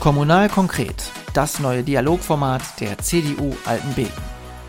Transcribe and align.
Kommunal 0.00 0.48
konkret, 0.48 1.12
das 1.34 1.60
neue 1.60 1.82
Dialogformat 1.82 2.62
der 2.80 2.96
CDU 2.96 3.54
Altenbeken. 3.66 4.22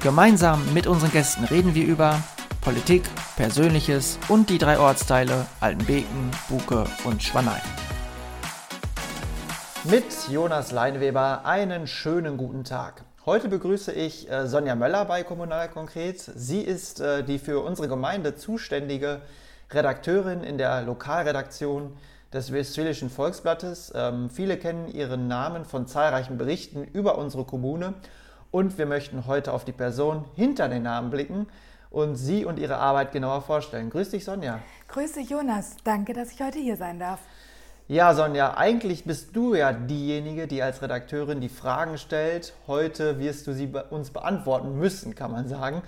Gemeinsam 0.04 0.62
mit 0.74 0.88
unseren 0.88 1.10
Gästen 1.10 1.46
reden 1.46 1.74
wir 1.74 1.86
über 1.86 2.22
Politik, 2.60 3.04
Persönliches 3.38 4.20
und 4.28 4.50
die 4.50 4.58
drei 4.58 4.78
Ortsteile 4.78 5.46
Altenbeken, 5.62 6.32
Buke 6.50 6.84
und 7.06 7.24
Schwanein. 7.24 7.62
Mit 9.86 10.04
Jonas 10.30 10.74
Leinweber 10.74 11.46
einen 11.46 11.88
schönen 11.88 12.36
guten 12.36 12.66
Tag. 12.66 13.06
Heute 13.26 13.48
begrüße 13.48 13.94
ich 13.94 14.30
äh, 14.30 14.48
Sonja 14.48 14.76
Möller 14.76 15.06
bei 15.06 15.24
Kommunal 15.24 15.70
Konkret. 15.70 16.20
Sie 16.20 16.60
ist 16.60 17.00
äh, 17.00 17.24
die 17.24 17.40
für 17.40 17.62
unsere 17.62 17.88
Gemeinde 17.88 18.36
zuständige 18.36 19.22
Redakteurin 19.72 20.44
in 20.44 20.58
der 20.58 20.82
Lokalredaktion 20.82 21.94
des 22.34 22.52
Westfälischen 22.52 23.10
Volksblattes. 23.10 23.92
Ähm, 23.96 24.30
viele 24.30 24.58
kennen 24.58 24.88
ihren 24.88 25.28
Namen 25.28 25.66
von 25.66 25.88
zahlreichen 25.88 26.38
Berichten 26.38 26.84
über 26.84 27.18
unsere 27.18 27.44
Kommune 27.44 27.94
und 28.52 28.78
wir 28.78 28.86
möchten 28.86 29.28
heute 29.28 29.54
auf 29.54 29.66
die 29.66 29.72
Person 29.72 30.26
hinter 30.36 30.70
den 30.70 30.84
Namen 30.84 31.10
blicken 31.10 31.48
und 31.90 32.16
sie 32.16 32.46
und 32.46 32.58
ihre 32.58 32.78
Arbeit 32.78 33.12
genauer 33.12 33.42
vorstellen. 33.42 33.90
Grüß 33.90 34.10
dich, 34.10 34.26
Sonja. 34.26 34.60
Grüß 34.88 35.14
dich, 35.14 35.30
Jonas. 35.30 35.76
Danke, 35.84 36.14
dass 36.14 36.32
ich 36.32 36.42
heute 36.42 36.60
hier 36.60 36.78
sein 36.78 37.00
darf. 37.00 37.20
Ja, 37.88 38.14
Sonja, 38.14 38.56
eigentlich 38.56 39.04
bist 39.04 39.36
du 39.36 39.54
ja 39.54 39.74
diejenige, 39.74 40.48
die 40.48 40.62
als 40.62 40.82
Redakteurin 40.82 41.42
die 41.42 41.50
Fragen 41.50 41.98
stellt. 41.98 42.54
Heute 42.66 43.20
wirst 43.20 43.48
du 43.48 43.54
sie 43.54 43.70
uns 43.90 44.12
beantworten 44.12 44.78
müssen, 44.78 45.14
kann 45.14 45.32
man 45.32 45.50
sagen. 45.50 45.82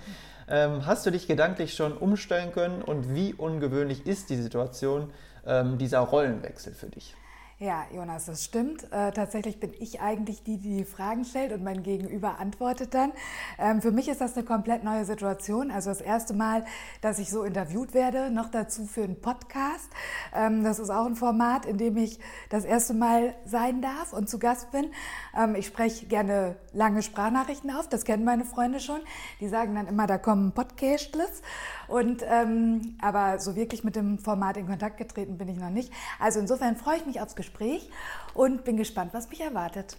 Ähm, 0.46 0.84
hast 0.84 1.06
du 1.06 1.10
dich 1.10 1.26
gedanklich 1.26 1.72
schon 1.72 1.96
umstellen 1.96 2.52
können 2.52 2.82
und 2.82 3.14
wie 3.14 3.32
ungewöhnlich 3.32 4.06
ist 4.06 4.28
die 4.28 4.36
Situation, 4.36 5.10
ähm, 5.46 5.78
dieser 5.78 6.00
Rollenwechsel 6.00 6.74
für 6.74 6.88
dich? 6.88 7.14
Ja, 7.60 7.86
Jonas, 7.94 8.26
das 8.26 8.44
stimmt. 8.44 8.92
Äh, 8.92 9.12
tatsächlich 9.12 9.60
bin 9.60 9.72
ich 9.78 10.00
eigentlich 10.00 10.42
die, 10.42 10.58
die 10.58 10.78
die 10.78 10.84
Fragen 10.84 11.24
stellt 11.24 11.52
und 11.52 11.62
mein 11.62 11.84
Gegenüber 11.84 12.40
antwortet 12.40 12.94
dann. 12.94 13.12
Ähm, 13.58 13.80
für 13.80 13.92
mich 13.92 14.08
ist 14.08 14.20
das 14.20 14.36
eine 14.36 14.44
komplett 14.44 14.82
neue 14.82 15.04
Situation. 15.04 15.70
Also 15.70 15.90
das 15.90 16.00
erste 16.00 16.34
Mal, 16.34 16.64
dass 17.00 17.20
ich 17.20 17.30
so 17.30 17.44
interviewt 17.44 17.94
werde, 17.94 18.28
noch 18.30 18.50
dazu 18.50 18.86
für 18.86 19.04
einen 19.04 19.20
Podcast. 19.20 19.88
Ähm, 20.34 20.64
das 20.64 20.80
ist 20.80 20.90
auch 20.90 21.06
ein 21.06 21.14
Format, 21.14 21.64
in 21.64 21.78
dem 21.78 21.96
ich 21.96 22.18
das 22.50 22.64
erste 22.64 22.92
Mal 22.92 23.36
sein 23.44 23.80
darf 23.80 24.12
und 24.12 24.28
zu 24.28 24.40
Gast 24.40 24.72
bin. 24.72 24.90
Ähm, 25.34 25.54
ich 25.54 25.66
spreche 25.66 26.06
gerne 26.06 26.56
lange 26.72 27.02
Sprachnachrichten 27.02 27.70
auf, 27.70 27.88
das 27.88 28.04
kennen 28.04 28.24
meine 28.24 28.44
Freunde 28.44 28.80
schon. 28.80 29.00
Die 29.38 29.48
sagen 29.48 29.76
dann 29.76 29.86
immer, 29.86 30.08
da 30.08 30.18
kommen 30.18 30.50
Podcastless. 30.50 31.40
Und 31.88 32.22
ähm, 32.28 32.96
aber 33.00 33.38
so 33.38 33.56
wirklich 33.56 33.84
mit 33.84 33.96
dem 33.96 34.18
Format 34.18 34.56
in 34.56 34.66
Kontakt 34.66 34.98
getreten 34.98 35.38
bin 35.38 35.48
ich 35.48 35.58
noch 35.58 35.70
nicht. 35.70 35.92
Also 36.18 36.40
insofern 36.40 36.76
freue 36.76 36.96
ich 36.96 37.06
mich 37.06 37.20
aufs 37.20 37.36
Gespräch 37.36 37.88
und 38.34 38.64
bin 38.64 38.76
gespannt, 38.76 39.12
was 39.14 39.28
mich 39.28 39.40
erwartet. 39.40 39.96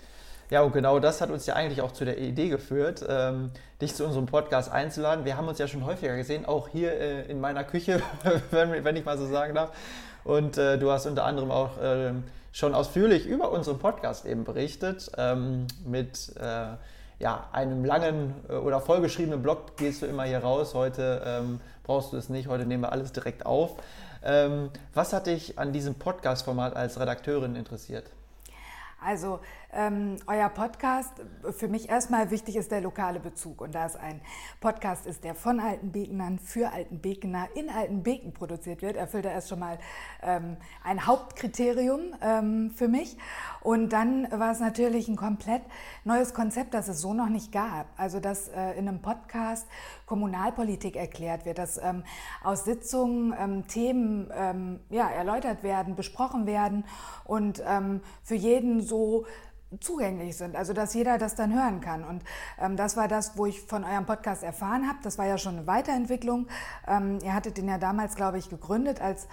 Ja, 0.52 0.62
und 0.62 0.74
genau 0.74 1.00
das 1.00 1.22
hat 1.22 1.32
uns 1.32 1.48
ja 1.48 1.56
eigentlich 1.56 1.82
auch 1.82 1.92
zu 1.92 2.06
der 2.06 2.20
Idee 2.20 2.50
geführt, 2.50 3.04
ähm, 3.10 3.50
dich 3.82 3.96
zu 3.96 4.06
unserem 4.06 4.28
Podcast 4.28 4.72
einzuladen. 4.72 5.26
Wir 5.26 5.38
haben 5.38 5.48
uns 5.48 5.58
ja 5.58 5.68
schon 5.68 5.84
häufiger 5.86 6.16
gesehen, 6.16 6.46
auch 6.46 6.68
hier 6.68 6.92
äh, 6.92 7.24
in 7.24 7.42
meiner 7.42 7.64
Küche, 7.64 8.02
wenn, 8.52 8.84
wenn, 8.84 8.96
ich 8.96 9.06
mal 9.06 9.18
so 9.18 9.26
sagen 9.26 9.56
darf. 9.56 9.72
Und 10.24 10.58
äh, 10.58 10.78
du 10.78 10.92
hast 10.92 11.08
unter 11.08 11.26
anderem 11.26 11.50
auch 11.50 11.80
äh, 11.82 12.14
schon 12.52 12.76
ausführlich 12.76 13.26
über 13.26 13.52
unseren 13.52 13.80
Podcast 13.80 14.26
eben 14.26 14.44
berichtet, 14.44 15.12
ähm, 15.18 15.66
mit 15.84 16.36
äh, 16.38 16.68
ja, 17.26 17.50
einem 17.52 17.84
langen 17.84 18.36
äh, 18.50 18.54
oder 18.54 18.80
vollgeschriebenen 18.80 19.42
Blog 19.42 19.78
gehst 19.78 20.04
du 20.04 20.06
immer 20.06 20.26
hier 20.26 20.38
raus. 20.44 20.76
Heute 20.76 21.24
ähm, 21.26 21.60
brauchst 21.82 22.14
du 22.14 22.18
es 22.18 22.30
nicht, 22.30 22.48
heute 22.48 22.68
nehmen 22.68 22.84
wir 22.84 22.92
alles 22.92 23.14
direkt 23.14 23.48
auf. 23.48 23.78
Ähm, 24.24 24.70
was 24.94 25.12
hat 25.12 25.26
dich 25.26 25.58
an 25.58 25.74
diesem 25.74 25.96
Podcast-Format 25.96 26.76
als 26.76 27.00
Redakteurin 27.00 27.56
interessiert? 27.56 28.12
Also 29.04 29.40
ähm, 29.76 30.16
euer 30.26 30.50
Podcast, 30.50 31.12
für 31.52 31.68
mich 31.68 31.90
erstmal 31.90 32.32
wichtig 32.32 32.56
ist 32.56 32.72
der 32.72 32.82
lokale 32.82 33.20
Bezug. 33.20 33.62
Und 33.62 33.76
da 33.76 33.86
es 33.86 33.96
ein 33.96 34.22
Podcast 34.62 35.06
ist, 35.06 35.24
der 35.24 35.36
von 35.36 35.60
Altenbekenern 35.60 36.40
für 36.40 36.72
Altenbekener 36.72 37.50
in 37.56 37.70
Altenbeken 37.70 38.34
produziert 38.34 38.82
wird, 38.82 38.96
erfüllt 38.96 39.26
er 39.26 39.34
erst 39.34 39.50
schon 39.50 39.60
mal 39.60 39.78
ähm, 40.24 40.58
ein 40.84 41.06
Hauptkriterium 41.06 42.16
ähm, 42.22 42.72
für 42.74 42.88
mich. 42.88 43.18
Und 43.62 43.90
dann 43.90 44.32
war 44.32 44.52
es 44.52 44.60
natürlich 44.60 45.08
ein 45.08 45.18
komplett 45.18 45.64
neues 46.06 46.34
Konzept, 46.34 46.74
das 46.74 46.88
es 46.88 47.02
so 47.02 47.14
noch 47.14 47.30
nicht 47.30 47.52
gab. 47.52 47.88
Also, 47.98 48.20
dass 48.20 48.48
äh, 48.48 48.72
in 48.72 48.88
einem 48.88 49.02
Podcast 49.02 49.68
Kommunalpolitik 50.06 50.96
erklärt 50.96 51.46
wird, 51.46 51.58
dass 51.58 51.78
ähm, 51.78 52.04
aus 52.44 52.64
Sitzungen 52.64 53.36
ähm, 53.38 53.68
Themen 53.68 54.32
ähm, 54.34 54.80
ja, 54.90 55.10
erläutert 55.10 55.64
werden, 55.64 55.96
besprochen 55.96 56.46
werden 56.46 56.86
und 57.26 57.62
für 58.24 58.36
jeden 58.36 58.82
so 58.82 59.26
zugänglich 59.80 60.38
sind, 60.38 60.56
also 60.56 60.74
dass 60.74 60.94
jeder 60.94 61.18
das 61.18 61.36
dann 61.36 61.54
hören 61.54 61.82
kann. 61.82 62.04
Und 62.04 62.24
ähm, 62.60 62.78
das 62.78 62.98
war 62.98 63.08
das, 63.08 63.38
wo 63.38 63.46
ich 63.46 63.62
von 63.62 63.84
eurem 63.84 64.06
Podcast 64.06 64.44
erfahren 64.44 64.88
habe. 64.88 65.00
Das 65.04 65.18
war 65.18 65.26
ja 65.26 65.38
schon 65.38 65.58
eine 65.58 65.68
Weiterentwicklung. 65.68 66.48
Ähm, 66.88 67.20
ihr 67.24 67.34
hattet 67.34 67.58
den 67.58 67.68
ja 67.68 67.78
damals, 67.78 68.16
glaube 68.16 68.38
ich, 68.38 68.50
gegründet 68.50 69.02
als, 69.02 69.28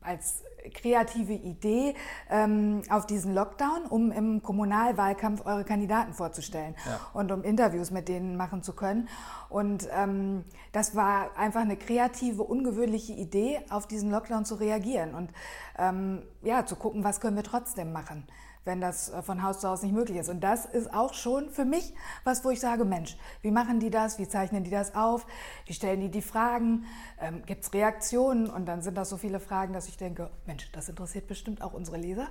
als 0.00 0.42
kreative 0.74 1.32
Idee 1.32 1.94
ähm, 2.30 2.82
auf 2.90 3.06
diesen 3.06 3.34
Lockdown, 3.34 3.86
um 3.88 4.12
im 4.12 4.42
Kommunalwahlkampf 4.42 5.44
eure 5.46 5.64
Kandidaten 5.64 6.12
vorzustellen 6.12 6.74
ja. 6.86 7.00
und 7.14 7.32
um 7.32 7.42
Interviews 7.42 7.90
mit 7.90 8.08
denen 8.08 8.36
machen 8.36 8.62
zu 8.62 8.74
können. 8.74 9.08
Und 9.48 9.88
ähm, 9.92 10.44
das 10.72 10.94
war 10.94 11.36
einfach 11.36 11.60
eine 11.60 11.76
kreative, 11.76 12.42
ungewöhnliche 12.42 13.12
Idee, 13.12 13.60
auf 13.70 13.86
diesen 13.86 14.10
Lockdown 14.10 14.44
zu 14.44 14.56
reagieren 14.56 15.14
und 15.14 15.30
ähm, 15.78 16.22
ja, 16.42 16.66
zu 16.66 16.76
gucken, 16.76 17.04
was 17.04 17.20
können 17.20 17.36
wir 17.36 17.44
trotzdem 17.44 17.92
machen 17.92 18.26
wenn 18.64 18.80
das 18.80 19.08
äh, 19.10 19.22
von 19.22 19.42
Haus 19.42 19.60
zu 19.60 19.68
Haus 19.68 19.82
nicht 19.82 19.94
möglich 19.94 20.18
ist. 20.18 20.28
Und 20.28 20.40
das 20.40 20.66
ist 20.66 20.92
auch 20.92 21.14
schon 21.14 21.50
für 21.50 21.64
mich 21.64 21.94
was, 22.24 22.44
wo 22.44 22.50
ich 22.50 22.60
sage, 22.60 22.84
Mensch, 22.84 23.16
wie 23.42 23.50
machen 23.50 23.80
die 23.80 23.90
das? 23.90 24.18
Wie 24.18 24.28
zeichnen 24.28 24.64
die 24.64 24.70
das 24.70 24.94
auf? 24.94 25.26
Wie 25.66 25.72
stellen 25.72 26.00
die 26.00 26.10
die 26.10 26.22
Fragen? 26.22 26.84
Ähm, 27.20 27.42
Gibt 27.46 27.64
es 27.64 27.72
Reaktionen? 27.72 28.50
Und 28.50 28.66
dann 28.66 28.82
sind 28.82 28.96
das 28.96 29.08
so 29.08 29.16
viele 29.16 29.40
Fragen, 29.40 29.72
dass 29.72 29.88
ich 29.88 29.96
denke, 29.96 30.30
Mensch, 30.46 30.70
das 30.72 30.88
interessiert 30.88 31.26
bestimmt 31.26 31.62
auch 31.62 31.72
unsere 31.72 31.96
Leser. 31.96 32.28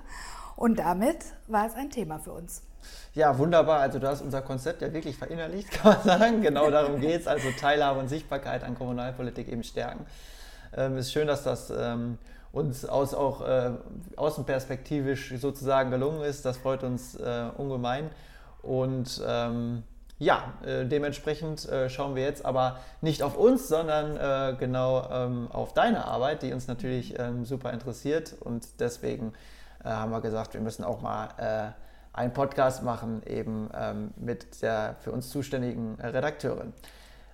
Und 0.56 0.78
damit 0.78 1.18
war 1.46 1.66
es 1.66 1.74
ein 1.74 1.90
Thema 1.90 2.18
für 2.18 2.32
uns. 2.32 2.62
Ja, 3.14 3.36
wunderbar. 3.38 3.80
Also 3.80 3.98
du 3.98 4.08
hast 4.08 4.22
unser 4.22 4.42
Konzept 4.42 4.82
ja 4.82 4.92
wirklich 4.92 5.16
verinnerlicht, 5.16 5.70
kann 5.72 5.94
man 5.94 6.02
sagen. 6.02 6.42
Genau 6.42 6.70
darum 6.70 7.00
geht 7.00 7.20
es. 7.20 7.26
Also 7.26 7.50
Teilhabe 7.58 8.00
und 8.00 8.08
Sichtbarkeit 8.08 8.64
an 8.64 8.76
Kommunalpolitik 8.76 9.48
eben 9.48 9.62
stärken. 9.62 10.06
Ähm, 10.76 10.96
ist 10.96 11.12
schön, 11.12 11.26
dass 11.26 11.42
das 11.44 11.70
ähm, 11.70 12.18
uns 12.58 12.84
aus, 12.84 13.14
auch 13.14 13.46
äh, 13.46 13.70
außenperspektivisch 14.16 15.34
sozusagen 15.38 15.90
gelungen 15.90 16.22
ist. 16.22 16.44
Das 16.44 16.56
freut 16.56 16.82
uns 16.82 17.14
äh, 17.14 17.44
ungemein. 17.56 18.10
Und 18.62 19.22
ähm, 19.26 19.84
ja, 20.18 20.54
äh, 20.66 20.84
dementsprechend 20.84 21.68
äh, 21.68 21.88
schauen 21.88 22.16
wir 22.16 22.24
jetzt 22.24 22.44
aber 22.44 22.80
nicht 23.00 23.22
auf 23.22 23.36
uns, 23.36 23.68
sondern 23.68 24.16
äh, 24.16 24.56
genau 24.58 25.08
ähm, 25.10 25.48
auf 25.52 25.74
deine 25.74 26.04
Arbeit, 26.04 26.42
die 26.42 26.52
uns 26.52 26.66
natürlich 26.66 27.18
ähm, 27.18 27.44
super 27.44 27.72
interessiert. 27.72 28.34
Und 28.40 28.80
deswegen 28.80 29.32
äh, 29.84 29.88
haben 29.88 30.10
wir 30.10 30.20
gesagt, 30.20 30.54
wir 30.54 30.60
müssen 30.60 30.84
auch 30.84 31.00
mal 31.00 31.74
einen 32.12 32.32
Podcast 32.32 32.82
machen, 32.82 33.22
eben 33.26 33.70
ähm, 33.72 34.10
mit 34.16 34.60
der 34.60 34.96
für 35.00 35.12
uns 35.12 35.30
zuständigen 35.30 35.96
Redakteurin. 36.00 36.72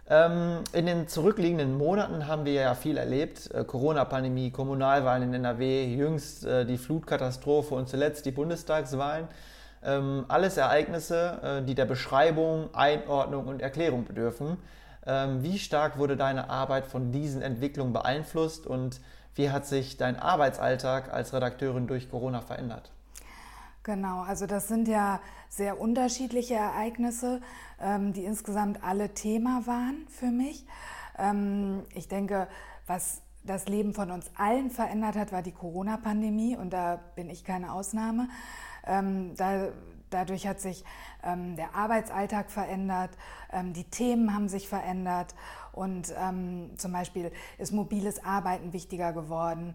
Ähm, 0.08 0.64
in 0.74 0.84
den 0.84 1.08
zurückliegenden 1.08 1.78
Monaten 1.78 2.26
haben 2.26 2.44
wir 2.44 2.52
ja 2.52 2.74
viel 2.74 2.98
erlebt. 2.98 3.50
Äh, 3.54 3.64
Corona-Pandemie, 3.64 4.50
Kommunalwahlen 4.50 5.22
in 5.22 5.34
NRW, 5.34 5.94
jüngst 5.94 6.44
äh, 6.44 6.66
die 6.66 6.76
Flutkatastrophe 6.76 7.74
und 7.74 7.88
zuletzt 7.88 8.26
die 8.26 8.30
Bundestagswahlen. 8.30 9.28
Ähm, 9.82 10.26
alles 10.28 10.58
Ereignisse, 10.58 11.40
äh, 11.42 11.62
die 11.62 11.74
der 11.74 11.86
Beschreibung, 11.86 12.68
Einordnung 12.74 13.46
und 13.46 13.62
Erklärung 13.62 14.04
bedürfen. 14.04 14.58
Ähm, 15.06 15.42
wie 15.42 15.58
stark 15.58 15.98
wurde 15.98 16.16
deine 16.16 16.50
Arbeit 16.50 16.86
von 16.86 17.10
diesen 17.10 17.40
Entwicklungen 17.40 17.94
beeinflusst 17.94 18.66
und 18.66 19.00
wie 19.34 19.50
hat 19.50 19.66
sich 19.66 19.96
dein 19.96 20.18
Arbeitsalltag 20.18 21.12
als 21.12 21.32
Redakteurin 21.32 21.86
durch 21.86 22.10
Corona 22.10 22.40
verändert? 22.40 22.93
Genau, 23.84 24.22
also 24.22 24.46
das 24.46 24.66
sind 24.66 24.88
ja 24.88 25.20
sehr 25.50 25.78
unterschiedliche 25.78 26.54
Ereignisse, 26.54 27.42
ähm, 27.78 28.14
die 28.14 28.24
insgesamt 28.24 28.82
alle 28.82 29.12
Thema 29.12 29.66
waren 29.66 30.06
für 30.08 30.30
mich. 30.30 30.64
Ähm, 31.18 31.82
ich 31.94 32.08
denke, 32.08 32.48
was 32.86 33.20
das 33.44 33.68
Leben 33.68 33.92
von 33.92 34.10
uns 34.10 34.30
allen 34.38 34.70
verändert 34.70 35.16
hat, 35.16 35.32
war 35.32 35.42
die 35.42 35.52
Corona-Pandemie 35.52 36.56
und 36.56 36.72
da 36.72 36.98
bin 37.14 37.28
ich 37.28 37.44
keine 37.44 37.74
Ausnahme. 37.74 38.30
Ähm, 38.86 39.34
da, 39.36 39.68
dadurch 40.08 40.46
hat 40.46 40.60
sich 40.60 40.82
ähm, 41.22 41.54
der 41.56 41.74
Arbeitsalltag 41.74 42.50
verändert, 42.50 43.10
ähm, 43.52 43.74
die 43.74 43.84
Themen 43.84 44.32
haben 44.32 44.48
sich 44.48 44.66
verändert 44.66 45.34
und 45.72 46.14
ähm, 46.18 46.70
zum 46.78 46.92
Beispiel 46.92 47.32
ist 47.58 47.72
mobiles 47.72 48.24
Arbeiten 48.24 48.72
wichtiger 48.72 49.12
geworden. 49.12 49.74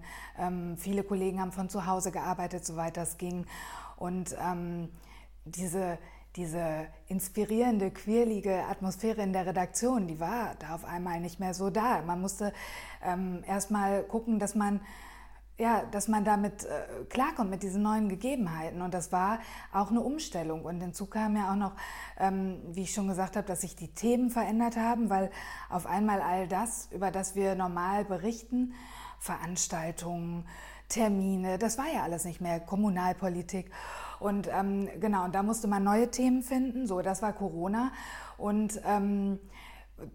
viele 0.77 1.03
Kollegen 1.03 1.41
haben 1.41 1.51
von 1.51 1.67
zu 1.67 1.85
Hause 1.85 2.11
gearbeitet, 2.11 2.65
soweit 2.65 2.95
das 2.95 3.17
ging. 3.17 3.45
Und 3.99 4.35
ähm, 4.41 4.89
diese, 5.45 5.97
diese 6.35 6.87
inspirierende, 7.07 7.91
quirlige 7.91 8.63
Atmosphäre 8.65 9.21
in 9.21 9.33
der 9.33 9.45
Redaktion, 9.45 10.07
die 10.07 10.19
war 10.19 10.55
da 10.59 10.75
auf 10.75 10.85
einmal 10.85 11.19
nicht 11.19 11.39
mehr 11.39 11.53
so 11.53 11.69
da. 11.69 12.01
Man 12.01 12.21
musste 12.21 12.53
ähm, 13.03 13.43
erst 13.45 13.71
mal 13.71 14.03
gucken, 14.03 14.39
dass 14.39 14.55
man 14.55 14.81
ja, 15.59 15.83
dass 15.91 16.07
man 16.07 16.23
damit 16.23 16.63
äh, 16.63 17.03
klarkommt 17.09 17.49
mit 17.49 17.63
diesen 17.63 17.81
neuen 17.83 18.07
Gegebenheiten. 18.07 18.81
Und 18.81 18.93
das 18.93 19.11
war 19.11 19.39
auch 19.73 19.89
eine 19.89 19.99
Umstellung. 19.99 20.63
Und 20.63 20.79
hinzu 20.79 21.05
kam 21.05 21.35
ja 21.35 21.51
auch 21.51 21.57
noch, 21.57 21.73
ähm, 22.17 22.61
wie 22.69 22.83
ich 22.83 22.93
schon 22.93 23.09
gesagt 23.09 23.35
habe, 23.35 23.45
dass 23.45 23.61
sich 23.61 23.75
die 23.75 23.93
Themen 23.93 24.29
verändert 24.29 24.77
haben, 24.77 25.09
weil 25.09 25.29
auf 25.69 25.85
einmal 25.85 26.21
all 26.21 26.47
das, 26.47 26.87
über 26.93 27.11
das 27.11 27.35
wir 27.35 27.55
normal 27.55 28.05
berichten, 28.05 28.73
Veranstaltungen, 29.19 30.45
Termine, 30.89 31.57
das 31.57 31.77
war 31.77 31.87
ja 31.93 32.03
alles 32.03 32.25
nicht 32.25 32.41
mehr, 32.41 32.59
Kommunalpolitik. 32.59 33.71
Und 34.19 34.49
ähm, 34.51 34.89
genau, 34.99 35.23
und 35.25 35.33
da 35.33 35.43
musste 35.43 35.67
man 35.67 35.83
neue 35.83 36.11
Themen 36.11 36.43
finden. 36.43 36.87
So, 36.87 37.01
das 37.01 37.21
war 37.21 37.31
Corona. 37.33 37.91
Und 38.37 38.81
ähm, 38.85 39.39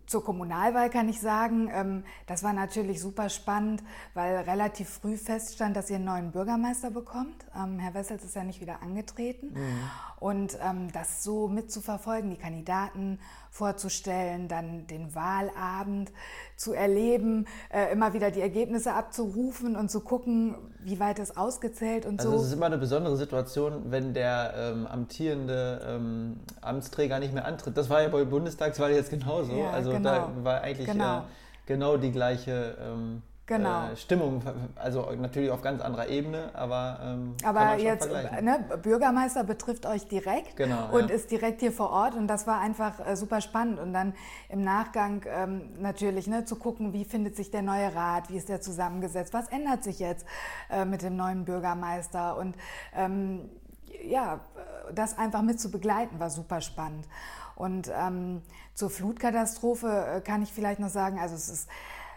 zur 0.06 0.24
Kommunalwahl 0.24 0.90
kann 0.90 1.08
ich 1.08 1.20
sagen, 1.20 1.70
ähm, 1.72 2.04
das 2.26 2.42
war 2.42 2.52
natürlich 2.52 3.00
super 3.00 3.28
spannend, 3.28 3.82
weil 4.14 4.36
relativ 4.38 4.88
früh 4.88 5.16
feststand, 5.16 5.76
dass 5.76 5.90
ihr 5.90 5.96
einen 5.96 6.04
neuen 6.04 6.32
Bürgermeister 6.32 6.90
bekommt. 6.90 7.46
Ähm, 7.56 7.78
Herr 7.78 7.94
Wessels 7.94 8.24
ist 8.24 8.34
ja 8.34 8.44
nicht 8.44 8.60
wieder 8.60 8.82
angetreten. 8.82 9.52
Mhm. 9.54 9.90
Und 10.20 10.58
ähm, 10.62 10.90
das 10.92 11.22
so 11.22 11.48
mitzuverfolgen, 11.48 12.30
die 12.30 12.36
Kandidaten 12.36 13.18
vorzustellen, 13.54 14.48
dann 14.48 14.88
den 14.88 15.14
Wahlabend 15.14 16.10
zu 16.56 16.72
erleben, 16.72 17.46
äh, 17.72 17.92
immer 17.92 18.12
wieder 18.12 18.32
die 18.32 18.40
Ergebnisse 18.40 18.94
abzurufen 18.94 19.76
und 19.76 19.92
zu 19.92 20.00
gucken, 20.00 20.56
wie 20.80 20.98
weit 20.98 21.20
es 21.20 21.36
ausgezählt 21.36 22.04
und 22.04 22.18
also 22.18 22.30
so. 22.30 22.34
Also 22.34 22.44
es 22.46 22.50
ist 22.50 22.56
immer 22.56 22.66
eine 22.66 22.78
besondere 22.78 23.16
Situation, 23.16 23.92
wenn 23.92 24.12
der 24.12 24.54
ähm, 24.56 24.88
amtierende 24.88 25.80
ähm, 25.86 26.40
Amtsträger 26.62 27.20
nicht 27.20 27.32
mehr 27.32 27.44
antritt. 27.44 27.76
Das 27.76 27.88
war 27.88 28.02
ja 28.02 28.08
bei 28.08 28.24
Bundestagswahl 28.24 28.90
jetzt 28.90 29.10
genauso. 29.10 29.52
Ja, 29.52 29.70
also 29.70 29.92
genau. 29.92 30.10
da 30.10 30.32
war 30.42 30.60
eigentlich 30.62 30.88
genau, 30.88 31.18
äh, 31.18 31.22
genau 31.66 31.96
die 31.96 32.10
gleiche 32.10 32.76
ähm, 32.80 33.22
genau. 33.46 33.88
äh, 33.88 33.96
Stimmung, 33.96 34.42
also 34.76 35.10
natürlich 35.12 35.50
auf 35.50 35.62
ganz 35.62 35.80
anderer 35.82 36.08
Ebene, 36.08 36.50
aber 36.54 36.98
ähm, 37.02 37.34
aber 37.44 37.76
jetzt 37.76 38.08
ne, 38.10 38.64
Bürgermeister 38.82 39.44
betrifft 39.44 39.86
euch 39.86 40.06
direkt 40.08 40.56
genau, 40.56 40.90
und 40.92 41.10
ja. 41.10 41.14
ist 41.14 41.30
direkt 41.30 41.60
hier 41.60 41.72
vor 41.72 41.90
Ort 41.90 42.14
und 42.14 42.26
das 42.26 42.46
war 42.46 42.60
einfach 42.60 43.06
äh, 43.06 43.16
super 43.16 43.40
spannend 43.40 43.78
und 43.78 43.92
dann 43.92 44.14
im 44.48 44.62
Nachgang 44.62 45.24
ähm, 45.26 45.72
natürlich 45.78 46.26
ne, 46.26 46.44
zu 46.44 46.56
gucken, 46.56 46.92
wie 46.92 47.04
findet 47.04 47.36
sich 47.36 47.50
der 47.50 47.62
neue 47.62 47.94
Rat, 47.94 48.30
wie 48.30 48.36
ist 48.36 48.48
der 48.48 48.60
zusammengesetzt, 48.60 49.32
was 49.34 49.48
ändert 49.48 49.84
sich 49.84 49.98
jetzt 49.98 50.26
äh, 50.70 50.84
mit 50.84 51.02
dem 51.02 51.16
neuen 51.16 51.44
Bürgermeister 51.44 52.36
und 52.36 52.56
ähm, 52.96 53.48
ja, 54.02 54.40
das 54.94 55.16
einfach 55.18 55.42
mit 55.42 55.60
zu 55.60 55.70
begleiten 55.70 56.18
war 56.20 56.30
super 56.30 56.60
spannend. 56.60 57.06
Und 57.56 57.90
ähm, 57.94 58.42
zur 58.74 58.90
Flutkatastrophe 58.90 60.16
äh, 60.16 60.20
kann 60.20 60.42
ich 60.42 60.52
vielleicht 60.52 60.80
noch 60.80 60.88
sagen, 60.88 61.18
also 61.20 61.34
es 61.34 61.48
ist 61.48 61.68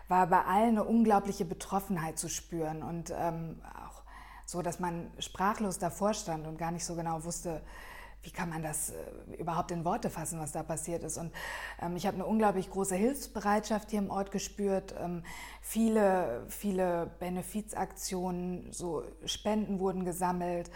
war 0.08 0.28
bei 0.28 0.44
allen 0.44 0.70
eine 0.70 0.84
unglaubliche 0.84 1.46
Betroffenheit 1.46 2.18
zu 2.18 2.30
spüren 2.30 2.84
und 2.84 3.14
ähm, 3.18 3.62
auch 3.86 4.04
so, 4.46 4.62
dass 4.62 4.80
man 4.80 5.12
sprachlos 5.20 5.80
davor 5.80 6.14
stand 6.14 6.48
und 6.48 6.58
gar 6.58 6.72
nicht 6.72 6.86
so 6.86 6.96
genau 6.96 7.24
wusste, 7.24 7.62
wie 8.24 8.32
kann 8.32 8.50
man 8.50 8.64
das 8.64 8.92
äh, 8.92 9.36
überhaupt 9.38 9.72
in 9.72 9.86
Worte 9.86 10.10
fassen, 10.10 10.40
was 10.40 10.52
da 10.52 10.64
passiert 10.64 11.04
ist. 11.04 11.18
Und 11.18 11.32
ähm, 11.82 11.96
ich 11.96 12.06
habe 12.08 12.16
eine 12.16 12.26
unglaublich 12.26 12.70
große 12.70 12.96
Hilfsbereitschaft 12.96 13.92
hier 13.92 14.00
im 14.00 14.10
Ort 14.10 14.32
gespürt. 14.32 14.96
Ähm, 15.00 15.24
viele, 15.62 16.46
viele 16.50 17.12
Benefizaktionen, 17.20 18.72
so 18.72 19.04
Spenden 19.26 19.80
wurden 19.80 20.04
gesammelt. 20.06 20.72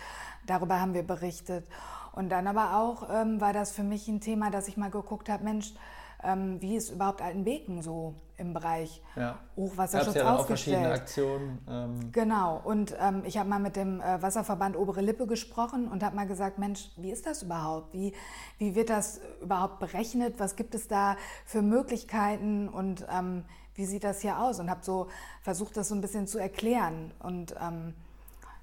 Darüber 0.45 0.79
haben 0.79 0.93
wir 0.93 1.03
berichtet. 1.03 1.65
Und 2.13 2.29
dann 2.29 2.47
aber 2.47 2.77
auch 2.77 3.09
ähm, 3.09 3.41
war 3.41 3.53
das 3.53 3.71
für 3.71 3.83
mich 3.83 4.07
ein 4.07 4.21
Thema, 4.21 4.51
dass 4.51 4.67
ich 4.67 4.77
mal 4.77 4.91
geguckt 4.91 5.29
habe, 5.29 5.43
Mensch, 5.43 5.73
ähm, 6.23 6.61
wie 6.61 6.75
ist 6.75 6.89
überhaupt 6.89 7.21
Altenbeken 7.21 7.81
so 7.81 8.15
im 8.37 8.53
Bereich 8.53 9.01
ja. 9.15 9.37
Hochwasserschutz 9.55 10.15
ja 10.15 10.35
aufgestellt. 10.35 10.39
Auch 10.39 10.47
verschiedene 10.47 10.91
Aktionen. 10.91 11.59
Ähm. 11.69 12.11
Genau. 12.11 12.59
Und 12.63 12.95
ähm, 12.99 13.23
ich 13.25 13.37
habe 13.37 13.47
mal 13.47 13.59
mit 13.59 13.75
dem 13.75 14.01
äh, 14.01 14.21
Wasserverband 14.21 14.75
Obere 14.75 15.01
Lippe 15.01 15.27
gesprochen 15.27 15.87
und 15.87 16.03
habe 16.03 16.15
mal 16.15 16.27
gesagt, 16.27 16.57
Mensch, 16.57 16.89
wie 16.97 17.11
ist 17.11 17.27
das 17.27 17.43
überhaupt? 17.43 17.93
Wie, 17.93 18.13
wie 18.57 18.75
wird 18.75 18.89
das 18.89 19.21
überhaupt 19.41 19.79
berechnet? 19.79 20.39
Was 20.39 20.55
gibt 20.55 20.73
es 20.75 20.87
da 20.87 21.17
für 21.45 21.61
Möglichkeiten 21.61 22.67
und 22.67 23.05
ähm, 23.11 23.45
wie 23.75 23.85
sieht 23.85 24.03
das 24.03 24.21
hier 24.21 24.39
aus? 24.39 24.59
Und 24.59 24.69
habe 24.69 24.83
so 24.83 25.07
versucht, 25.41 25.77
das 25.77 25.89
so 25.89 25.95
ein 25.95 26.01
bisschen 26.01 26.27
zu 26.27 26.39
erklären. 26.39 27.13
Und 27.19 27.55
ähm, 27.61 27.93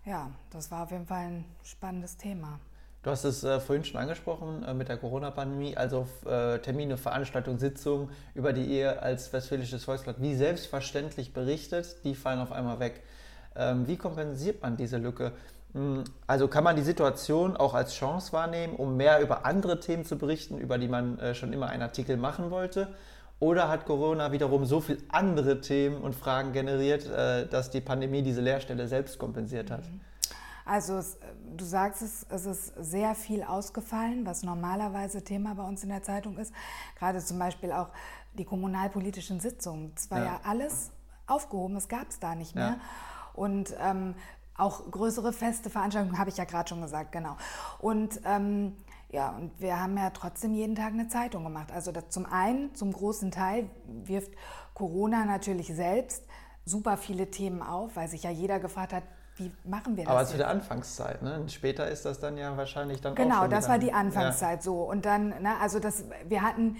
ja, 0.04 0.30
das 0.50 0.70
war 0.70 0.84
auf 0.84 0.90
jeden 0.90 1.06
Fall 1.06 1.26
ein 1.26 1.44
spannendes 1.62 2.16
Thema. 2.16 2.58
Du 3.02 3.10
hast 3.10 3.24
es 3.24 3.44
äh, 3.44 3.60
vorhin 3.60 3.84
schon 3.84 4.00
angesprochen 4.00 4.64
äh, 4.64 4.74
mit 4.74 4.88
der 4.88 4.96
Corona-Pandemie, 4.96 5.76
also 5.76 6.08
äh, 6.26 6.58
Termine, 6.58 6.96
Veranstaltungen, 6.96 7.58
Sitzungen, 7.58 8.10
über 8.34 8.52
die 8.52 8.64
ihr 8.64 9.02
als 9.02 9.32
Westfälisches 9.32 9.84
Volksblatt 9.84 10.16
wie 10.20 10.34
selbstverständlich 10.34 11.32
berichtet, 11.32 12.02
die 12.02 12.16
fallen 12.16 12.40
auf 12.40 12.50
einmal 12.50 12.80
weg. 12.80 13.02
Ähm, 13.54 13.86
wie 13.86 13.96
kompensiert 13.96 14.62
man 14.62 14.76
diese 14.76 14.98
Lücke? 14.98 15.32
Hm, 15.74 16.02
also 16.26 16.48
kann 16.48 16.64
man 16.64 16.74
die 16.74 16.82
Situation 16.82 17.56
auch 17.56 17.74
als 17.74 17.94
Chance 17.94 18.32
wahrnehmen, 18.32 18.74
um 18.74 18.96
mehr 18.96 19.20
über 19.20 19.46
andere 19.46 19.78
Themen 19.78 20.04
zu 20.04 20.18
berichten, 20.18 20.58
über 20.58 20.76
die 20.76 20.88
man 20.88 21.20
äh, 21.20 21.34
schon 21.34 21.52
immer 21.52 21.68
einen 21.68 21.82
Artikel 21.82 22.16
machen 22.16 22.50
wollte? 22.50 22.88
Oder 23.38 23.68
hat 23.68 23.86
Corona 23.86 24.32
wiederum 24.32 24.64
so 24.64 24.80
viele 24.80 24.98
andere 25.10 25.60
Themen 25.60 25.98
und 25.98 26.16
Fragen 26.16 26.52
generiert, 26.52 27.06
äh, 27.06 27.46
dass 27.46 27.70
die 27.70 27.80
Pandemie 27.80 28.22
diese 28.22 28.40
Leerstelle 28.40 28.88
selbst 28.88 29.20
kompensiert 29.20 29.70
hat? 29.70 29.84
Mhm. 29.84 30.00
Also 30.68 30.98
es, 30.98 31.18
du 31.56 31.64
sagst 31.64 32.02
es, 32.02 32.26
es 32.28 32.44
ist 32.44 32.74
sehr 32.78 33.14
viel 33.14 33.42
ausgefallen, 33.42 34.26
was 34.26 34.42
normalerweise 34.42 35.24
Thema 35.24 35.54
bei 35.54 35.62
uns 35.62 35.82
in 35.82 35.88
der 35.88 36.02
Zeitung 36.02 36.36
ist. 36.36 36.52
Gerade 36.98 37.24
zum 37.24 37.38
Beispiel 37.38 37.72
auch 37.72 37.88
die 38.34 38.44
kommunalpolitischen 38.44 39.40
Sitzungen. 39.40 39.92
Es 39.96 40.10
war 40.10 40.18
ja, 40.18 40.24
ja 40.24 40.40
alles 40.44 40.90
aufgehoben, 41.26 41.76
es 41.76 41.88
gab 41.88 42.10
es 42.10 42.20
da 42.20 42.34
nicht 42.34 42.54
mehr. 42.54 42.76
Ja. 42.76 42.80
Und 43.32 43.74
ähm, 43.80 44.14
auch 44.56 44.90
größere 44.90 45.32
Feste, 45.32 45.70
Veranstaltungen, 45.70 46.18
habe 46.18 46.28
ich 46.28 46.36
ja 46.36 46.44
gerade 46.44 46.68
schon 46.68 46.82
gesagt, 46.82 47.12
genau. 47.12 47.36
Und 47.78 48.20
ähm, 48.26 48.76
ja, 49.10 49.30
und 49.30 49.58
wir 49.58 49.80
haben 49.80 49.96
ja 49.96 50.10
trotzdem 50.10 50.52
jeden 50.52 50.74
Tag 50.74 50.92
eine 50.92 51.08
Zeitung 51.08 51.44
gemacht. 51.44 51.72
Also 51.72 51.92
das, 51.92 52.10
zum 52.10 52.26
einen, 52.26 52.74
zum 52.74 52.92
großen 52.92 53.30
Teil 53.30 53.70
wirft 53.86 54.32
Corona 54.74 55.24
natürlich 55.24 55.68
selbst 55.68 56.24
super 56.66 56.98
viele 56.98 57.30
Themen 57.30 57.62
auf, 57.62 57.96
weil 57.96 58.08
sich 58.08 58.24
ja 58.24 58.30
jeder 58.30 58.60
gefragt 58.60 58.92
hat, 58.92 59.04
wie 59.38 59.52
machen 59.64 59.96
wir 59.96 60.04
das? 60.04 60.12
Aber 60.12 60.26
zu 60.26 60.36
der 60.36 60.48
Anfangszeit, 60.48 61.22
ne? 61.22 61.44
Später 61.48 61.88
ist 61.88 62.04
das 62.04 62.20
dann 62.20 62.36
ja 62.36 62.56
wahrscheinlich 62.56 63.00
dann 63.00 63.14
genau, 63.14 63.36
auch 63.36 63.42
Genau, 63.42 63.48
das 63.48 63.68
war 63.68 63.78
die 63.78 63.92
Anfangszeit 63.92 64.58
ja. 64.58 64.62
so. 64.62 64.82
Und 64.82 65.04
dann, 65.06 65.28
ne, 65.28 65.56
also 65.60 65.78
das, 65.78 66.04
wir 66.28 66.42
hatten, 66.42 66.76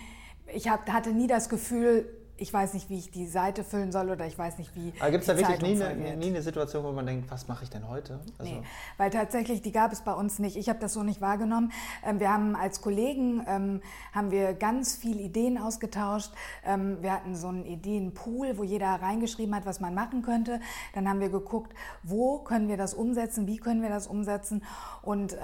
ich 0.47 0.69
hab, 0.69 0.91
hatte 0.91 1.11
nie 1.11 1.27
das 1.27 1.49
Gefühl, 1.49 2.07
ich 2.39 2.53
weiß 2.53 2.75
nicht, 2.75 2.89
wie 2.89 2.99
ich 2.99 3.11
die 3.11 3.27
Seite 3.27 3.65
füllen 3.65 3.93
soll 3.93 4.11
oder 4.11 4.27
ich 4.27 4.39
weiß 4.39 4.59
nicht, 4.59 4.75
wie. 4.77 4.93
Aber 5.01 5.11
gibt 5.11 5.23
es 5.23 5.27
da 5.27 5.37
wirklich 5.37 5.61
nie 5.61 5.83
eine, 5.83 6.17
nie 6.17 6.29
eine, 6.29 6.43
Situation, 6.43 6.85
wo 6.85 6.93
man 6.93 7.05
denkt, 7.05 7.31
was 7.31 7.49
mache 7.49 7.65
ich 7.65 7.71
denn 7.71 7.89
heute? 7.89 8.21
Also 8.39 8.53
nee, 8.53 8.63
weil 8.97 9.11
tatsächlich, 9.11 9.61
die 9.61 9.73
gab 9.73 9.93
es 9.93 10.03
bei 10.03 10.13
uns 10.13 10.39
nicht. 10.39 10.57
Ich 10.57 10.69
habe 10.69 10.79
das 10.79 10.93
so 10.93 11.03
nicht 11.03 11.21
wahrgenommen. 11.21 11.73
Ähm, 12.07 12.21
wir 12.21 12.33
haben 12.33 12.55
als 12.55 12.81
Kollegen 12.81 13.45
ähm, 13.47 13.81
haben 14.13 14.31
wir 14.31 14.55
ganz 14.55 14.95
viele 14.95 15.21
Ideen 15.21 15.59
ausgetauscht. 15.59 16.33
Ähm, 16.65 16.99
wir 17.01 17.13
hatten 17.13 17.35
so 17.35 17.49
einen 17.49 17.67
Ideenpool, 17.67 18.57
wo 18.57 18.63
jeder 18.63 18.89
reingeschrieben 18.89 19.55
hat, 19.55 19.67
was 19.67 19.81
man 19.81 19.95
machen 19.95 20.23
könnte. 20.23 20.61
Dann 20.95 21.09
haben 21.09 21.21
wir 21.21 21.31
geguckt, 21.31 21.75
wo 22.03 22.39
können 22.39 22.69
wir 22.69 22.77
das 22.77 22.95
umsetzen, 22.95 23.47
wie 23.47 23.59
können 23.59 23.83
wir 23.83 23.91
das 23.91 24.07
umsetzen. 24.07 24.63
Und 25.03 25.37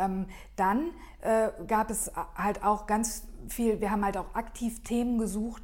dann 0.57 0.91
äh, 1.21 1.49
gab 1.67 1.91
es 1.91 2.11
halt 2.37 2.63
auch 2.63 2.87
ganz 2.87 3.27
viel, 3.49 3.81
wir 3.81 3.91
haben 3.91 4.05
halt 4.05 4.17
auch 4.17 4.35
aktiv 4.35 4.83
Themen 4.83 5.19
gesucht, 5.19 5.63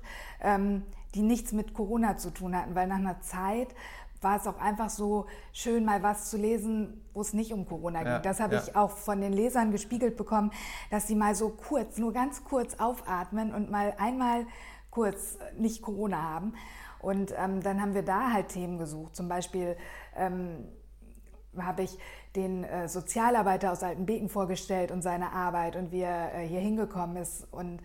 die 1.14 1.22
nichts 1.22 1.52
mit 1.52 1.74
Corona 1.74 2.16
zu 2.16 2.30
tun 2.30 2.56
hatten, 2.56 2.74
weil 2.74 2.86
nach 2.86 2.98
einer 2.98 3.20
Zeit 3.20 3.74
war 4.20 4.36
es 4.36 4.46
auch 4.46 4.58
einfach 4.58 4.90
so 4.90 5.26
schön, 5.52 5.84
mal 5.84 6.02
was 6.02 6.30
zu 6.30 6.36
lesen, 6.36 7.04
wo 7.14 7.22
es 7.22 7.32
nicht 7.32 7.52
um 7.52 7.66
Corona 7.66 8.02
ja, 8.04 8.16
geht. 8.16 8.26
Das 8.26 8.40
habe 8.40 8.56
ja. 8.56 8.62
ich 8.62 8.76
auch 8.76 8.90
von 8.90 9.20
den 9.20 9.32
Lesern 9.32 9.72
gespiegelt 9.72 10.16
bekommen, 10.16 10.52
dass 10.90 11.06
sie 11.06 11.14
mal 11.14 11.34
so 11.34 11.50
kurz, 11.50 11.96
nur 11.96 12.12
ganz 12.12 12.44
kurz 12.44 12.74
aufatmen 12.78 13.54
und 13.54 13.70
mal 13.70 13.94
einmal 13.98 14.46
kurz 14.90 15.38
nicht 15.56 15.82
Corona 15.82 16.22
haben. 16.22 16.54
Und 17.00 17.32
ähm, 17.38 17.62
dann 17.62 17.80
haben 17.80 17.94
wir 17.94 18.02
da 18.02 18.32
halt 18.32 18.48
Themen 18.48 18.76
gesucht. 18.76 19.16
Zum 19.16 19.28
Beispiel 19.28 19.76
ähm, 20.16 20.68
habe 21.58 21.82
ich 21.82 21.98
den 22.36 22.64
äh, 22.64 22.88
Sozialarbeiter 22.88 23.72
aus 23.72 23.82
Altenbeken 23.82 24.28
vorgestellt 24.28 24.92
und 24.92 25.02
seine 25.02 25.32
Arbeit 25.32 25.76
und 25.76 25.92
wie 25.92 26.02
er 26.02 26.34
äh, 26.34 26.46
hier 26.46 26.60
hingekommen 26.60 27.16
ist. 27.16 27.48
Und 27.52 27.80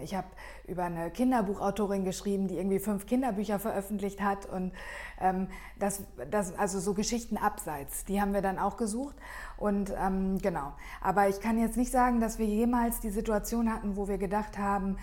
ich 0.00 0.14
habe 0.14 0.26
über 0.66 0.84
eine 0.84 1.10
Kinderbuchautorin 1.10 2.04
geschrieben, 2.04 2.48
die 2.48 2.56
irgendwie 2.56 2.78
fünf 2.78 3.06
Kinderbücher 3.06 3.58
veröffentlicht 3.58 4.20
hat. 4.20 4.46
Und 4.46 4.72
ähm, 5.20 5.48
das, 5.78 6.02
das, 6.30 6.56
also 6.58 6.80
so 6.80 6.94
Geschichten 6.94 7.36
abseits, 7.36 8.04
die 8.04 8.20
haben 8.20 8.32
wir 8.32 8.42
dann 8.42 8.58
auch 8.58 8.76
gesucht. 8.76 9.16
Und 9.56 9.92
ähm, 9.98 10.38
genau. 10.38 10.72
Aber 11.00 11.28
ich 11.28 11.40
kann 11.40 11.58
jetzt 11.58 11.76
nicht 11.76 11.92
sagen, 11.92 12.20
dass 12.20 12.38
wir 12.38 12.46
jemals 12.46 13.00
die 13.00 13.10
Situation 13.10 13.72
hatten, 13.72 13.96
wo 13.96 14.08
wir 14.08 14.18
gedacht 14.18 14.58
haben, 14.58 14.96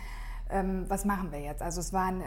ähm, 0.49 0.85
was 0.87 1.05
machen 1.05 1.31
wir 1.31 1.39
jetzt? 1.39 1.61
Also 1.61 1.81
es 1.81 1.93
waren 1.93 2.23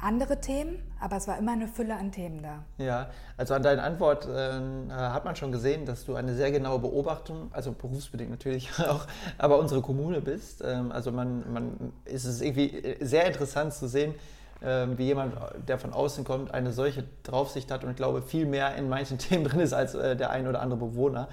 andere 0.00 0.40
Themen, 0.40 0.78
aber 1.00 1.16
es 1.16 1.26
war 1.26 1.38
immer 1.38 1.52
eine 1.52 1.66
Fülle 1.66 1.96
an 1.96 2.12
Themen 2.12 2.42
da. 2.42 2.64
Ja, 2.82 3.10
also 3.36 3.54
an 3.54 3.62
deiner 3.62 3.82
Antwort 3.82 4.26
äh, 4.26 4.90
hat 4.90 5.24
man 5.24 5.34
schon 5.34 5.50
gesehen, 5.50 5.86
dass 5.86 6.04
du 6.04 6.14
eine 6.14 6.34
sehr 6.34 6.52
genaue 6.52 6.78
Beobachtung, 6.78 7.50
also 7.52 7.72
berufsbedingt 7.72 8.30
natürlich 8.30 8.70
auch, 8.88 9.06
aber 9.38 9.58
unsere 9.58 9.82
Kommune 9.82 10.20
bist. 10.20 10.62
Ähm, 10.64 10.92
also 10.92 11.10
man, 11.10 11.52
man 11.52 11.92
ist 12.04 12.24
es 12.24 12.40
irgendwie 12.40 12.96
sehr 13.00 13.26
interessant 13.26 13.74
zu 13.74 13.88
sehen, 13.88 14.14
ähm, 14.62 14.98
wie 14.98 15.04
jemand, 15.04 15.34
der 15.66 15.78
von 15.78 15.92
außen 15.92 16.24
kommt, 16.24 16.52
eine 16.52 16.72
solche 16.72 17.04
Draufsicht 17.24 17.70
hat 17.70 17.84
und 17.84 17.90
ich 17.90 17.96
glaube, 17.96 18.22
viel 18.22 18.46
mehr 18.46 18.74
in 18.76 18.88
manchen 18.88 19.18
Themen 19.18 19.44
drin 19.44 19.60
ist 19.60 19.72
als 19.72 19.94
äh, 19.94 20.16
der 20.16 20.30
ein 20.30 20.46
oder 20.46 20.60
andere 20.62 20.78
Bewohner. 20.78 21.28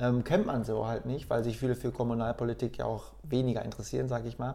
Ähm, 0.00 0.24
kennt 0.24 0.46
man 0.46 0.64
so 0.64 0.86
halt 0.86 1.06
nicht, 1.06 1.30
weil 1.30 1.44
sich 1.44 1.58
viele 1.58 1.74
für 1.74 1.92
Kommunalpolitik 1.92 2.78
ja 2.78 2.86
auch 2.86 3.12
weniger 3.22 3.62
interessieren, 3.62 4.08
sage 4.08 4.28
ich 4.28 4.38
mal. 4.38 4.54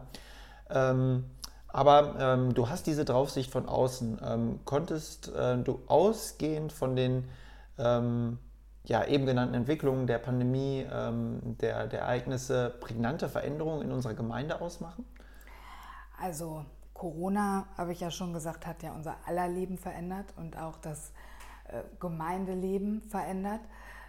Ähm, 0.70 1.24
aber 1.68 2.16
ähm, 2.18 2.54
du 2.54 2.68
hast 2.68 2.86
diese 2.86 3.04
Draufsicht 3.04 3.50
von 3.50 3.66
außen. 3.66 4.20
Ähm, 4.24 4.60
konntest 4.64 5.34
äh, 5.34 5.58
du 5.58 5.80
ausgehend 5.86 6.72
von 6.72 6.96
den 6.96 7.28
ähm, 7.78 8.38
ja, 8.84 9.04
eben 9.04 9.26
genannten 9.26 9.54
Entwicklungen 9.54 10.06
der 10.06 10.18
Pandemie, 10.18 10.86
ähm, 10.90 11.56
der, 11.60 11.86
der 11.86 12.00
Ereignisse 12.00 12.74
prägnante 12.80 13.28
Veränderungen 13.28 13.82
in 13.82 13.92
unserer 13.92 14.14
Gemeinde 14.14 14.60
ausmachen? 14.60 15.04
Also 16.20 16.64
Corona, 16.94 17.66
habe 17.76 17.92
ich 17.92 18.00
ja 18.00 18.10
schon 18.10 18.32
gesagt, 18.32 18.66
hat 18.66 18.82
ja 18.82 18.92
unser 18.92 19.16
aller 19.26 19.48
Leben 19.48 19.76
verändert 19.78 20.26
und 20.36 20.56
auch 20.58 20.78
das 20.78 21.12
äh, 21.68 21.82
Gemeindeleben 22.00 23.02
verändert. 23.02 23.60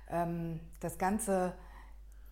Ähm, 0.09 0.61
das 0.79 0.97
ganze 0.97 1.53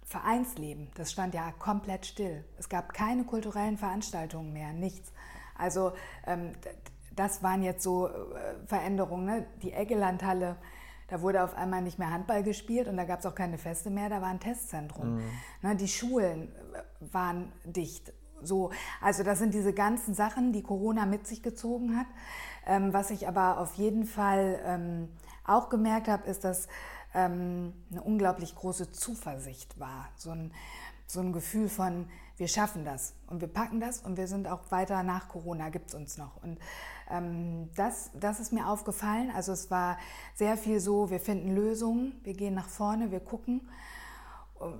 Vereinsleben, 0.07 0.89
das 0.95 1.11
stand 1.11 1.33
ja 1.33 1.51
komplett 1.59 2.05
still. 2.05 2.45
Es 2.57 2.69
gab 2.69 2.93
keine 2.93 3.25
kulturellen 3.25 3.77
Veranstaltungen 3.77 4.53
mehr, 4.53 4.71
nichts. 4.71 5.11
Also 5.57 5.91
ähm, 6.25 6.53
das 7.13 7.43
waren 7.43 7.61
jetzt 7.61 7.83
so 7.83 8.07
äh, 8.07 8.11
Veränderungen. 8.67 9.25
Ne? 9.25 9.47
Die 9.61 9.73
Eggelandhalle, 9.73 10.55
da 11.09 11.21
wurde 11.21 11.43
auf 11.43 11.55
einmal 11.57 11.81
nicht 11.81 11.99
mehr 11.99 12.09
Handball 12.09 12.41
gespielt 12.41 12.87
und 12.87 12.95
da 12.95 13.03
gab 13.03 13.19
es 13.19 13.25
auch 13.25 13.35
keine 13.35 13.57
Feste 13.57 13.89
mehr, 13.89 14.07
da 14.07 14.21
war 14.21 14.29
ein 14.29 14.39
Testzentrum. 14.39 15.15
Mhm. 15.15 15.23
Ne? 15.61 15.75
Die 15.75 15.89
Schulen 15.89 16.53
äh, 16.73 16.83
waren 17.13 17.51
dicht. 17.65 18.13
So, 18.41 18.71
also 19.01 19.23
das 19.23 19.39
sind 19.39 19.53
diese 19.53 19.73
ganzen 19.73 20.13
Sachen, 20.13 20.53
die 20.53 20.63
Corona 20.63 21.05
mit 21.05 21.27
sich 21.27 21.43
gezogen 21.43 21.97
hat. 21.97 22.07
Ähm, 22.65 22.93
was 22.93 23.09
ich 23.09 23.27
aber 23.27 23.59
auf 23.59 23.73
jeden 23.73 24.05
Fall 24.05 24.61
ähm, 24.63 25.09
auch 25.43 25.67
gemerkt 25.67 26.07
habe, 26.07 26.29
ist, 26.29 26.45
dass 26.45 26.67
ähm, 27.13 27.73
eine 27.91 28.01
unglaublich 28.01 28.55
große 28.55 28.91
Zuversicht 28.91 29.79
war. 29.79 30.09
So 30.15 30.31
ein, 30.31 30.53
so 31.07 31.19
ein 31.19 31.33
Gefühl 31.33 31.69
von, 31.69 32.07
wir 32.37 32.47
schaffen 32.47 32.85
das 32.85 33.13
und 33.27 33.41
wir 33.41 33.47
packen 33.47 33.79
das 33.79 33.99
und 33.99 34.17
wir 34.17 34.27
sind 34.27 34.47
auch 34.47 34.69
weiter 34.69 35.03
nach 35.03 35.27
Corona, 35.27 35.69
gibt 35.69 35.89
es 35.89 35.95
uns 35.95 36.17
noch. 36.17 36.41
Und 36.43 36.59
ähm, 37.09 37.69
das, 37.75 38.11
das 38.13 38.39
ist 38.39 38.53
mir 38.53 38.67
aufgefallen. 38.67 39.31
Also 39.33 39.51
es 39.51 39.71
war 39.71 39.97
sehr 40.35 40.57
viel 40.57 40.79
so, 40.79 41.09
wir 41.09 41.19
finden 41.19 41.55
Lösungen, 41.55 42.19
wir 42.23 42.33
gehen 42.33 42.53
nach 42.53 42.69
vorne, 42.69 43.11
wir 43.11 43.21
gucken, 43.21 43.67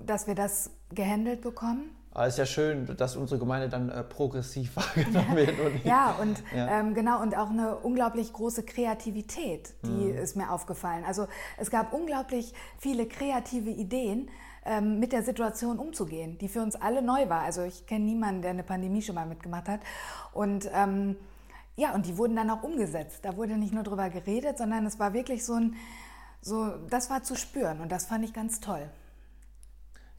dass 0.06 0.26
wir 0.26 0.34
das 0.34 0.70
gehandelt 0.90 1.40
bekommen. 1.40 1.90
Aber 2.18 2.26
es 2.26 2.34
ist 2.34 2.38
ja 2.38 2.46
schön, 2.46 2.96
dass 2.96 3.14
unsere 3.14 3.38
Gemeinde 3.38 3.68
dann 3.68 3.90
äh, 3.90 4.02
progressiv 4.02 4.74
wahrgenommen 4.76 5.36
wird. 5.36 5.60
Und 5.60 5.84
ja, 5.84 6.16
und 6.20 6.42
ja. 6.52 6.80
Ähm, 6.80 6.92
genau, 6.92 7.22
und 7.22 7.36
auch 7.36 7.50
eine 7.50 7.76
unglaublich 7.76 8.32
große 8.32 8.64
Kreativität, 8.64 9.72
die 9.84 10.10
mhm. 10.10 10.18
ist 10.18 10.34
mir 10.34 10.50
aufgefallen. 10.50 11.04
Also 11.06 11.28
es 11.58 11.70
gab 11.70 11.92
unglaublich 11.92 12.52
viele 12.76 13.06
kreative 13.06 13.70
Ideen, 13.70 14.30
ähm, 14.66 14.98
mit 14.98 15.12
der 15.12 15.22
Situation 15.22 15.78
umzugehen, 15.78 16.38
die 16.38 16.48
für 16.48 16.60
uns 16.60 16.74
alle 16.74 17.02
neu 17.02 17.28
war. 17.28 17.42
Also 17.42 17.62
ich 17.62 17.86
kenne 17.86 18.04
niemanden, 18.04 18.42
der 18.42 18.50
eine 18.50 18.64
Pandemie 18.64 19.00
schon 19.00 19.14
mal 19.14 19.26
mitgemacht 19.26 19.68
hat. 19.68 19.80
Und 20.32 20.68
ähm, 20.74 21.14
ja, 21.76 21.94
und 21.94 22.04
die 22.04 22.18
wurden 22.18 22.34
dann 22.34 22.50
auch 22.50 22.64
umgesetzt. 22.64 23.20
Da 23.22 23.36
wurde 23.36 23.56
nicht 23.56 23.72
nur 23.72 23.84
drüber 23.84 24.10
geredet, 24.10 24.58
sondern 24.58 24.84
es 24.86 24.98
war 24.98 25.12
wirklich 25.12 25.44
so 25.44 25.54
ein, 25.54 25.76
so, 26.40 26.68
das 26.90 27.10
war 27.10 27.22
zu 27.22 27.36
spüren 27.36 27.78
und 27.78 27.92
das 27.92 28.06
fand 28.06 28.24
ich 28.24 28.32
ganz 28.32 28.58
toll. 28.58 28.90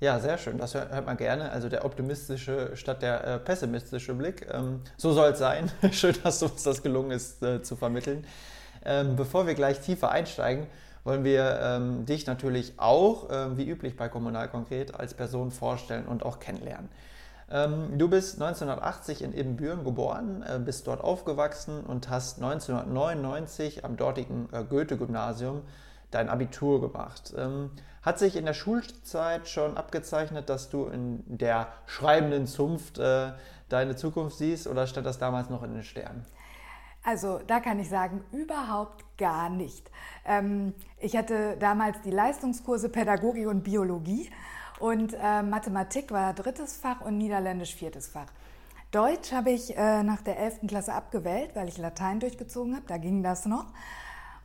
Ja, 0.02 0.18
sehr 0.20 0.38
schön. 0.38 0.58
Das 0.58 0.76
hört 0.76 1.06
man 1.06 1.18
gerne. 1.18 1.52
Also 1.52 1.68
der 1.68 1.84
optimistische 1.84 2.72
statt 2.76 3.02
der 3.02 3.24
äh, 3.26 3.38
pessimistische 3.38 4.14
Blick. 4.14 4.48
Ähm, 4.50 4.82
so 4.96 5.12
soll 5.12 5.32
es 5.32 5.40
sein. 5.40 5.70
schön, 5.92 6.16
dass 6.24 6.42
uns 6.42 6.64
das 6.64 6.82
gelungen 6.82 7.12
ist 7.12 7.44
äh, 7.44 7.62
zu 7.62 7.76
vermitteln. 7.76 8.26
Ähm, 8.86 9.18
bevor 9.18 9.46
wir 9.46 9.56
gleich 9.56 9.82
tiefer 9.82 10.10
einsteigen, 10.10 10.68
wollen 11.04 11.26
wir 11.26 11.60
ähm, 11.62 12.06
dich 12.06 12.26
natürlich 12.28 12.74
auch, 12.78 13.30
äh, 13.30 13.58
wie 13.58 13.70
üblich 13.70 13.98
bei 13.98 14.08
Kommunal 14.08 14.48
Konkret, 14.48 14.96
als 14.96 15.14
Person 15.14 15.52
vorstellen 15.52 16.06
und 16.06 16.24
auch 16.24 16.40
kennenlernen. 16.40 16.90
Ähm, 17.52 17.98
du 17.98 18.08
bist 18.08 18.42
1980 18.42 19.22
in 19.22 19.34
Ibbenbüren 19.34 19.84
geboren, 19.84 20.46
äh, 20.48 20.60
bist 20.60 20.88
dort 20.88 21.02
aufgewachsen 21.02 21.82
und 21.82 22.10
hast 22.10 22.42
1999 22.42 23.84
am 23.84 23.98
dortigen 23.98 24.48
äh, 24.54 24.64
Goethe-Gymnasium 24.64 25.64
dein 26.12 26.30
Abitur 26.30 26.82
gemacht. 26.82 27.34
Ähm, 27.38 27.72
hat 28.02 28.20
sich 28.20 28.36
in 28.36 28.46
der 28.46 28.54
Schulzeit 28.54 29.48
schon 29.48 29.78
abgezeichnet, 29.78 30.50
dass 30.50 30.70
du 30.70 30.86
in 30.86 31.24
der 31.28 31.68
schreibenden 31.86 32.48
Zunft 32.48 32.98
äh, 32.98 33.34
deine 33.68 33.96
Zukunft 33.96 34.38
siehst 34.38 34.68
oder 34.68 34.88
stand 34.88 35.06
das 35.06 35.20
damals 35.20 35.50
noch 35.50 35.64
in 35.64 35.74
den 35.74 35.84
Sternen? 35.84 36.26
Also 37.04 37.40
da 37.48 37.60
kann 37.60 37.80
ich 37.80 37.90
sagen, 37.90 38.24
überhaupt 38.32 39.06
gar 39.18 39.50
nicht. 39.50 39.90
Ähm, 40.26 40.74
ich 40.98 41.16
hatte 41.16 41.56
damals 41.58 42.02
die 42.02 42.12
Leistungskurse 42.12 42.90
Pädagogik 42.90 43.48
und 43.48 43.64
Biologie 43.64 44.30
und 44.80 45.14
äh, 45.14 45.42
Mathematik 45.42 46.12
war 46.12 46.34
drittes 46.34 46.78
Fach 46.78 47.02
und 47.02 47.18
Niederländisch 47.18 47.76
viertes 47.76 48.08
Fach. 48.08 48.28
Deutsch 48.92 49.32
habe 49.32 49.52
ich 49.52 49.78
äh, 49.78 50.04
nach 50.04 50.22
der 50.22 50.40
11. 50.40 50.62
Klasse 50.68 50.94
abgewählt, 50.94 51.52
weil 51.54 51.68
ich 51.68 51.78
Latein 51.78 52.20
durchgezogen 52.20 52.76
habe, 52.76 52.86
da 52.88 52.98
ging 52.98 53.22
das 53.22 53.46
noch. 53.46 53.66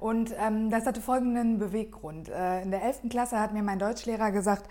Und 0.04 0.34
ähm, 0.38 0.68
das 0.68 0.84
hatte 0.84 1.00
folgenden 1.00 1.58
Beweggrund. 1.58 2.28
Äh, 2.28 2.60
in 2.60 2.70
der 2.70 2.82
11. 2.82 3.08
Klasse 3.08 3.40
hat 3.40 3.54
mir 3.54 3.62
mein 3.62 3.78
Deutschlehrer 3.78 4.32
gesagt, 4.32 4.68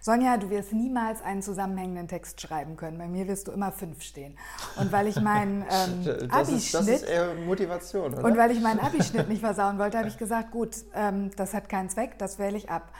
Sonja, 0.00 0.36
du 0.36 0.50
wirst 0.50 0.72
niemals 0.72 1.22
einen 1.22 1.42
zusammenhängenden 1.42 2.08
Text 2.08 2.40
schreiben 2.40 2.76
können. 2.76 2.98
Bei 2.98 3.06
mir 3.06 3.28
wirst 3.28 3.46
du 3.46 3.52
immer 3.52 3.70
fünf 3.70 4.02
stehen. 4.02 4.36
Und 4.74 4.90
weil 4.90 5.06
ich 5.06 5.20
meinen 5.20 5.64
ähm, 5.70 6.28
Abischnitt 6.28 7.06
Motivation, 7.46 8.14
oder? 8.14 8.24
und 8.24 8.36
weil 8.36 8.50
ich 8.50 8.60
meinen 8.60 8.80
Abischnitt 8.80 9.28
nicht 9.28 9.42
versauen 9.42 9.78
wollte, 9.78 9.96
habe 9.96 10.08
ich 10.08 10.18
gesagt, 10.18 10.50
gut, 10.50 10.74
ähm, 10.92 11.30
das 11.36 11.54
hat 11.54 11.68
keinen 11.68 11.88
Zweck, 11.88 12.18
das 12.18 12.40
wähle 12.40 12.56
ich 12.56 12.68
ab. 12.68 12.90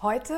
Heute 0.00 0.32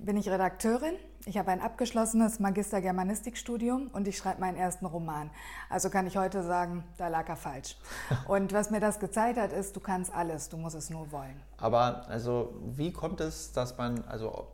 bin 0.00 0.16
ich 0.16 0.28
Redakteurin 0.28 0.96
ich 1.26 1.36
habe 1.36 1.50
ein 1.50 1.60
abgeschlossenes 1.60 2.40
Magister 2.40 2.80
Germanistikstudium 2.80 3.88
und 3.92 4.08
ich 4.08 4.16
schreibe 4.16 4.40
meinen 4.40 4.56
ersten 4.56 4.86
Roman. 4.86 5.30
Also 5.68 5.90
kann 5.90 6.06
ich 6.06 6.16
heute 6.16 6.42
sagen, 6.42 6.84
da 6.96 7.08
lag 7.08 7.28
er 7.28 7.36
falsch. 7.36 7.76
Und 8.26 8.52
was 8.52 8.70
mir 8.70 8.80
das 8.80 9.00
gezeigt 9.00 9.38
hat, 9.38 9.52
ist, 9.52 9.76
du 9.76 9.80
kannst 9.80 10.12
alles, 10.14 10.48
du 10.48 10.56
musst 10.56 10.76
es 10.76 10.88
nur 10.88 11.12
wollen. 11.12 11.40
Aber 11.58 12.08
also 12.08 12.54
wie 12.64 12.92
kommt 12.92 13.20
es, 13.20 13.52
dass 13.52 13.76
man, 13.76 14.02
also 14.08 14.48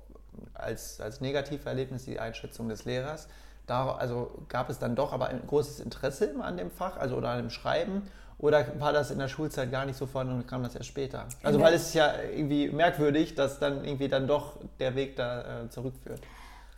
als, 0.54 1.00
als 1.00 1.20
Negativerlebnis 1.20 2.04
die 2.04 2.18
Einschätzung 2.18 2.68
des 2.68 2.84
Lehrers, 2.84 3.28
da, 3.66 3.94
also 3.96 4.30
gab 4.48 4.68
es 4.68 4.78
dann 4.78 4.96
doch 4.96 5.12
aber 5.12 5.28
ein 5.28 5.40
großes 5.46 5.80
Interesse 5.80 6.34
an 6.40 6.56
dem 6.56 6.70
Fach, 6.70 6.96
also 6.96 7.16
oder 7.16 7.30
an 7.30 7.38
dem 7.38 7.50
Schreiben 7.50 8.02
oder 8.38 8.66
war 8.78 8.92
das 8.92 9.10
in 9.10 9.18
der 9.18 9.28
Schulzeit 9.28 9.70
gar 9.70 9.86
nicht 9.86 9.96
so 9.96 10.06
vorhanden 10.06 10.34
und 10.34 10.46
kam 10.46 10.62
das 10.62 10.74
erst 10.74 10.88
später? 10.88 11.26
Also 11.42 11.60
weil 11.60 11.72
es 11.72 11.88
ist 11.88 11.94
ja 11.94 12.12
irgendwie 12.22 12.68
merkwürdig, 12.68 13.34
dass 13.34 13.58
dann 13.58 13.84
irgendwie 13.84 14.08
dann 14.08 14.26
doch 14.26 14.58
der 14.78 14.94
Weg 14.94 15.16
da 15.16 15.62
äh, 15.62 15.70
zurückführt. 15.70 16.20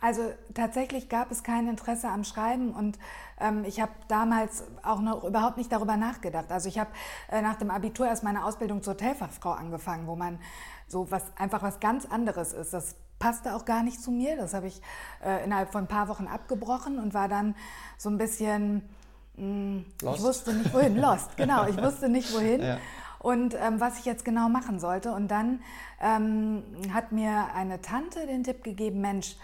Also 0.01 0.21
tatsächlich 0.53 1.09
gab 1.09 1.29
es 1.31 1.43
kein 1.43 1.67
Interesse 1.67 2.07
am 2.07 2.23
Schreiben 2.23 2.71
und 2.71 2.97
ähm, 3.39 3.65
ich 3.65 3.81
habe 3.81 3.91
damals 4.07 4.63
auch 4.81 5.01
noch 5.01 5.23
überhaupt 5.23 5.57
nicht 5.57 5.71
darüber 5.71 5.97
nachgedacht. 5.97 6.51
Also 6.51 6.69
ich 6.69 6.79
habe 6.79 6.89
äh, 7.29 7.41
nach 7.41 7.55
dem 7.55 7.69
Abitur 7.69 8.07
erst 8.07 8.23
meine 8.23 8.45
Ausbildung 8.45 8.81
zur 8.81 8.93
Hotelfachfrau 8.93 9.51
angefangen, 9.51 10.07
wo 10.07 10.15
man 10.15 10.39
so 10.87 11.11
was 11.11 11.23
einfach 11.37 11.63
was 11.63 11.79
ganz 11.79 12.05
anderes 12.05 12.53
ist. 12.53 12.73
Das 12.73 12.95
passte 13.19 13.55
auch 13.55 13.65
gar 13.65 13.83
nicht 13.83 14.01
zu 14.01 14.11
mir. 14.11 14.37
Das 14.37 14.53
habe 14.53 14.67
ich 14.67 14.81
äh, 15.23 15.43
innerhalb 15.43 15.71
von 15.71 15.83
ein 15.83 15.87
paar 15.87 16.07
Wochen 16.07 16.27
abgebrochen 16.27 16.97
und 16.97 17.13
war 17.13 17.27
dann 17.27 17.55
so 17.97 18.09
ein 18.09 18.17
bisschen, 18.17 18.87
mh, 19.35 19.43
hm, 19.43 19.85
ich 20.01 20.21
wusste 20.21 20.53
nicht 20.53 20.73
wohin, 20.73 20.97
lost, 20.97 21.35
genau, 21.35 21.67
ich 21.67 21.77
wusste 21.77 22.07
nicht 22.07 22.33
wohin. 22.35 22.61
Ja 22.61 22.77
und 23.19 23.53
ähm, 23.53 23.79
was 23.79 23.99
ich 23.99 24.05
jetzt 24.05 24.25
genau 24.25 24.49
machen 24.49 24.79
sollte. 24.79 25.11
Und 25.11 25.29
dann 25.29 25.61
ähm, 26.01 26.63
hat 26.93 27.11
mir 27.11 27.47
eine 27.53 27.81
Tante 27.81 28.25
den 28.25 28.43
Tipp 28.43 28.63
gegeben, 28.63 29.01
Mensch, 29.01 29.35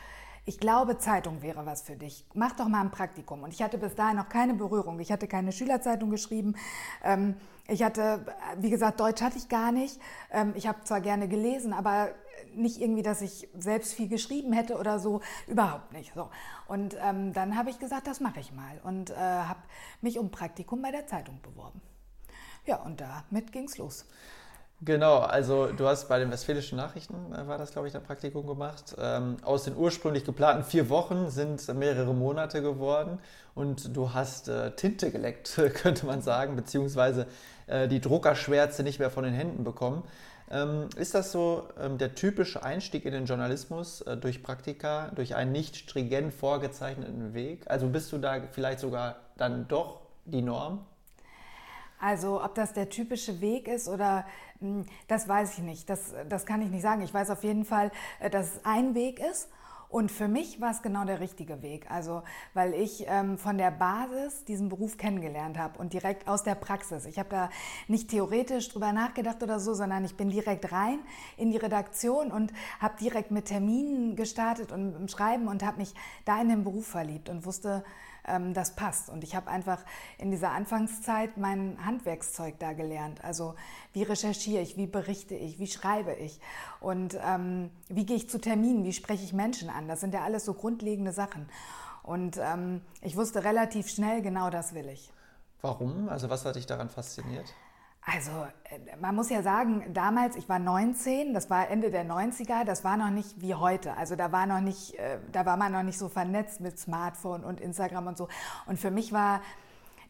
ich 0.46 0.60
glaube, 0.60 1.00
Zeitung 1.00 1.42
wäre 1.42 1.66
was 1.66 1.82
für 1.82 1.96
dich. 1.96 2.25
Mach 2.34 2.56
doch 2.56 2.68
mal 2.68 2.82
ein 2.82 2.92
Praktikum. 2.92 3.42
Und 3.42 3.54
ich 3.54 3.64
hatte 3.64 3.80
bis 3.80 3.96
dahin 3.96 4.18
noch 4.18 4.30
keine 4.30 4.54
Berührung. 4.54 5.00
Ich 5.00 5.12
hatte 5.12 5.28
keine 5.28 5.52
Schülerzeitung 5.52 6.12
geschrieben. 6.12 6.56
Ähm, 7.04 7.36
ich 7.68 7.82
hatte, 7.82 8.25
wie 8.58 8.70
gesagt, 8.70 9.00
Deutsch 9.00 9.24
hatte 9.24 9.40
ich 9.40 9.50
gar 9.50 9.72
nicht. 9.72 10.00
Ähm, 10.32 10.54
ich 10.56 10.68
habe 10.68 10.84
zwar 10.84 11.02
gerne 11.02 11.28
gelesen, 11.28 11.74
aber 11.74 12.10
nicht 12.54 12.80
irgendwie, 12.80 13.02
dass 13.02 13.22
ich 13.22 13.50
selbst 13.58 13.96
viel 13.96 14.08
geschrieben 14.08 14.54
hätte 14.54 14.78
oder 14.78 15.00
so, 15.00 15.22
überhaupt 15.48 15.92
nicht. 15.94 16.14
So. 16.14 16.30
Und 16.68 16.96
ähm, 17.02 17.34
dann 17.34 17.58
habe 17.58 17.72
ich 17.72 17.80
gesagt, 17.80 18.06
das 18.06 18.20
mache 18.20 18.40
ich 18.40 18.54
mal 18.54 18.80
und 18.84 19.10
äh, 19.10 19.16
habe 19.16 19.62
mich 20.02 20.20
um 20.20 20.30
Praktikum 20.30 20.82
bei 20.82 20.92
der 20.92 21.08
Zeitung 21.08 21.42
beworben. 21.42 21.82
Ja, 22.66 22.78
und 22.78 23.02
damit 23.02 23.52
ging 23.52 23.66
es 23.66 23.78
los. 23.78 24.06
Genau, 24.86 25.18
also 25.18 25.72
du 25.72 25.88
hast 25.88 26.08
bei 26.08 26.20
den 26.20 26.30
Westfälischen 26.30 26.77
Nachrichten, 26.77 27.15
äh, 27.34 27.48
war 27.48 27.58
das 27.58 27.72
glaube 27.72 27.88
ich, 27.88 27.94
dein 27.94 28.04
Praktikum 28.04 28.46
gemacht. 28.46 28.96
Ähm, 29.00 29.38
aus 29.42 29.63
den 29.63 29.75
ursprünglich 29.75 30.25
geplanten 30.25 30.63
vier 30.63 30.89
Wochen 30.89 31.30
sind 31.32 31.68
mehrere 31.74 32.13
Monate 32.13 32.62
geworden 32.62 33.18
und 33.56 33.98
du 33.98 34.13
hast 34.13 34.48
äh, 34.48 34.75
Tinte 34.75 35.10
geleckt, 35.10 35.60
könnte 35.74 36.06
man 36.06 36.22
sagen, 36.22 36.56
beziehungsweise 36.56 37.25
äh, 37.65 37.88
die 37.88 38.00
Druckerschwärze 38.00 38.84
nicht 38.84 39.00
mehr 39.00 39.10
von 39.10 39.24
den 39.24 39.34
Händen 39.34 39.63
bekommen. 39.63 40.04
Ähm, 40.51 40.89
ist 40.96 41.15
das 41.15 41.32
so 41.32 41.68
ähm, 41.82 41.98
der 41.98 42.13
typische 42.13 42.62
Einstieg 42.62 43.06
in 43.06 43.13
den 43.13 43.25
Journalismus 43.25 44.01
äh, 44.01 44.15
durch 44.18 44.44
Praktika, 44.44 45.10
durch 45.15 45.34
einen 45.36 45.51
nicht 45.51 45.77
stringent 45.77 46.32
vorgezeichneten 46.32 47.34
Weg? 47.34 47.63
Also 47.65 47.88
bist 47.88 48.12
du 48.12 48.20
da 48.20 48.39
vielleicht 48.51 48.82
sogar 48.82 49.15
dann 49.36 49.68
doch 49.68 50.01
die 50.25 50.44
Norm? 50.44 50.86
Also 52.00 52.44
ob 52.44 52.56
das 52.56 52.74
der 52.74 52.90
typische 52.90 53.42
Weg 53.42 53.68
ist 53.68 53.88
oder 53.88 54.25
hm, 54.60 54.86
das 55.08 55.28
weiß 55.28 55.58
ich 55.58 55.64
nicht. 55.64 55.90
Das, 55.90 56.14
das 56.30 56.46
kann 56.46 56.62
ich 56.62 56.70
nicht 56.70 56.82
sagen. 56.82 57.02
Ich 57.02 57.14
weiß 57.14 57.30
auf 57.30 57.44
jeden 57.44 57.66
Fall, 57.66 57.92
äh, 58.20 58.30
dass 58.30 58.56
es 58.56 58.66
ein 58.66 58.96
Weg 58.96 59.20
ist. 59.20 59.50
Und 59.88 60.12
für 60.12 60.28
mich 60.28 60.60
war 60.60 60.72
es 60.72 60.82
genau 60.82 61.06
der 61.06 61.20
richtige 61.20 61.62
Weg. 61.62 61.90
Also, 61.90 62.24
weil 62.54 62.74
ich 62.74 63.06
ähm, 63.08 63.38
von 63.38 63.58
der 63.58 63.72
Basis 63.72 64.44
diesen 64.44 64.68
Beruf 64.68 64.98
kennengelernt 64.98 65.58
habe 65.58 65.80
und 65.80 65.94
direkt 65.94 66.28
aus 66.28 66.44
der 66.44 66.56
Praxis. 66.56 67.06
Ich 67.06 67.18
habe 67.18 67.30
da 67.30 67.50
nicht 67.88 68.10
theoretisch 68.10 68.68
drüber 68.70 68.92
nachgedacht 68.92 69.42
oder 69.42 69.60
so, 69.60 69.74
sondern 69.74 70.04
ich 70.04 70.18
bin 70.18 70.30
direkt 70.30 70.72
rein 70.72 71.00
in 71.38 71.52
die 71.52 71.58
Redaktion 71.58 72.32
und 72.32 72.52
habe 72.82 72.98
direkt 73.00 73.32
mit 73.32 73.46
Terminen 73.46 74.16
gestartet 74.16 74.72
und 74.72 74.96
im 74.96 75.08
Schreiben 75.08 75.48
und 75.48 75.64
habe 75.64 75.78
mich 75.78 75.94
da 76.25 76.42
in 76.42 76.50
den 76.50 76.64
Beruf 76.64 76.88
verliebt 76.88 77.30
und 77.30 77.46
wusste, 77.46 77.86
ähm, 78.27 78.53
das 78.53 78.75
passt. 78.75 79.10
Und 79.10 79.24
ich 79.24 79.36
habe 79.36 79.50
einfach 79.50 79.84
in 80.17 80.32
dieser 80.32 80.51
Anfangszeit 80.51 81.38
mein 81.38 81.77
Handwerkszeug 81.86 82.60
da 82.60 82.74
gelernt. 82.74 83.24
Also 83.24 83.55
wie 83.94 84.03
recherchiere 84.03 84.62
ich, 84.62 84.77
wie 84.77 84.88
berichte 84.88 85.36
ich, 85.36 85.60
wie 85.60 85.67
schreibe 85.67 86.13
ich 86.13 86.39
und 86.79 87.17
ähm, 87.25 87.72
wie 87.88 88.05
gehe 88.05 88.17
ich 88.17 88.29
zu 88.29 88.39
Terminen, 88.39 88.84
wie 88.84 88.94
spreche 88.94 89.24
ich 89.24 89.34
Menschen 89.34 89.70
an. 89.70 89.88
Das 89.88 90.01
sind 90.01 90.13
ja 90.13 90.24
alles 90.24 90.46
so 90.46 90.53
grundlegende 90.53 91.12
Sachen. 91.12 91.50
Und 92.03 92.38
ähm, 92.38 92.82
ich 93.01 93.17
wusste 93.17 93.44
relativ 93.44 93.89
schnell, 93.89 94.22
genau 94.22 94.50
das 94.50 94.74
will 94.74 94.88
ich. 94.89 95.12
Warum? 95.62 96.10
Also 96.10 96.29
was 96.29 96.46
hat 96.46 96.55
dich 96.55 96.67
daran 96.67 96.89
fasziniert? 96.89 97.53
Also 98.06 98.32
äh, 98.70 98.96
man 99.02 99.16
muss 99.16 99.30
ja 99.30 99.42
sagen, 99.42 99.84
damals, 99.94 100.36
ich 100.36 100.48
war 100.48 100.60
19, 100.60 101.34
das 101.34 101.50
war 101.50 101.70
Ende 101.70 101.90
der 101.90 102.06
90er, 102.06 102.64
das 102.64 102.84
war 102.84 102.98
noch 102.98 103.10
nicht 103.10 103.42
wie 103.42 103.56
heute. 103.56 103.98
Also 103.98 104.16
da 104.16 104.32
war 104.32 104.46
noch 104.46 104.62
nicht, 104.62 104.94
äh, 104.96 105.18
da 105.32 105.46
war 105.46 105.58
man 105.58 105.72
noch 105.72 105.84
nicht 105.84 105.98
so 105.98 106.08
vernetzt 106.08 106.62
mit 106.62 106.78
Smartphone 106.78 107.44
und 107.44 107.60
Instagram 107.60 108.08
und 108.08 108.18
so. 108.18 108.28
Und 108.68 108.80
für 108.80 108.92
mich 108.92 109.12
war 109.12 109.42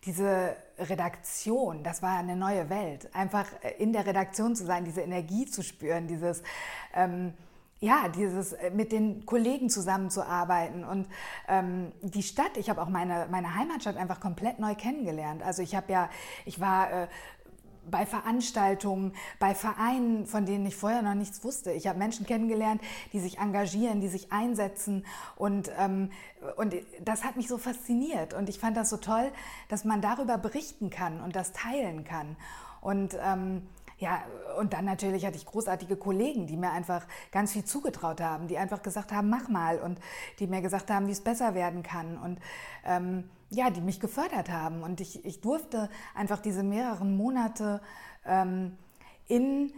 diese 0.05 0.55
Redaktion, 0.77 1.83
das 1.83 2.03
war 2.03 2.17
eine 2.17 2.35
neue 2.35 2.69
Welt. 2.69 3.09
Einfach 3.15 3.45
äh, 3.63 3.71
in 3.81 3.93
der 3.93 4.05
Redaktion 4.05 4.55
zu 4.55 4.65
sein, 4.65 4.83
diese 4.83 5.01
Energie 5.01 5.45
zu 5.45 5.63
spüren, 5.63 6.07
dieses 6.07 6.43
ähm, 6.93 7.33
ja, 7.81 8.07
dieses 8.07 8.55
mit 8.73 8.91
den 8.93 9.25
Kollegen 9.25 9.69
zusammenzuarbeiten 9.69 10.85
und 10.85 11.07
ähm, 11.47 11.91
die 12.01 12.23
Stadt, 12.23 12.55
ich 12.55 12.69
habe 12.69 12.81
auch 12.81 12.87
meine, 12.87 13.27
meine 13.29 13.53
Heimatstadt 13.53 13.97
einfach 13.97 14.21
komplett 14.21 14.59
neu 14.59 14.75
kennengelernt. 14.75 15.43
Also 15.43 15.61
ich 15.61 15.75
habe 15.75 15.91
ja, 15.91 16.09
ich 16.45 16.59
war 16.61 16.91
äh, 16.91 17.07
bei 17.89 18.05
Veranstaltungen, 18.05 19.13
bei 19.39 19.55
Vereinen, 19.55 20.25
von 20.25 20.45
denen 20.45 20.65
ich 20.65 20.75
vorher 20.75 21.01
noch 21.01 21.13
nichts 21.13 21.43
wusste. 21.43 21.71
Ich 21.71 21.87
habe 21.87 21.99
Menschen 21.99 22.25
kennengelernt, 22.25 22.81
die 23.13 23.19
sich 23.19 23.39
engagieren, 23.39 24.01
die 24.01 24.07
sich 24.07 24.31
einsetzen 24.31 25.05
und, 25.35 25.71
ähm, 25.77 26.11
und 26.57 26.75
das 27.03 27.23
hat 27.23 27.35
mich 27.35 27.47
so 27.47 27.57
fasziniert 27.57 28.33
und 28.33 28.49
ich 28.49 28.59
fand 28.59 28.77
das 28.77 28.89
so 28.89 28.97
toll, 28.97 29.31
dass 29.69 29.85
man 29.85 30.01
darüber 30.01 30.37
berichten 30.37 30.89
kann 30.89 31.21
und 31.21 31.35
das 31.35 31.53
teilen 31.53 32.03
kann. 32.03 32.35
Und 32.81 33.17
ähm, 33.23 33.63
ja, 33.97 34.23
und 34.59 34.73
dann 34.73 34.85
natürlich 34.85 35.25
hatte 35.25 35.37
ich 35.37 35.45
großartige 35.45 35.95
Kollegen, 35.95 36.47
die 36.47 36.57
mir 36.57 36.71
einfach 36.71 37.05
ganz 37.31 37.53
viel 37.53 37.63
zugetraut 37.63 38.19
haben, 38.19 38.47
die 38.47 38.57
einfach 38.57 38.81
gesagt 38.81 39.11
haben, 39.11 39.29
mach 39.29 39.47
mal 39.47 39.79
und 39.79 39.99
die 40.39 40.47
mir 40.47 40.61
gesagt 40.61 40.91
haben, 40.91 41.07
wie 41.07 41.13
es 41.13 41.21
besser 41.21 41.55
werden 41.55 41.81
kann 41.81 42.17
und 42.17 42.39
ähm, 42.83 43.29
ja, 43.55 43.69
die 43.69 43.81
mich 43.81 43.99
gefördert 43.99 44.49
haben. 44.49 44.83
Und 44.83 45.01
ich, 45.01 45.25
ich 45.25 45.41
durfte 45.41 45.89
einfach 46.13 46.39
diese 46.39 46.63
mehreren 46.63 47.15
Monate 47.15 47.81
ähm, 48.25 48.77
in 49.27 49.71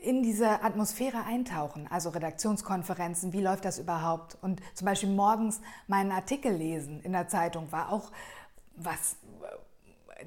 in 0.00 0.22
diese 0.22 0.62
Atmosphäre 0.62 1.24
eintauchen, 1.24 1.86
also 1.90 2.10
Redaktionskonferenzen, 2.10 3.32
wie 3.32 3.42
läuft 3.42 3.64
das 3.64 3.78
überhaupt? 3.78 4.38
Und 4.40 4.60
zum 4.74 4.86
Beispiel 4.86 5.10
morgens 5.10 5.60
meinen 5.86 6.12
Artikel 6.12 6.52
lesen 6.52 7.00
in 7.02 7.12
der 7.12 7.28
Zeitung 7.28 7.70
war 7.72 7.92
auch 7.92 8.10
was, 8.76 9.16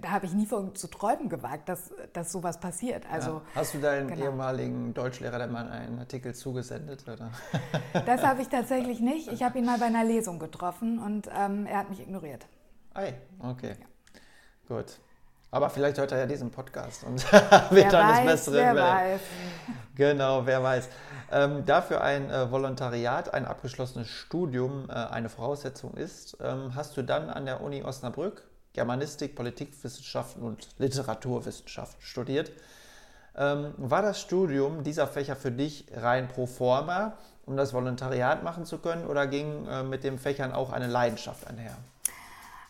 da 0.01 0.11
habe 0.11 0.25
ich 0.25 0.33
nie 0.33 0.45
von 0.45 0.75
zu 0.75 0.87
träumen 0.87 1.29
gewagt, 1.29 1.69
dass, 1.69 1.91
dass 2.13 2.31
sowas 2.31 2.59
passiert. 2.59 3.05
Also, 3.11 3.31
ja. 3.31 3.41
Hast 3.55 3.73
du 3.73 3.79
deinen 3.79 4.07
genau. 4.07 4.25
ehemaligen 4.25 4.93
Deutschlehrer 4.93 5.39
dann 5.39 5.51
mal 5.51 5.67
einen 5.69 5.99
Artikel 5.99 6.35
zugesendet? 6.35 7.03
Oder? 7.07 7.31
Das 8.05 8.23
habe 8.23 8.41
ich 8.41 8.49
tatsächlich 8.49 8.99
nicht. 8.99 9.31
Ich 9.31 9.41
habe 9.41 9.57
ihn 9.57 9.65
mal 9.65 9.79
bei 9.79 9.85
einer 9.85 10.03
Lesung 10.03 10.37
getroffen 10.39 10.99
und 10.99 11.29
ähm, 11.35 11.65
er 11.65 11.79
hat 11.79 11.89
mich 11.89 12.01
ignoriert. 12.01 12.45
Ei, 12.95 13.13
okay. 13.39 13.75
Ja. 13.79 14.75
Gut. 14.75 14.97
Aber 15.51 15.69
vielleicht 15.69 15.97
hört 15.97 16.11
er 16.11 16.19
ja 16.19 16.25
diesen 16.25 16.49
Podcast 16.49 17.03
und 17.03 17.31
wird 17.71 17.93
dann 17.93 18.09
das 18.09 18.25
Bessere 18.25 18.55
wer 18.55 18.75
weiß. 18.75 19.21
Genau, 19.95 20.45
wer 20.45 20.61
weiß. 20.61 20.89
Ähm, 21.31 21.65
dafür 21.65 22.01
ein 22.01 22.29
äh, 22.29 22.51
Volontariat, 22.51 23.33
ein 23.33 23.45
abgeschlossenes 23.45 24.09
Studium 24.09 24.89
äh, 24.89 24.93
eine 24.93 25.29
Voraussetzung 25.29 25.93
ist, 25.93 26.37
ähm, 26.41 26.75
hast 26.75 26.97
du 26.97 27.01
dann 27.01 27.29
an 27.29 27.45
der 27.45 27.61
Uni 27.61 27.83
Osnabrück 27.83 28.43
Germanistik, 28.73 29.35
Politikwissenschaften 29.35 30.43
und 30.43 30.67
Literaturwissenschaften 30.77 32.01
studiert. 32.01 32.51
Ähm, 33.37 33.73
war 33.77 34.01
das 34.01 34.19
Studium 34.19 34.83
dieser 34.83 35.07
Fächer 35.07 35.35
für 35.35 35.51
dich 35.51 35.85
rein 35.95 36.27
pro 36.27 36.45
forma, 36.45 37.13
um 37.45 37.55
das 37.55 37.73
Volontariat 37.73 38.43
machen 38.43 38.65
zu 38.65 38.77
können, 38.79 39.07
oder 39.07 39.27
ging 39.27 39.65
äh, 39.67 39.83
mit 39.83 40.03
den 40.03 40.19
Fächern 40.19 40.51
auch 40.51 40.73
eine 40.73 40.87
Leidenschaft 40.87 41.47
einher? 41.47 41.77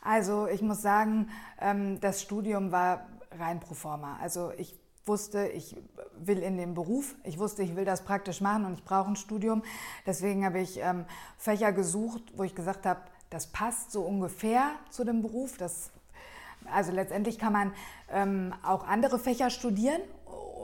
Also 0.05 0.47
ich 0.47 0.61
muss 0.61 0.83
sagen, 0.83 1.29
ähm, 1.59 1.99
das 1.99 2.21
Studium 2.21 2.71
war 2.71 3.07
rein 3.39 3.59
pro 3.59 3.73
forma. 3.73 4.17
Also 4.21 4.51
ich 4.55 4.79
wusste, 5.03 5.47
ich 5.47 5.75
will 6.17 6.39
in 6.39 6.57
den 6.57 6.75
Beruf, 6.75 7.15
ich 7.23 7.39
wusste, 7.39 7.63
ich 7.63 7.75
will 7.75 7.85
das 7.85 8.03
praktisch 8.03 8.39
machen 8.39 8.65
und 8.65 8.73
ich 8.73 8.83
brauche 8.83 9.09
ein 9.09 9.15
Studium. 9.15 9.63
Deswegen 10.05 10.45
habe 10.45 10.59
ich 10.59 10.79
ähm, 10.79 11.05
Fächer 11.39 11.71
gesucht, 11.71 12.21
wo 12.35 12.43
ich 12.43 12.53
gesagt 12.53 12.85
habe, 12.85 13.01
das 13.31 13.47
passt 13.47 13.91
so 13.91 14.03
ungefähr 14.03 14.73
zu 14.91 15.03
dem 15.03 15.23
Beruf. 15.23 15.57
Das, 15.57 15.89
also 16.71 16.91
letztendlich 16.91 17.39
kann 17.39 17.53
man 17.53 17.73
ähm, 18.11 18.53
auch 18.63 18.85
andere 18.85 19.17
Fächer 19.17 19.49
studieren 19.49 20.01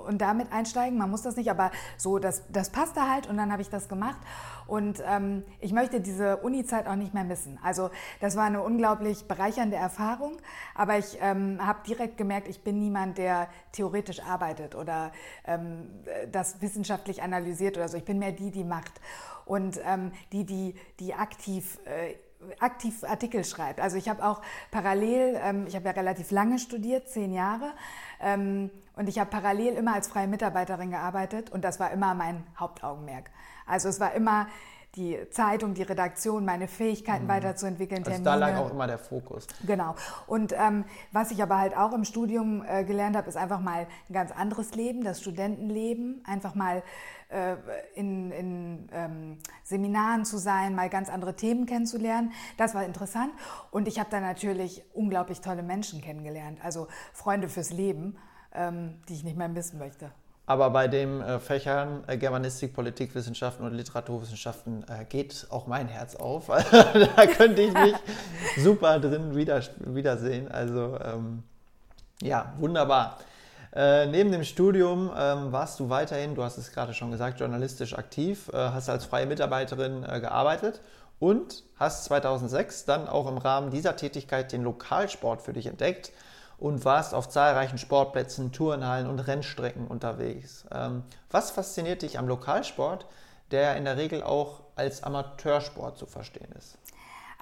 und 0.01 0.19
damit 0.19 0.51
einsteigen. 0.51 0.97
Man 0.97 1.09
muss 1.09 1.21
das 1.21 1.35
nicht, 1.35 1.49
aber 1.49 1.71
so, 1.97 2.19
das, 2.19 2.43
das 2.49 2.69
passte 2.69 3.09
halt 3.09 3.27
und 3.27 3.37
dann 3.37 3.51
habe 3.51 3.61
ich 3.61 3.69
das 3.69 3.89
gemacht. 3.89 4.19
Und 4.67 5.03
ähm, 5.05 5.43
ich 5.59 5.73
möchte 5.73 5.99
diese 5.99 6.37
Uni-Zeit 6.37 6.87
auch 6.87 6.95
nicht 6.95 7.13
mehr 7.13 7.23
missen. 7.23 7.59
Also 7.63 7.89
das 8.19 8.35
war 8.35 8.45
eine 8.45 8.61
unglaublich 8.61 9.27
bereichernde 9.27 9.75
Erfahrung, 9.75 10.37
aber 10.75 10.97
ich 10.97 11.17
ähm, 11.21 11.59
habe 11.65 11.79
direkt 11.85 12.17
gemerkt, 12.17 12.47
ich 12.47 12.63
bin 12.63 12.79
niemand, 12.79 13.17
der 13.17 13.49
theoretisch 13.71 14.21
arbeitet 14.21 14.75
oder 14.75 15.11
ähm, 15.45 15.89
das 16.31 16.61
wissenschaftlich 16.61 17.21
analysiert 17.21 17.77
oder 17.77 17.87
so. 17.87 17.97
Ich 17.97 18.05
bin 18.05 18.19
mehr 18.19 18.31
die, 18.31 18.51
die 18.51 18.63
macht 18.63 19.01
und 19.45 19.79
ähm, 19.85 20.11
die, 20.31 20.45
die, 20.45 20.75
die 20.99 21.13
aktiv 21.13 21.79
äh, 21.85 22.15
aktiv 22.59 23.03
Artikel 23.03 23.43
schreibt. 23.43 23.79
Also 23.79 23.97
ich 23.97 24.09
habe 24.09 24.23
auch 24.25 24.41
parallel, 24.71 25.39
ähm, 25.43 25.65
ich 25.67 25.75
habe 25.75 25.85
ja 25.85 25.91
relativ 25.91 26.31
lange 26.31 26.59
studiert, 26.59 27.09
zehn 27.09 27.33
Jahre, 27.33 27.71
ähm, 28.21 28.69
und 28.95 29.07
ich 29.07 29.19
habe 29.19 29.29
parallel 29.29 29.73
immer 29.75 29.95
als 29.95 30.07
freie 30.07 30.27
Mitarbeiterin 30.27 30.91
gearbeitet 30.91 31.49
und 31.49 31.63
das 31.63 31.79
war 31.79 31.91
immer 31.91 32.13
mein 32.13 32.43
Hauptaugenmerk. 32.59 33.31
Also 33.65 33.89
es 33.89 33.99
war 33.99 34.13
immer 34.13 34.47
die 34.95 35.17
Zeitung, 35.29 35.73
die 35.73 35.83
Redaktion, 35.83 36.43
meine 36.43 36.67
Fähigkeiten 36.67 37.25
mhm. 37.25 37.29
weiterzuentwickeln. 37.29 38.05
Also 38.05 38.23
da 38.23 38.35
lag 38.35 38.57
auch 38.57 38.71
immer 38.71 38.87
der 38.87 38.97
Fokus. 38.97 39.47
Genau. 39.65 39.95
Und 40.27 40.53
ähm, 40.53 40.83
was 41.11 41.31
ich 41.31 41.41
aber 41.41 41.57
halt 41.57 41.77
auch 41.77 41.93
im 41.93 42.03
Studium 42.03 42.63
äh, 42.67 42.83
gelernt 42.83 43.15
habe, 43.15 43.29
ist 43.29 43.37
einfach 43.37 43.61
mal 43.61 43.87
ein 44.09 44.13
ganz 44.13 44.31
anderes 44.31 44.75
Leben, 44.75 45.03
das 45.03 45.21
Studentenleben, 45.21 46.21
einfach 46.25 46.55
mal 46.55 46.83
äh, 47.29 47.55
in, 47.95 48.31
in 48.31 48.89
ähm, 48.91 49.37
Seminaren 49.63 50.25
zu 50.25 50.37
sein, 50.37 50.75
mal 50.75 50.89
ganz 50.89 51.09
andere 51.09 51.35
Themen 51.37 51.65
kennenzulernen. 51.65 52.33
Das 52.57 52.75
war 52.75 52.83
interessant. 52.83 53.31
Und 53.71 53.87
ich 53.87 53.97
habe 53.97 54.09
da 54.09 54.19
natürlich 54.19 54.83
unglaublich 54.93 55.39
tolle 55.39 55.63
Menschen 55.63 56.01
kennengelernt, 56.01 56.59
also 56.63 56.87
Freunde 57.13 57.47
fürs 57.47 57.71
Leben, 57.71 58.17
ähm, 58.53 58.99
die 59.07 59.13
ich 59.13 59.23
nicht 59.23 59.37
mehr 59.37 59.47
missen 59.47 59.79
möchte. 59.79 60.11
Aber 60.51 60.69
bei 60.69 60.89
den 60.89 61.21
äh, 61.21 61.39
Fächern 61.39 62.03
äh, 62.07 62.17
Germanistik, 62.17 62.73
Politikwissenschaften 62.73 63.65
und 63.65 63.73
Literaturwissenschaften 63.73 64.83
äh, 64.83 65.05
geht 65.05 65.47
auch 65.49 65.65
mein 65.65 65.87
Herz 65.87 66.17
auf. 66.17 66.47
da 67.15 67.25
könnte 67.25 67.61
ich 67.61 67.73
mich 67.73 67.95
super 68.57 68.99
drin 68.99 69.33
wieder, 69.33 69.61
wiedersehen. 69.77 70.51
Also 70.51 70.99
ähm, 71.01 71.43
ja, 72.21 72.51
wunderbar. 72.59 73.17
Äh, 73.73 74.07
neben 74.07 74.33
dem 74.33 74.43
Studium 74.43 75.09
ähm, 75.17 75.53
warst 75.53 75.79
du 75.79 75.87
weiterhin, 75.87 76.35
du 76.35 76.43
hast 76.43 76.57
es 76.57 76.73
gerade 76.73 76.93
schon 76.93 77.11
gesagt, 77.11 77.39
journalistisch 77.39 77.97
aktiv, 77.97 78.49
äh, 78.51 78.57
hast 78.57 78.89
als 78.89 79.05
freie 79.05 79.27
Mitarbeiterin 79.27 80.03
äh, 80.03 80.19
gearbeitet 80.19 80.81
und 81.19 81.63
hast 81.77 82.03
2006 82.03 82.83
dann 82.83 83.07
auch 83.07 83.29
im 83.29 83.37
Rahmen 83.37 83.71
dieser 83.71 83.95
Tätigkeit 83.95 84.51
den 84.51 84.63
Lokalsport 84.63 85.41
für 85.41 85.53
dich 85.53 85.67
entdeckt 85.67 86.11
und 86.61 86.85
warst 86.85 87.15
auf 87.15 87.27
zahlreichen 87.27 87.79
Sportplätzen, 87.79 88.51
Turnhallen 88.51 89.07
und 89.07 89.19
Rennstrecken 89.19 89.87
unterwegs. 89.87 90.63
Ähm, 90.71 91.03
was 91.31 91.49
fasziniert 91.49 92.03
dich 92.03 92.19
am 92.19 92.27
Lokalsport, 92.27 93.07
der 93.49 93.75
in 93.77 93.83
der 93.83 93.97
Regel 93.97 94.21
auch 94.21 94.61
als 94.75 95.01
Amateursport 95.01 95.97
zu 95.97 96.05
verstehen 96.05 96.51
ist? 96.57 96.77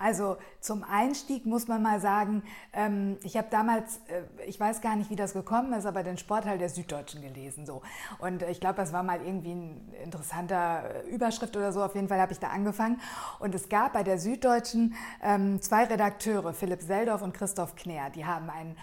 Also 0.02 0.38
zum 0.62 0.86
Einstieg 0.86 1.46
muss 1.46 1.68
man 1.68 1.84
mal 1.84 2.00
sagen, 2.00 2.44
ähm, 2.72 3.18
ich 3.22 3.36
habe 3.36 3.48
damals, 3.52 3.98
äh, 4.08 4.22
ich 4.48 4.58
weiß 4.58 4.80
gar 4.80 4.96
nicht, 4.96 5.10
wie 5.10 5.18
das 5.18 5.34
gekommen 5.34 5.74
ist, 5.74 5.86
aber 5.86 6.04
den 6.04 6.18
Sportteil 6.18 6.58
der 6.58 6.70
Süddeutschen 6.70 7.22
gelesen. 7.22 7.66
So. 7.66 7.82
Und 8.20 8.44
ich 8.44 8.62
glaube, 8.62 8.76
das 8.76 8.94
war 8.94 9.04
mal 9.04 9.20
irgendwie 9.22 9.52
ein 9.52 9.94
interessanter 10.02 11.04
äh, 11.06 11.10
Überschrift 11.10 11.58
oder 11.58 11.74
so. 11.74 11.84
Auf 11.84 11.96
jeden 11.96 12.08
Fall 12.08 12.22
habe 12.22 12.32
ich 12.32 12.40
da 12.40 12.48
angefangen. 12.48 13.02
Und 13.40 13.54
es 13.54 13.68
gab 13.68 13.92
bei 13.92 14.04
der 14.04 14.18
Süddeutschen 14.18 14.96
ähm, 15.22 15.62
zwei 15.62 15.84
Redakteure, 15.84 16.54
Philipp 16.54 16.82
Seldorf 16.82 17.22
und 17.22 17.34
Christoph 17.34 17.76
Kner. 17.76 18.10
Die 18.10 18.26
haben 18.26 18.50
einen 18.50 18.78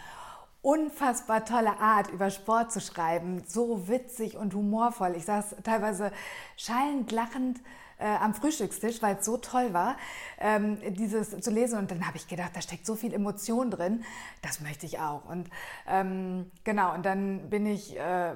unfassbar 0.67 1.45
tolle 1.45 1.79
Art, 1.79 2.11
über 2.11 2.29
Sport 2.29 2.73
zu 2.73 2.81
schreiben. 2.81 3.45
So 3.47 3.87
witzig 3.87 4.37
und 4.37 4.53
humorvoll. 4.53 5.15
Ich 5.17 5.25
saß 5.25 5.55
teilweise 5.63 6.11
schallend 6.57 7.13
lachend 7.13 7.61
äh, 7.99 8.07
am 8.07 8.35
Frühstückstisch, 8.35 9.01
weil 9.01 9.15
es 9.15 9.25
so 9.25 9.37
toll 9.37 9.73
war, 9.73 9.97
ähm, 10.41 10.79
dieses 10.95 11.39
zu 11.39 11.53
lesen. 11.53 11.79
Und 11.79 11.93
dann 11.93 12.05
habe 12.05 12.17
ich 12.17 12.27
gedacht, 12.27 12.51
da 12.55 12.61
steckt 12.61 12.85
so 12.85 12.97
viel 12.97 13.15
Emotion 13.15 13.71
drin, 13.71 14.03
das 14.43 14.61
möchte 14.61 14.87
ich 14.87 14.99
auch. 14.99 15.25
Und 15.27 15.49
ähm, 15.87 16.51
genau, 16.65 16.95
und 16.95 17.07
dann 17.07 17.49
bin 17.49 17.65
ich 17.65 17.97
äh, 17.97 18.35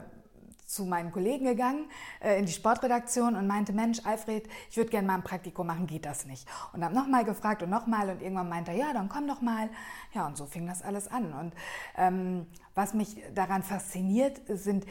zu 0.71 0.85
meinen 0.85 1.11
Kollegen 1.11 1.47
gegangen 1.47 1.91
äh, 2.21 2.39
in 2.39 2.47
die 2.47 2.53
Sportredaktion 2.53 3.35
und 3.35 3.47
meinte, 3.47 3.73
Mensch, 3.73 4.01
Alfred, 4.05 4.49
ich 4.71 4.77
würde 4.77 4.91
gerne 4.91 5.07
mal 5.07 5.15
ein 5.15 5.25
Praktikum 5.25 5.67
machen, 5.67 5.87
geht 5.87 6.07
das 6.07 6.27
nicht? 6.27 6.47
Und 6.73 6.85
habe 6.85 6.95
nochmal 6.95 7.25
gefragt 7.25 7.63
und 7.63 7.71
nochmal 7.71 8.09
und 8.09 8.23
irgendwann 8.23 8.49
meinte 8.49 8.71
er, 8.71 8.77
ja, 8.77 8.93
dann 8.93 9.09
komm 9.09 9.27
doch 9.27 9.41
mal. 9.41 9.69
Ja, 10.15 10.27
und 10.27 10.37
so 10.37 10.47
fing 10.47 10.67
das 10.67 10.83
alles 10.83 11.09
an. 11.09 11.33
Und 11.33 11.55
ähm, 11.97 12.47
was 12.75 12.95
mich 12.95 13.17
daran 13.35 13.65
fasziniert, 13.65 14.41
sind 14.47 14.87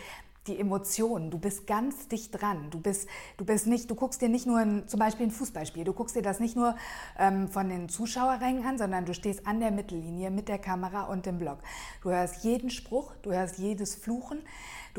die 0.47 0.59
Emotionen. 0.59 1.31
Du 1.31 1.37
bist 1.37 1.67
ganz 1.67 2.07
dicht 2.07 2.41
dran. 2.41 2.69
Du 2.71 2.79
bist, 2.79 3.07
du 3.37 3.45
bist 3.45 3.67
nicht, 3.67 3.89
du 3.89 3.95
guckst 3.95 4.21
dir 4.21 4.29
nicht 4.29 4.47
nur 4.47 4.57
ein, 4.57 4.87
zum 4.87 4.99
Beispiel 4.99 5.27
ein 5.27 5.31
Fußballspiel, 5.31 5.83
du 5.83 5.93
guckst 5.93 6.15
dir 6.15 6.21
das 6.21 6.39
nicht 6.39 6.55
nur 6.55 6.75
ähm, 7.17 7.47
von 7.47 7.69
den 7.69 7.87
Zuschauerrängen 7.87 8.65
an, 8.65 8.77
sondern 8.77 9.05
du 9.05 9.13
stehst 9.13 9.45
an 9.47 9.59
der 9.59 9.71
Mittellinie 9.71 10.31
mit 10.31 10.47
der 10.47 10.57
Kamera 10.57 11.03
und 11.03 11.25
dem 11.25 11.37
Block. 11.37 11.59
Du 12.01 12.09
hörst 12.09 12.43
jeden 12.43 12.69
Spruch, 12.69 13.13
du 13.21 13.31
hörst 13.31 13.59
jedes 13.59 13.95
Fluchen. 13.95 14.41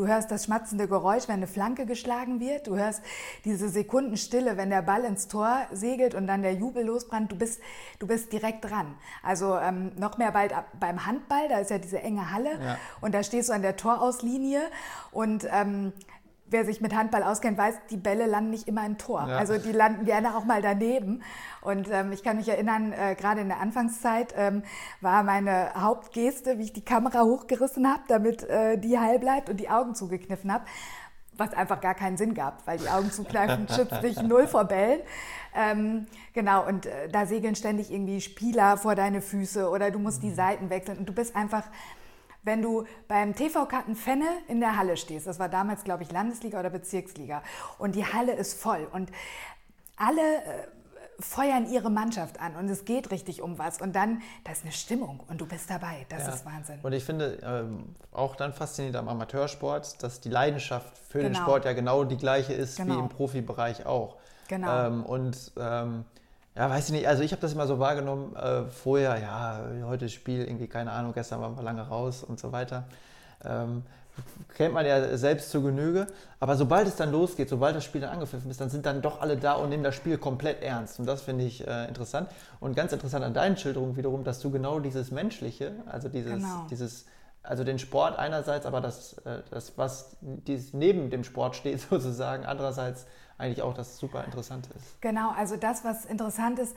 Du 0.00 0.06
hörst 0.06 0.30
das 0.30 0.46
schmatzende 0.46 0.88
Geräusch, 0.88 1.28
wenn 1.28 1.34
eine 1.34 1.46
Flanke 1.46 1.84
geschlagen 1.84 2.40
wird. 2.40 2.68
Du 2.68 2.74
hörst 2.74 3.02
diese 3.44 3.68
Sekundenstille, 3.68 4.56
wenn 4.56 4.70
der 4.70 4.80
Ball 4.80 5.04
ins 5.04 5.28
Tor 5.28 5.66
segelt 5.72 6.14
und 6.14 6.26
dann 6.26 6.40
der 6.40 6.54
Jubel 6.54 6.86
losbrannt. 6.86 7.30
Du 7.30 7.36
bist, 7.36 7.60
du 7.98 8.06
bist 8.06 8.32
direkt 8.32 8.64
dran. 8.64 8.94
Also 9.22 9.58
ähm, 9.58 9.92
noch 9.98 10.16
mehr 10.16 10.32
bald 10.32 10.54
beim 10.80 11.04
Handball, 11.04 11.50
da 11.50 11.58
ist 11.58 11.70
ja 11.70 11.76
diese 11.76 12.00
enge 12.00 12.32
Halle 12.32 12.52
ja. 12.52 12.78
und 13.02 13.12
da 13.14 13.22
stehst 13.22 13.50
du 13.50 13.52
an 13.52 13.60
der 13.60 13.76
Torauslinie 13.76 14.62
und 15.12 15.46
ähm, 15.52 15.92
wer 16.50 16.64
sich 16.64 16.80
mit 16.80 16.94
Handball 16.94 17.22
auskennt, 17.22 17.56
weiß, 17.56 17.74
die 17.90 17.96
Bälle 17.96 18.26
landen 18.26 18.50
nicht 18.50 18.68
immer 18.68 18.84
im 18.84 18.98
Tor. 18.98 19.26
Ja. 19.28 19.38
Also 19.38 19.58
die 19.58 19.72
landen 19.72 20.04
gerne 20.04 20.36
auch 20.36 20.44
mal 20.44 20.62
daneben. 20.62 21.22
Und 21.60 21.88
ähm, 21.90 22.12
ich 22.12 22.22
kann 22.22 22.36
mich 22.36 22.48
erinnern, 22.48 22.92
äh, 22.92 23.14
gerade 23.14 23.40
in 23.40 23.48
der 23.48 23.60
Anfangszeit 23.60 24.34
ähm, 24.36 24.62
war 25.00 25.22
meine 25.22 25.72
Hauptgeste, 25.74 26.58
wie 26.58 26.64
ich 26.64 26.72
die 26.72 26.84
Kamera 26.84 27.22
hochgerissen 27.22 27.88
habe, 27.88 28.02
damit 28.08 28.42
äh, 28.44 28.78
die 28.78 28.98
heil 28.98 29.18
bleibt 29.18 29.48
und 29.48 29.58
die 29.58 29.70
Augen 29.70 29.94
zugekniffen 29.94 30.52
habe. 30.52 30.64
Was 31.36 31.54
einfach 31.54 31.80
gar 31.80 31.94
keinen 31.94 32.18
Sinn 32.18 32.34
gab, 32.34 32.66
weil 32.66 32.78
die 32.78 32.88
Augen 32.88 33.10
zukneifen 33.10 33.66
schützt 33.74 34.02
dich 34.02 34.20
null 34.20 34.46
vor 34.46 34.64
Bällen. 34.64 35.00
Ähm, 35.54 36.06
genau, 36.34 36.66
und 36.66 36.86
äh, 36.86 37.08
da 37.08 37.26
segeln 37.26 37.54
ständig 37.54 37.90
irgendwie 37.90 38.20
Spieler 38.20 38.76
vor 38.76 38.94
deine 38.94 39.22
Füße 39.22 39.68
oder 39.68 39.90
du 39.90 39.98
musst 39.98 40.22
die 40.22 40.32
Seiten 40.32 40.70
wechseln 40.70 40.98
und 40.98 41.06
du 41.08 41.12
bist 41.12 41.34
einfach 41.34 41.64
wenn 42.42 42.62
du 42.62 42.84
beim 43.08 43.34
TV 43.34 43.66
Karten 43.66 43.96
Fenne 43.96 44.26
in 44.48 44.60
der 44.60 44.76
Halle 44.76 44.96
stehst, 44.96 45.26
das 45.26 45.38
war 45.38 45.48
damals, 45.48 45.84
glaube 45.84 46.02
ich, 46.02 46.12
Landesliga 46.12 46.58
oder 46.60 46.70
Bezirksliga, 46.70 47.42
und 47.78 47.94
die 47.94 48.04
Halle 48.04 48.32
ist 48.32 48.60
voll 48.60 48.88
und 48.92 49.10
alle 49.96 50.20
äh, 50.20 50.66
feuern 51.20 51.70
ihre 51.70 51.90
Mannschaft 51.90 52.40
an 52.40 52.56
und 52.56 52.68
es 52.68 52.84
geht 52.84 53.10
richtig 53.10 53.42
um 53.42 53.58
was 53.58 53.80
und 53.80 53.94
dann, 53.94 54.22
da 54.44 54.52
ist 54.52 54.62
eine 54.62 54.72
Stimmung 54.72 55.20
und 55.28 55.40
du 55.40 55.46
bist 55.46 55.68
dabei. 55.68 56.06
Das 56.08 56.26
ja. 56.26 56.34
ist 56.34 56.46
Wahnsinn. 56.46 56.78
Und 56.82 56.92
ich 56.92 57.04
finde 57.04 57.38
ähm, 57.42 57.94
auch 58.12 58.36
dann 58.36 58.52
faszinierend 58.52 58.96
am 58.96 59.08
Amateursport, 59.08 60.02
dass 60.02 60.20
die 60.20 60.30
Leidenschaft 60.30 60.96
für 60.96 61.18
genau. 61.18 61.28
den 61.28 61.34
Sport 61.36 61.64
ja 61.66 61.72
genau 61.74 62.04
die 62.04 62.16
gleiche 62.16 62.54
ist 62.54 62.76
genau. 62.76 62.94
wie 62.94 62.98
im 63.00 63.08
Profibereich 63.08 63.84
auch. 63.84 64.16
Genau. 64.48 64.86
Ähm, 64.86 65.04
und 65.04 65.52
ähm, 65.58 66.04
ja, 66.60 66.68
weiß 66.68 66.88
ich 66.88 66.92
nicht. 66.92 67.08
Also 67.08 67.22
ich 67.22 67.32
habe 67.32 67.40
das 67.40 67.54
immer 67.54 67.66
so 67.66 67.78
wahrgenommen, 67.78 68.36
äh, 68.36 68.64
vorher, 68.64 69.18
ja, 69.18 69.64
heute 69.86 70.10
Spiel, 70.10 70.44
irgendwie, 70.44 70.66
keine 70.66 70.92
Ahnung, 70.92 71.14
gestern 71.14 71.40
waren 71.40 71.56
wir 71.56 71.62
lange 71.62 71.80
raus 71.80 72.22
und 72.22 72.38
so 72.38 72.52
weiter. 72.52 72.84
Ähm, 73.42 73.82
kennt 74.54 74.74
man 74.74 74.84
ja 74.84 75.16
selbst 75.16 75.50
zur 75.50 75.62
Genüge. 75.62 76.06
Aber 76.38 76.56
sobald 76.56 76.86
es 76.86 76.96
dann 76.96 77.12
losgeht, 77.12 77.48
sobald 77.48 77.76
das 77.76 77.84
Spiel 77.84 78.02
dann 78.02 78.10
angepfiffen 78.10 78.50
ist, 78.50 78.60
dann 78.60 78.68
sind 78.68 78.84
dann 78.84 79.00
doch 79.00 79.22
alle 79.22 79.38
da 79.38 79.54
und 79.54 79.70
nehmen 79.70 79.84
das 79.84 79.94
Spiel 79.94 80.18
komplett 80.18 80.62
ernst. 80.62 81.00
Und 81.00 81.06
das 81.06 81.22
finde 81.22 81.44
ich 81.44 81.66
äh, 81.66 81.88
interessant. 81.88 82.28
Und 82.60 82.76
ganz 82.76 82.92
interessant 82.92 83.24
an 83.24 83.32
deinen 83.32 83.56
Schilderungen 83.56 83.96
wiederum, 83.96 84.22
dass 84.22 84.40
du 84.40 84.50
genau 84.50 84.80
dieses 84.80 85.10
Menschliche, 85.10 85.72
also 85.86 86.10
dieses, 86.10 86.34
genau. 86.34 86.66
dieses 86.70 87.06
also 87.42 87.64
den 87.64 87.78
Sport 87.78 88.18
einerseits, 88.18 88.66
aber 88.66 88.82
das, 88.82 89.16
äh, 89.24 89.38
das 89.50 89.78
was 89.78 90.18
dieses 90.20 90.74
neben 90.74 91.08
dem 91.08 91.24
Sport 91.24 91.56
steht 91.56 91.80
sozusagen, 91.90 92.44
andererseits 92.44 93.06
eigentlich 93.40 93.62
auch 93.62 93.74
das 93.74 93.98
super 93.98 94.24
interessant 94.24 94.68
ist. 94.76 95.00
Genau, 95.00 95.30
also 95.30 95.56
das, 95.56 95.84
was 95.84 96.04
interessant 96.04 96.58
ist, 96.58 96.76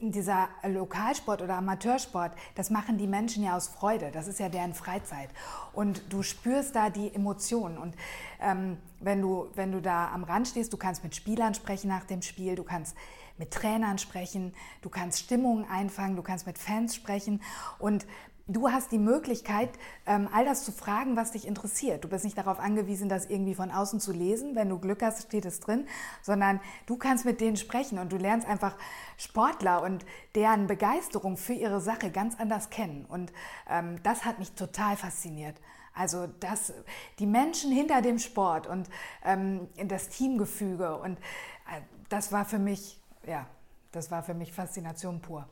dieser 0.00 0.48
Lokalsport 0.64 1.42
oder 1.42 1.56
Amateursport, 1.56 2.32
das 2.54 2.70
machen 2.70 2.98
die 2.98 3.08
Menschen 3.08 3.42
ja 3.42 3.56
aus 3.56 3.66
Freude. 3.66 4.10
Das 4.12 4.28
ist 4.28 4.38
ja 4.38 4.48
deren 4.48 4.72
Freizeit. 4.72 5.28
Und 5.72 6.02
du 6.12 6.22
spürst 6.22 6.76
da 6.76 6.88
die 6.88 7.12
Emotionen. 7.12 7.78
Und 7.78 7.94
ähm, 8.40 8.78
wenn, 9.00 9.20
du, 9.20 9.48
wenn 9.54 9.72
du 9.72 9.82
da 9.82 10.12
am 10.12 10.22
Rand 10.22 10.48
stehst, 10.48 10.72
du 10.72 10.76
kannst 10.76 11.02
mit 11.02 11.16
Spielern 11.16 11.54
sprechen 11.54 11.88
nach 11.88 12.04
dem 12.04 12.22
Spiel, 12.22 12.54
du 12.54 12.62
kannst 12.62 12.96
mit 13.38 13.52
Trainern 13.52 13.98
sprechen, 13.98 14.54
du 14.82 14.88
kannst 14.88 15.20
Stimmungen 15.20 15.64
einfangen, 15.68 16.16
du 16.16 16.22
kannst 16.22 16.46
mit 16.46 16.58
Fans 16.58 16.94
sprechen. 16.94 17.40
Und 17.78 18.06
du 18.48 18.70
hast 18.70 18.90
die 18.90 18.98
Möglichkeit, 18.98 19.70
ähm, 20.06 20.28
all 20.32 20.44
das 20.44 20.64
zu 20.64 20.72
fragen, 20.72 21.16
was 21.16 21.32
dich 21.32 21.46
interessiert. 21.46 22.02
Du 22.02 22.08
bist 22.08 22.24
nicht 22.24 22.38
darauf 22.38 22.58
angewiesen, 22.58 23.08
das 23.08 23.26
irgendwie 23.26 23.54
von 23.54 23.70
außen 23.70 24.00
zu 24.00 24.12
lesen. 24.12 24.56
Wenn 24.56 24.70
du 24.70 24.78
Glück 24.78 25.02
hast, 25.02 25.22
steht 25.22 25.44
es 25.44 25.60
drin, 25.60 25.86
sondern 26.22 26.60
du 26.86 26.96
kannst 26.96 27.24
mit 27.24 27.40
denen 27.40 27.56
sprechen 27.56 27.98
und 27.98 28.10
du 28.10 28.16
lernst 28.16 28.48
einfach 28.48 28.76
Sportler 29.18 29.82
und 29.82 30.04
deren 30.34 30.66
Begeisterung 30.66 31.36
für 31.36 31.52
ihre 31.52 31.80
Sache 31.80 32.10
ganz 32.10 32.40
anders 32.40 32.70
kennen. 32.70 33.04
Und 33.06 33.32
ähm, 33.68 34.02
das 34.02 34.24
hat 34.24 34.38
mich 34.38 34.52
total 34.52 34.96
fasziniert. 34.96 35.60
Also 35.94 36.26
das, 36.40 36.72
die 37.18 37.26
Menschen 37.26 37.70
hinter 37.70 38.00
dem 38.02 38.18
Sport 38.18 38.66
und 38.66 38.88
ähm, 39.24 39.68
das 39.88 40.08
Teamgefüge 40.08 40.96
und 40.96 41.18
äh, 41.18 41.80
das 42.08 42.32
war 42.32 42.44
für 42.44 42.58
mich, 42.58 43.00
ja, 43.26 43.46
das 43.92 44.10
war 44.10 44.22
für 44.22 44.34
mich 44.34 44.52
Faszination 44.52 45.20
pur. 45.20 45.46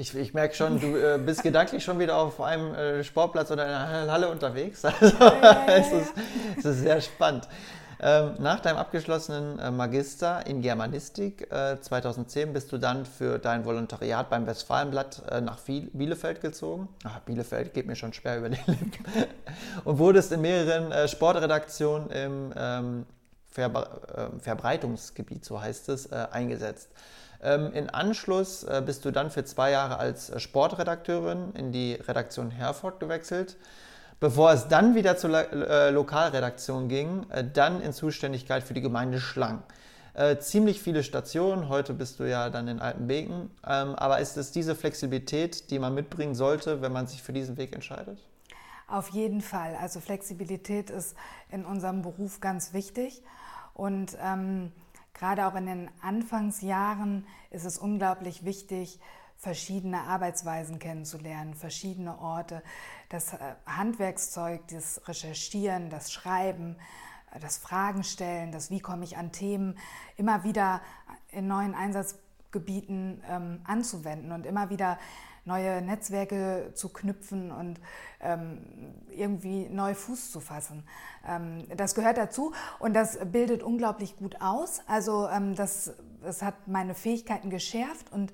Ich, 0.00 0.14
ich 0.14 0.32
merke 0.32 0.54
schon, 0.54 0.80
du 0.80 0.96
äh, 0.96 1.18
bist 1.18 1.42
gedanklich 1.42 1.84
schon 1.84 1.98
wieder 1.98 2.16
auf 2.16 2.40
einem 2.40 2.74
äh, 2.74 3.04
Sportplatz 3.04 3.50
oder 3.50 3.66
in 3.66 3.70
einer 3.70 4.10
Halle 4.10 4.30
unterwegs. 4.30 4.82
Also, 5.00 5.14
ja, 5.18 5.34
ja, 5.42 5.66
ja, 5.66 5.76
es, 5.76 5.92
ist, 5.92 6.12
es, 6.56 6.64
ist, 6.64 6.80
sehr 6.80 7.00
spannend. 7.02 7.46
Ähm, 8.00 8.32
nach 8.38 8.60
deinem 8.60 8.78
abgeschlossenen 8.78 9.58
äh, 9.58 9.70
Magister 9.70 10.46
in 10.46 10.62
Germanistik 10.62 11.46
2010 11.50 12.48
äh, 12.48 12.52
bist 12.52 12.72
du 12.72 12.78
dann 12.78 13.04
für 13.04 13.38
dein 13.38 13.66
Volontariat 13.66 14.30
beim 14.30 14.46
Westfalenblatt 14.46 15.22
äh, 15.30 15.42
nach 15.42 15.58
Bielefeld 15.58 16.40
gezogen. 16.40 16.88
Ach, 17.04 17.20
Bielefeld 17.20 17.74
geht 17.74 17.86
mir 17.86 17.96
schon 17.96 18.14
schwer 18.14 18.38
über 18.38 18.48
den 18.48 18.60
Lippen. 18.66 18.92
Und 19.84 19.98
wurdest 19.98 20.32
in 20.32 20.40
mehreren 20.40 20.92
äh, 20.92 21.08
Sportredaktionen 21.08 22.08
im 22.08 22.54
ähm, 22.56 23.06
Verbre 23.48 24.00
Verbreitungsgebiet, 24.38 25.44
so 25.44 25.60
heißt 25.60 25.88
es, 25.88 26.12
eingesetzt. 26.12 26.88
Ähm, 27.42 27.72
in 27.72 27.88
Anschluss 27.88 28.64
äh, 28.64 28.82
bist 28.84 29.04
du 29.04 29.10
dann 29.10 29.30
für 29.30 29.44
zwei 29.44 29.70
Jahre 29.70 29.98
als 29.98 30.30
äh, 30.30 30.40
Sportredakteurin 30.40 31.52
in 31.54 31.72
die 31.72 31.94
Redaktion 31.94 32.50
Herford 32.50 33.00
gewechselt. 33.00 33.56
Bevor 34.18 34.52
es 34.52 34.68
dann 34.68 34.94
wieder 34.94 35.16
zur 35.16 35.30
äh, 35.34 35.90
Lokalredaktion 35.90 36.88
ging, 36.88 37.24
dann 37.54 37.80
in 37.80 37.94
Zuständigkeit 37.94 38.62
für 38.62 38.74
die 38.74 38.82
Gemeinde 38.82 39.18
Schlang. 39.18 39.62
ziemlich 40.40 40.82
viele 40.82 41.02
Stationen, 41.02 41.70
heute 41.70 41.94
bist 41.94 42.20
du 42.20 42.28
ja 42.28 42.50
dann 42.50 42.68
in 42.68 42.80
Altenbeken, 42.80 43.48
ähm, 43.66 43.94
aber 43.94 44.18
ist 44.18 44.36
es 44.36 44.52
diese 44.52 44.74
Flexibilität, 44.74 45.70
die 45.70 45.78
man 45.78 45.94
mitbringen 45.94 46.34
sollte, 46.34 46.82
wenn 46.82 46.92
man 46.92 47.06
sich 47.06 47.22
für 47.22 47.32
diesen 47.32 47.56
Weg 47.56 47.72
entscheidet? 47.72 48.18
Auf 48.88 49.08
jeden 49.10 49.40
Fall. 49.40 49.74
Also 49.80 50.00
Flexibilität 50.00 50.90
ist 50.90 51.16
in 51.48 51.64
unserem 51.64 52.02
Beruf 52.02 52.40
ganz 52.40 52.74
wichtig 52.74 53.22
und 53.72 54.18
ähm, 54.22 54.72
Gerade 55.14 55.46
auch 55.46 55.54
in 55.54 55.66
den 55.66 55.90
Anfangsjahren 56.02 57.26
ist 57.50 57.64
es 57.64 57.78
unglaublich 57.78 58.44
wichtig, 58.44 59.00
verschiedene 59.40 60.02
Arbeitsweisen 60.02 60.78
kennenzulernen, 60.78 61.54
verschiedene 61.54 62.18
Orte, 62.20 62.62
das 63.08 63.32
äh, 63.32 63.38
Handwerkszeug, 63.66 64.60
das 64.68 65.00
Recherchieren, 65.08 65.88
das 65.88 66.12
Schreiben, 66.12 66.76
äh, 67.32 67.40
das 67.40 67.56
Fragen 67.56 68.04
stellen, 68.04 68.52
das 68.52 68.70
Wie 68.70 68.80
komme 68.80 69.04
ich 69.04 69.16
an 69.16 69.32
Themen, 69.32 69.78
immer 70.18 70.44
wieder 70.44 70.82
in 71.30 71.46
neuen 71.46 71.74
Einsatzgebieten 71.74 73.22
ähm, 73.28 73.60
anzuwenden 73.64 74.32
und 74.32 74.44
immer 74.44 74.68
wieder 74.68 74.98
neue 75.50 75.82
Netzwerke 75.82 76.70
zu 76.74 76.88
knüpfen 76.88 77.50
und 77.50 77.80
ähm, 78.20 78.58
irgendwie 79.10 79.68
neu 79.68 79.94
Fuß 79.94 80.30
zu 80.30 80.40
fassen. 80.40 80.84
Ähm, 81.26 81.64
das 81.76 81.94
gehört 81.94 82.18
dazu 82.18 82.52
und 82.78 82.94
das 82.94 83.18
bildet 83.32 83.62
unglaublich 83.62 84.16
gut 84.16 84.40
aus. 84.40 84.80
Also 84.86 85.28
ähm, 85.28 85.54
das, 85.54 85.92
das 86.22 86.42
hat 86.42 86.68
meine 86.68 86.94
Fähigkeiten 86.94 87.50
geschärft 87.50 88.12
und 88.12 88.32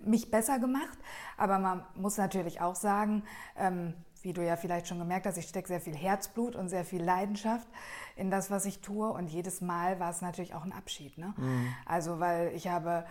mich 0.00 0.30
besser 0.30 0.58
gemacht. 0.58 0.98
Aber 1.36 1.58
man 1.58 1.84
muss 1.94 2.16
natürlich 2.16 2.60
auch 2.60 2.74
sagen, 2.74 3.22
ähm, 3.56 3.94
wie 4.22 4.32
du 4.32 4.44
ja 4.44 4.56
vielleicht 4.56 4.88
schon 4.88 4.98
gemerkt 4.98 5.26
hast, 5.26 5.38
ich 5.38 5.48
stecke 5.48 5.68
sehr 5.68 5.80
viel 5.80 5.94
Herzblut 5.94 6.56
und 6.56 6.68
sehr 6.68 6.84
viel 6.84 7.00
Leidenschaft 7.02 7.68
in 8.16 8.28
das, 8.28 8.50
was 8.50 8.64
ich 8.64 8.80
tue. 8.80 9.08
Und 9.08 9.28
jedes 9.28 9.60
Mal 9.60 10.00
war 10.00 10.10
es 10.10 10.20
natürlich 10.20 10.52
auch 10.54 10.64
ein 10.64 10.72
Abschied. 10.72 11.16
Ne? 11.16 11.32
Mhm. 11.36 11.74
Also, 11.84 12.18
weil 12.18 12.52
ich 12.54 12.66
habe 12.66 13.06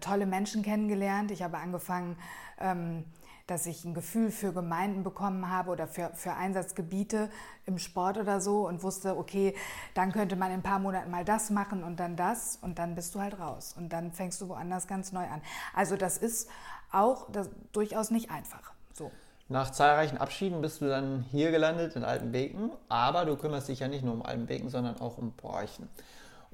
tolle 0.00 0.26
Menschen 0.26 0.62
kennengelernt. 0.62 1.30
Ich 1.30 1.42
habe 1.42 1.58
angefangen, 1.58 2.16
ähm, 2.60 3.04
dass 3.48 3.64
ich 3.64 3.84
ein 3.84 3.94
Gefühl 3.94 4.30
für 4.30 4.52
Gemeinden 4.52 5.02
bekommen 5.02 5.50
habe 5.50 5.70
oder 5.70 5.88
für, 5.88 6.10
für 6.14 6.34
Einsatzgebiete 6.34 7.30
im 7.64 7.78
Sport 7.78 8.18
oder 8.18 8.40
so 8.42 8.68
und 8.68 8.82
wusste, 8.82 9.16
okay, 9.16 9.54
dann 9.94 10.12
könnte 10.12 10.36
man 10.36 10.48
in 10.50 10.58
ein 10.58 10.62
paar 10.62 10.78
Monaten 10.78 11.10
mal 11.10 11.24
das 11.24 11.48
machen 11.48 11.82
und 11.82 11.98
dann 11.98 12.14
das 12.14 12.58
und 12.60 12.78
dann 12.78 12.94
bist 12.94 13.14
du 13.14 13.20
halt 13.20 13.40
raus 13.40 13.74
und 13.76 13.92
dann 13.92 14.12
fängst 14.12 14.40
du 14.42 14.48
woanders 14.48 14.86
ganz 14.86 15.12
neu 15.12 15.26
an. 15.26 15.40
Also 15.74 15.96
das 15.96 16.18
ist 16.18 16.50
auch 16.92 17.30
das, 17.32 17.48
durchaus 17.72 18.10
nicht 18.10 18.30
einfach. 18.30 18.72
So. 18.92 19.10
Nach 19.48 19.70
zahlreichen 19.70 20.18
Abschieden 20.18 20.60
bist 20.60 20.82
du 20.82 20.88
dann 20.88 21.24
hier 21.30 21.50
gelandet 21.50 21.96
in 21.96 22.04
Altenbeken, 22.04 22.70
aber 22.90 23.24
du 23.24 23.34
kümmerst 23.36 23.68
dich 23.68 23.80
ja 23.80 23.88
nicht 23.88 24.04
nur 24.04 24.12
um 24.12 24.22
Altenbeken, 24.22 24.68
sondern 24.68 25.00
auch 25.00 25.16
um 25.16 25.32
Borchen. 25.32 25.88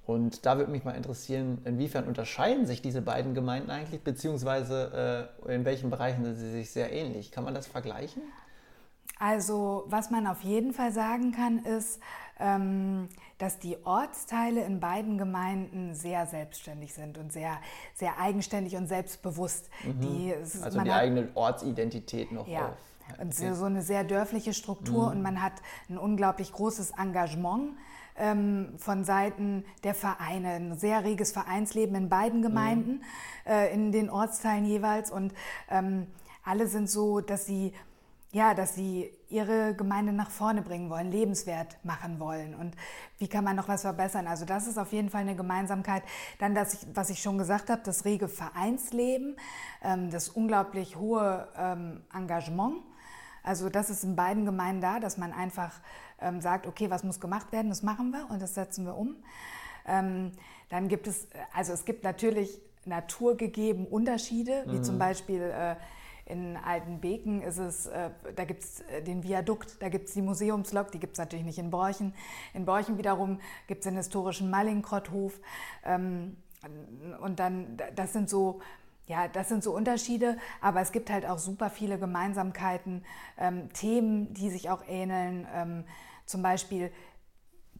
Und 0.06 0.44
da 0.44 0.58
würde 0.58 0.70
mich 0.70 0.84
mal 0.84 0.92
interessieren, 0.92 1.62
inwiefern 1.64 2.04
unterscheiden 2.04 2.66
sich 2.66 2.82
diese 2.82 3.00
beiden 3.00 3.34
Gemeinden 3.34 3.70
eigentlich, 3.70 4.02
beziehungsweise 4.02 5.30
äh, 5.48 5.54
in 5.54 5.64
welchen 5.64 5.88
Bereichen 5.90 6.24
sind 6.24 6.36
sie 6.36 6.50
sich 6.50 6.70
sehr 6.70 6.92
ähnlich? 6.92 7.32
Kann 7.32 7.44
man 7.44 7.54
das 7.54 7.66
vergleichen? 7.66 8.22
Also, 9.18 9.84
was 9.86 10.10
man 10.10 10.26
auf 10.26 10.42
jeden 10.42 10.72
Fall 10.72 10.92
sagen 10.92 11.32
kann, 11.32 11.60
ist, 11.60 12.00
ähm, 12.38 13.08
dass 13.38 13.58
die 13.58 13.78
Ortsteile 13.84 14.64
in 14.64 14.80
beiden 14.80 15.16
Gemeinden 15.18 15.94
sehr 15.94 16.26
selbstständig 16.26 16.92
sind 16.92 17.16
und 17.16 17.32
sehr, 17.32 17.58
sehr 17.94 18.18
eigenständig 18.18 18.76
und 18.76 18.88
selbstbewusst. 18.88 19.70
Mhm. 19.84 20.00
Die, 20.00 20.34
also 20.34 20.80
die 20.80 20.90
hat, 20.90 21.00
eigene 21.00 21.28
Ortsidentität 21.34 22.32
noch 22.32 22.48
ja. 22.48 22.70
auf. 22.70 22.76
Und 23.20 23.34
so 23.34 23.66
eine 23.66 23.82
sehr 23.82 24.02
dörfliche 24.02 24.54
Struktur 24.54 25.06
mhm. 25.06 25.12
und 25.12 25.22
man 25.22 25.42
hat 25.42 25.52
ein 25.90 25.98
unglaublich 25.98 26.52
großes 26.52 26.92
Engagement 26.92 27.74
ähm, 28.16 28.74
von 28.78 29.04
Seiten 29.04 29.64
der 29.82 29.94
Vereine, 29.94 30.50
ein 30.50 30.78
sehr 30.78 31.04
reges 31.04 31.32
Vereinsleben 31.32 31.94
in 31.96 32.08
beiden 32.08 32.42
Gemeinden, 32.42 32.92
mhm. 32.92 33.50
äh, 33.50 33.72
in 33.72 33.92
den 33.92 34.10
Ortsteilen 34.10 34.64
jeweils. 34.64 35.10
Und 35.10 35.34
ähm, 35.70 36.06
alle 36.44 36.66
sind 36.66 36.88
so, 36.90 37.20
dass 37.20 37.46
sie 37.46 37.72
ja, 38.34 38.52
dass 38.52 38.74
sie 38.74 39.12
ihre 39.28 39.76
Gemeinde 39.76 40.12
nach 40.12 40.28
vorne 40.28 40.60
bringen 40.60 40.90
wollen, 40.90 41.12
lebenswert 41.12 41.78
machen 41.84 42.18
wollen 42.18 42.56
und 42.56 42.74
wie 43.18 43.28
kann 43.28 43.44
man 43.44 43.54
noch 43.54 43.68
was 43.68 43.82
verbessern. 43.82 44.26
Also 44.26 44.44
das 44.44 44.66
ist 44.66 44.76
auf 44.76 44.92
jeden 44.92 45.08
Fall 45.08 45.20
eine 45.20 45.36
Gemeinsamkeit. 45.36 46.02
Dann 46.40 46.52
das, 46.52 46.88
was 46.94 47.10
ich 47.10 47.22
schon 47.22 47.38
gesagt 47.38 47.70
habe, 47.70 47.82
das 47.84 48.04
rege 48.04 48.26
Vereinsleben, 48.26 49.36
ähm, 49.84 50.10
das 50.10 50.28
unglaublich 50.28 50.96
hohe 50.96 51.46
ähm, 51.56 52.02
Engagement. 52.12 52.82
Also 53.44 53.68
das 53.70 53.88
ist 53.88 54.02
in 54.02 54.16
beiden 54.16 54.44
Gemeinden 54.44 54.80
da, 54.80 54.98
dass 54.98 55.16
man 55.16 55.32
einfach 55.32 55.70
ähm, 56.20 56.40
sagt, 56.40 56.66
okay, 56.66 56.90
was 56.90 57.04
muss 57.04 57.20
gemacht 57.20 57.52
werden, 57.52 57.68
das 57.68 57.82
machen 57.82 58.10
wir 58.10 58.28
und 58.30 58.40
das 58.40 58.54
setzen 58.54 58.84
wir 58.84 58.96
um. 58.96 59.16
Ähm, 59.86 60.32
dann 60.70 60.88
gibt 60.88 61.06
es, 61.06 61.28
also 61.52 61.72
es 61.72 61.84
gibt 61.84 62.04
natürlich 62.04 62.60
naturgegeben 62.84 63.86
Unterschiede, 63.86 64.64
wie 64.66 64.78
mhm. 64.78 64.84
zum 64.84 64.98
Beispiel 64.98 65.42
äh, 65.42 65.76
in 66.26 66.56
Altenbeken 66.56 67.42
ist 67.42 67.58
es, 67.58 67.86
äh, 67.86 68.10
da 68.34 68.44
gibt 68.44 68.64
es 68.64 68.80
äh, 68.80 69.02
den 69.02 69.22
Viadukt, 69.22 69.76
da 69.80 69.88
gibt 69.88 70.08
es 70.08 70.14
die 70.14 70.22
Museumslok, 70.22 70.90
die 70.90 70.98
gibt 70.98 71.14
es 71.14 71.18
natürlich 71.18 71.44
nicht 71.44 71.58
in 71.58 71.70
Borchen. 71.70 72.14
In 72.54 72.64
Borchen 72.64 72.96
wiederum 72.96 73.40
gibt 73.66 73.80
es 73.80 73.84
den 73.84 73.96
historischen 73.96 74.50
Mallinckrotthof. 74.50 75.38
Ähm, 75.84 76.36
und 77.20 77.40
dann, 77.40 77.76
das 77.94 78.14
sind 78.14 78.30
so 78.30 78.60
ja, 79.06 79.28
das 79.28 79.48
sind 79.48 79.62
so 79.62 79.72
Unterschiede, 79.74 80.38
aber 80.60 80.80
es 80.80 80.92
gibt 80.92 81.10
halt 81.10 81.26
auch 81.26 81.38
super 81.38 81.70
viele 81.70 81.98
Gemeinsamkeiten, 81.98 83.04
ähm, 83.38 83.72
Themen, 83.72 84.32
die 84.34 84.50
sich 84.50 84.70
auch 84.70 84.82
ähneln. 84.88 85.46
Ähm, 85.54 85.84
zum 86.26 86.42
Beispiel 86.42 86.90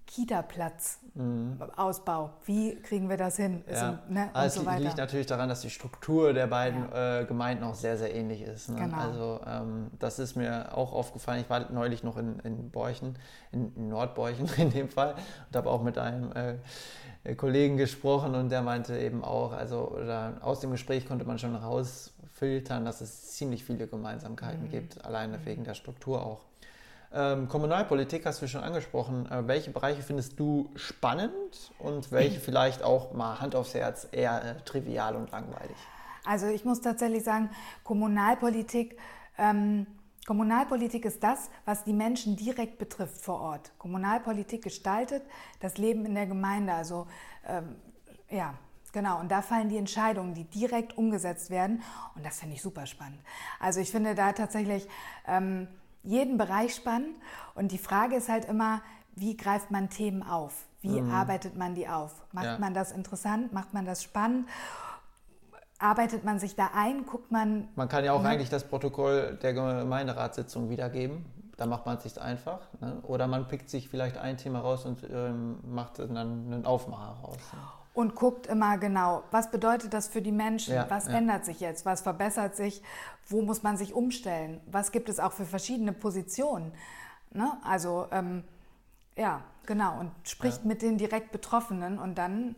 Kita-Platz, 0.07 0.99
mhm. 1.14 1.61
Ausbau. 1.77 2.31
Wie 2.45 2.77
kriegen 2.77 3.09
wir 3.09 3.17
das 3.17 3.37
hin? 3.37 3.64
Ja. 3.71 3.77
So, 4.07 4.12
ne? 4.12 4.31
also 4.33 4.62
so 4.62 4.71
liegt 4.71 4.99
natürlich 4.99 5.27
daran, 5.27 5.49
dass 5.49 5.62
die 5.62 5.71
Struktur 5.71 6.33
der 6.33 6.47
beiden 6.47 6.88
ja. 6.90 7.21
äh, 7.21 7.25
Gemeinden 7.25 7.64
auch 7.64 7.75
sehr, 7.75 7.97
sehr 7.97 8.14
ähnlich 8.14 8.43
ist. 8.43 8.69
Ne? 8.69 8.77
Genau. 8.77 8.97
Also 8.97 9.40
ähm, 9.47 9.90
das 9.99 10.19
ist 10.19 10.37
mir 10.37 10.77
auch 10.77 10.93
aufgefallen. 10.93 11.40
Ich 11.40 11.51
war 11.51 11.71
neulich 11.73 12.03
noch 12.03 12.17
in, 12.17 12.38
in 12.40 12.71
Borchen, 12.71 13.19
in, 13.51 13.75
in 13.75 13.88
Nordborchen 13.88 14.49
in 14.57 14.71
dem 14.71 14.88
Fall 14.88 15.14
und 15.49 15.57
habe 15.57 15.71
auch 15.71 15.83
mit 15.83 15.99
einem 15.99 16.33
äh, 16.33 16.57
äh, 17.25 17.35
Kollegen 17.35 17.77
gesprochen 17.77 18.35
und 18.35 18.51
der 18.51 18.62
meinte 18.62 18.99
eben 18.99 19.25
auch, 19.25 19.53
also 19.53 19.88
oder 19.88 20.35
aus 20.43 20.61
dem 20.61 20.71
Gespräch 20.71 21.09
konnte 21.09 21.25
man 21.25 21.38
schon 21.38 21.57
rausfiltern, 21.57 22.85
dass 22.85 23.01
es 23.01 23.33
ziemlich 23.33 23.64
viele 23.64 23.87
Gemeinsamkeiten 23.87 24.64
mhm. 24.64 24.71
gibt, 24.71 25.05
alleine 25.05 25.38
mhm. 25.38 25.47
wegen 25.47 25.64
der 25.64 25.75
Struktur 25.75 26.25
auch. 26.25 26.40
Ähm, 27.14 27.48
Kommunalpolitik 27.48 28.27
hast 28.27 28.42
du 28.42 28.48
schon 28.48 28.62
angesprochen. 28.62 29.31
Äh, 29.31 29.46
welche 29.46 29.70
Bereiche 29.70 30.03
findest 30.03 30.38
du 30.40 30.70
spannend 30.74 31.72
und 31.79 32.11
welche 32.11 32.40
vielleicht 32.48 32.83
auch 32.83 33.12
mal 33.12 33.40
Hand 33.40 33.55
aufs 33.55 33.74
Herz 33.74 34.09
eher 34.11 34.44
äh, 34.44 34.61
trivial 34.64 35.14
und 35.14 35.31
langweilig? 35.31 35.77
Also 36.24 36.46
ich 36.46 36.64
muss 36.64 36.81
tatsächlich 36.81 37.22
sagen, 37.22 37.50
Kommunalpolitik 37.85 38.98
ähm, 39.38 39.87
Kommunalpolitik 40.27 41.05
ist 41.05 41.22
das, 41.22 41.50
was 41.66 41.85
die 41.85 41.92
Menschen 41.92 42.37
direkt 42.37 42.79
betrifft 42.79 43.20
vor 43.20 43.40
Ort. 43.40 43.72
Kommunalpolitik 43.79 44.62
gestaltet 44.62 45.22
das 45.61 45.77
Leben 45.77 46.07
in 46.07 46.14
der 46.14 46.27
Gemeinde. 46.27 46.72
Also 46.72 47.07
ähm, 47.46 47.77
ja, 48.31 48.55
genau. 48.92 49.20
Und 49.20 49.31
da 49.31 49.42
fallen 49.42 49.68
die 49.68 49.77
Entscheidungen, 49.77 50.33
die 50.33 50.44
direkt 50.44 50.96
umgesetzt 50.96 51.50
werden. 51.50 51.83
Und 52.14 52.24
das 52.24 52.40
finde 52.40 52.55
ich 52.55 52.62
super 52.62 52.87
spannend. 52.87 53.20
Also 53.61 53.81
ich 53.81 53.90
finde 53.90 54.14
da 54.14 54.33
tatsächlich 54.33 54.88
ähm, 55.27 55.68
jeden 56.05 56.38
Bereich 56.38 56.75
spannend. 56.75 57.17
Und 57.55 57.73
die 57.73 57.79
Frage 57.79 58.17
ist 58.17 58.29
halt 58.29 58.45
immer, 58.45 58.81
wie 59.17 59.37
greift 59.37 59.71
man 59.71 59.90
Themen 59.90 60.23
auf? 60.23 60.67
Wie 60.81 61.01
mhm. 61.01 61.11
arbeitet 61.11 61.57
man 61.57 61.75
die 61.75 61.88
auf? 61.88 62.12
Macht 62.33 62.45
ja. 62.45 62.59
man 62.59 62.75
das 62.75 62.93
interessant? 62.93 63.53
Macht 63.53 63.75
man 63.75 63.85
das 63.85 64.03
spannend? 64.03 64.47
arbeitet 65.79 66.25
man 66.25 66.38
sich 66.38 66.57
da 66.57 66.71
ein, 66.75 67.05
guckt 67.05 67.31
man. 67.31 67.69
Man 67.77 67.88
kann 67.88 68.05
ja 68.05 68.12
auch 68.12 68.23
ne? 68.23 68.31
eigentlich 68.31 68.49
das 68.49 68.64
Protokoll 68.64 69.38
der 69.43 69.53
Gemeinderatssitzung 69.53 70.71
wiedergeben. 70.71 71.27
Da 71.57 71.67
macht 71.67 71.87
man 71.87 71.99
es 71.99 72.03
sich 72.03 72.21
einfach. 72.21 72.61
Ne? 72.81 72.99
Oder 73.03 73.27
man 73.27 73.47
pickt 73.47 73.71
sich 73.71 73.88
vielleicht 73.88 74.17
ein 74.17 74.37
Thema 74.37 74.61
raus 74.61 74.87
und 74.87 75.05
ähm, 75.09 75.59
macht 75.64 75.99
dann 75.99 76.17
einen 76.17 76.67
Aufmacher 76.67 77.17
raus. 77.23 77.38
Ne? 77.53 77.59
Und 77.93 78.17
guckt 78.17 78.49
immer 78.49 78.77
genau, 78.79 79.23
was 79.31 79.53
bedeutet 79.53 79.95
das 79.95 80.09
für 80.09 80.21
die 80.21 80.33
Menschen? 80.33 80.75
Ja, 80.75 80.87
was 80.88 81.07
ja. 81.07 81.14
ändert 81.14 81.45
sich 81.45 81.61
jetzt? 81.61 81.87
Was 81.87 82.01
verbessert 82.01 82.57
sich? 82.57 82.83
Wo 83.29 83.43
muss 83.43 83.63
man 83.63 83.77
sich 83.77 83.95
umstellen? 83.95 84.61
Was 84.67 84.93
gibt 84.93 85.09
es 85.09 85.19
auch 85.19 85.33
für 85.33 85.45
verschiedene 85.45 85.93
Positionen? 85.93 86.73
Ne? 87.33 87.53
Also, 87.65 88.07
ähm, 88.11 88.45
ja, 89.17 89.43
genau. 89.67 90.01
Und 90.01 90.13
spricht 90.25 90.63
ja. 90.63 90.69
mit 90.69 90.83
den 90.83 90.99
direkt 90.99 91.33
Betroffenen 91.33 91.99
und 91.99 92.17
dann 92.17 92.57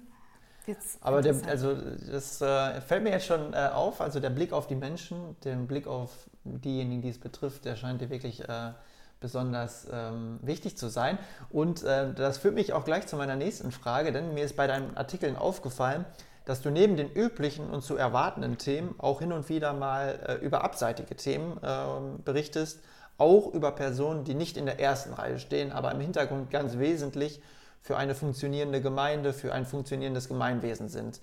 Jetzt 0.66 0.98
Aber 1.00 1.22
der, 1.22 1.36
also 1.46 1.74
das 1.74 2.40
äh, 2.40 2.80
fällt 2.80 3.04
mir 3.04 3.10
jetzt 3.10 3.26
schon 3.26 3.52
äh, 3.52 3.70
auf, 3.72 4.00
also 4.00 4.18
der 4.18 4.30
Blick 4.30 4.52
auf 4.52 4.66
die 4.66 4.74
Menschen, 4.74 5.36
der 5.44 5.54
Blick 5.54 5.86
auf 5.86 6.10
diejenigen, 6.42 7.02
die 7.02 7.08
es 7.08 7.20
betrifft, 7.20 7.64
der 7.64 7.76
scheint 7.76 8.00
dir 8.00 8.10
wirklich 8.10 8.48
äh, 8.48 8.72
besonders 9.20 9.86
ähm, 9.92 10.40
wichtig 10.42 10.76
zu 10.76 10.88
sein. 10.88 11.18
Und 11.50 11.84
äh, 11.84 12.12
das 12.12 12.38
führt 12.38 12.54
mich 12.54 12.72
auch 12.72 12.84
gleich 12.84 13.06
zu 13.06 13.16
meiner 13.16 13.36
nächsten 13.36 13.70
Frage, 13.70 14.10
denn 14.10 14.34
mir 14.34 14.44
ist 14.44 14.56
bei 14.56 14.66
deinen 14.66 14.96
Artikeln 14.96 15.36
aufgefallen, 15.36 16.04
dass 16.46 16.62
du 16.62 16.70
neben 16.70 16.96
den 16.96 17.12
üblichen 17.12 17.68
und 17.68 17.82
zu 17.82 17.96
erwartenden 17.96 18.56
Themen 18.56 18.94
auch 18.98 19.18
hin 19.18 19.32
und 19.32 19.48
wieder 19.50 19.74
mal 19.74 20.18
äh, 20.26 20.44
über 20.44 20.64
abseitige 20.64 21.14
Themen 21.16 21.60
ähm, 21.62 22.20
berichtest, 22.24 22.80
auch 23.18 23.52
über 23.52 23.72
Personen, 23.72 24.24
die 24.24 24.34
nicht 24.34 24.56
in 24.56 24.64
der 24.64 24.80
ersten 24.80 25.12
Reihe 25.12 25.38
stehen, 25.38 25.72
aber 25.72 25.90
im 25.92 26.00
Hintergrund 26.00 26.50
ganz 26.50 26.78
wesentlich 26.78 27.42
für 27.82 27.96
eine 27.96 28.14
funktionierende 28.14 28.80
Gemeinde, 28.80 29.32
für 29.32 29.52
ein 29.52 29.66
funktionierendes 29.66 30.28
Gemeinwesen 30.28 30.88
sind. 30.88 31.20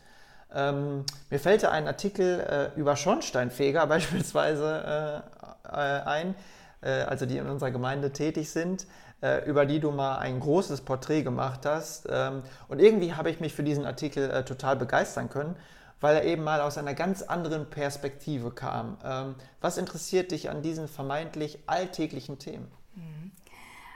Ähm, 0.54 1.06
mir 1.30 1.40
fällt 1.40 1.66
ein 1.66 1.88
Artikel 1.88 2.40
äh, 2.42 2.80
über 2.80 2.96
Schornsteinfeger 2.96 3.88
beispielsweise 3.88 5.24
äh, 5.66 5.70
äh, 5.70 6.02
ein, 6.02 6.36
äh, 6.82 6.90
also 6.90 7.26
die 7.26 7.38
in 7.38 7.48
unserer 7.48 7.72
Gemeinde 7.72 8.12
tätig 8.12 8.52
sind, 8.52 8.84
äh, 8.84 8.86
über 9.46 9.66
die 9.66 9.80
du 9.80 9.92
mal 9.92 10.18
ein 10.18 10.40
großes 10.40 10.82
Porträt 10.82 11.24
gemacht 11.24 11.66
hast. 11.66 12.08
Ähm, 12.10 12.44
und 12.68 12.80
irgendwie 12.80 13.14
habe 13.14 13.30
ich 13.30 13.40
mich 13.40 13.54
für 13.54 13.64
diesen 13.64 13.86
Artikel 13.86 14.30
äh, 14.30 14.44
total 14.44 14.76
begeistern 14.76 15.30
können, 15.30 15.56
weil 16.02 16.16
er 16.18 16.26
eben 16.26 16.44
mal 16.44 16.62
aus 16.62 16.78
einer 16.78 16.94
ganz 16.94 17.22
anderen 17.22 17.70
Perspektive 17.70 18.52
kam. 18.52 18.98
Ähm, 19.04 19.36
was 19.62 19.78
interessiert 19.78 20.32
dich 20.32 20.50
an 20.50 20.62
diesen 20.62 20.88
vermeintlich 20.88 21.60
alltäglichen 21.68 22.40
Themen? 22.40 22.70
Mhm. 22.96 23.32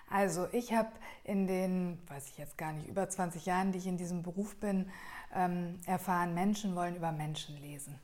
Also 0.10 0.48
ich 0.54 0.74
habe 0.74 0.90
in 1.26 1.48
den, 1.48 2.00
weiß 2.08 2.30
ich 2.30 2.38
jetzt 2.38 2.58
gar 2.58 2.72
nicht, 2.72 2.88
über 2.88 3.10
20 3.10 3.46
Jahren, 3.46 3.74
die 3.74 3.80
ich 3.80 3.88
in 3.88 3.98
diesem 3.98 4.24
Beruf 4.24 4.56
bin, 4.56 4.90
ähm, 5.36 5.80
erfahren, 5.86 6.34
Menschen 6.34 6.76
wollen 6.76 6.96
über 6.96 7.12
Menschen 7.12 7.60
lesen. 7.62 8.00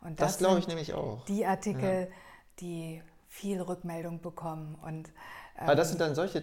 Und 0.00 0.20
das, 0.20 0.32
das 0.32 0.38
glaube 0.38 0.58
ich 0.58 0.66
nämlich 0.66 0.94
auch. 0.94 1.24
Die 1.26 1.44
Artikel, 1.44 2.08
ja. 2.08 2.16
die 2.60 3.02
viel 3.28 3.60
Rückmeldung 3.60 4.20
bekommen. 4.20 4.76
Und, 4.82 5.10
Weil 5.58 5.76
das 5.76 5.90
sind 5.90 6.00
dann 6.00 6.14
solche 6.14 6.42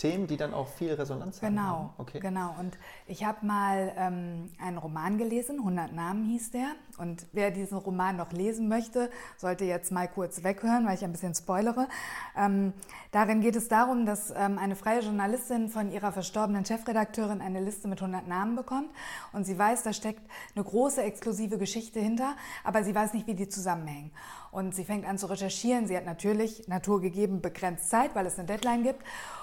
Themen, 0.00 0.26
die 0.26 0.38
dann 0.38 0.54
auch 0.54 0.66
viel 0.66 0.94
Resonanz 0.94 1.42
haben. 1.42 1.54
Genau, 1.54 1.92
okay. 1.98 2.20
genau. 2.20 2.54
Und 2.58 2.78
ich 3.06 3.22
habe 3.22 3.44
mal 3.44 3.92
ähm, 3.98 4.50
einen 4.58 4.78
Roman 4.78 5.18
gelesen, 5.18 5.58
100 5.58 5.92
Namen 5.92 6.24
hieß 6.24 6.52
der. 6.52 6.68
Und 6.96 7.26
wer 7.32 7.50
diesen 7.50 7.76
Roman 7.76 8.16
noch 8.16 8.32
lesen 8.32 8.66
möchte, 8.66 9.10
sollte 9.36 9.66
jetzt 9.66 9.92
mal 9.92 10.08
kurz 10.08 10.42
weghören, 10.42 10.86
weil 10.86 10.94
ich 10.94 11.04
ein 11.04 11.12
bisschen 11.12 11.34
spoilere. 11.34 11.86
Ähm, 12.34 12.72
darin 13.12 13.42
geht 13.42 13.56
es 13.56 13.68
darum, 13.68 14.06
dass 14.06 14.30
ähm, 14.30 14.58
eine 14.58 14.74
freie 14.74 15.00
Journalistin 15.00 15.68
von 15.68 15.92
ihrer 15.92 16.12
verstorbenen 16.12 16.64
Chefredakteurin 16.64 17.42
eine 17.42 17.60
Liste 17.60 17.86
mit 17.86 18.00
100 18.00 18.26
Namen 18.26 18.56
bekommt. 18.56 18.88
Und 19.34 19.44
sie 19.44 19.58
weiß, 19.58 19.82
da 19.82 19.92
steckt 19.92 20.22
eine 20.54 20.64
große 20.64 21.02
exklusive 21.02 21.58
Geschichte 21.58 22.00
hinter, 22.00 22.36
aber 22.64 22.84
sie 22.84 22.94
weiß 22.94 23.12
nicht, 23.12 23.26
wie 23.26 23.34
die 23.34 23.50
zusammenhängen. 23.50 24.12
Und 24.50 24.74
sie 24.74 24.84
fängt 24.84 25.06
an 25.06 25.18
zu 25.18 25.26
recherchieren. 25.26 25.86
Sie 25.86 25.96
hat 25.96 26.04
natürlich 26.04 26.66
naturgegeben 26.66 27.40
begrenzt 27.40 27.88
Zeit, 27.88 28.14
weil 28.14 28.26
es 28.26 28.38
eine 28.38 28.46
Deadline 28.46 28.82
gibt. 28.82 29.02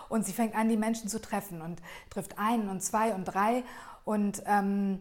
Und 0.10 0.26
sie 0.26 0.34
fängt 0.34 0.56
an, 0.56 0.70
die 0.70 0.78
Menschen 0.78 1.10
zu 1.10 1.22
treffen 1.22 1.62
und 1.62 1.82
trifft 2.10 2.38
einen 2.38 2.70
und 2.70 2.82
zwei 2.82 3.14
und 3.14 3.26
drei. 3.26 3.64
Und 4.04 4.44
ähm, 4.46 5.00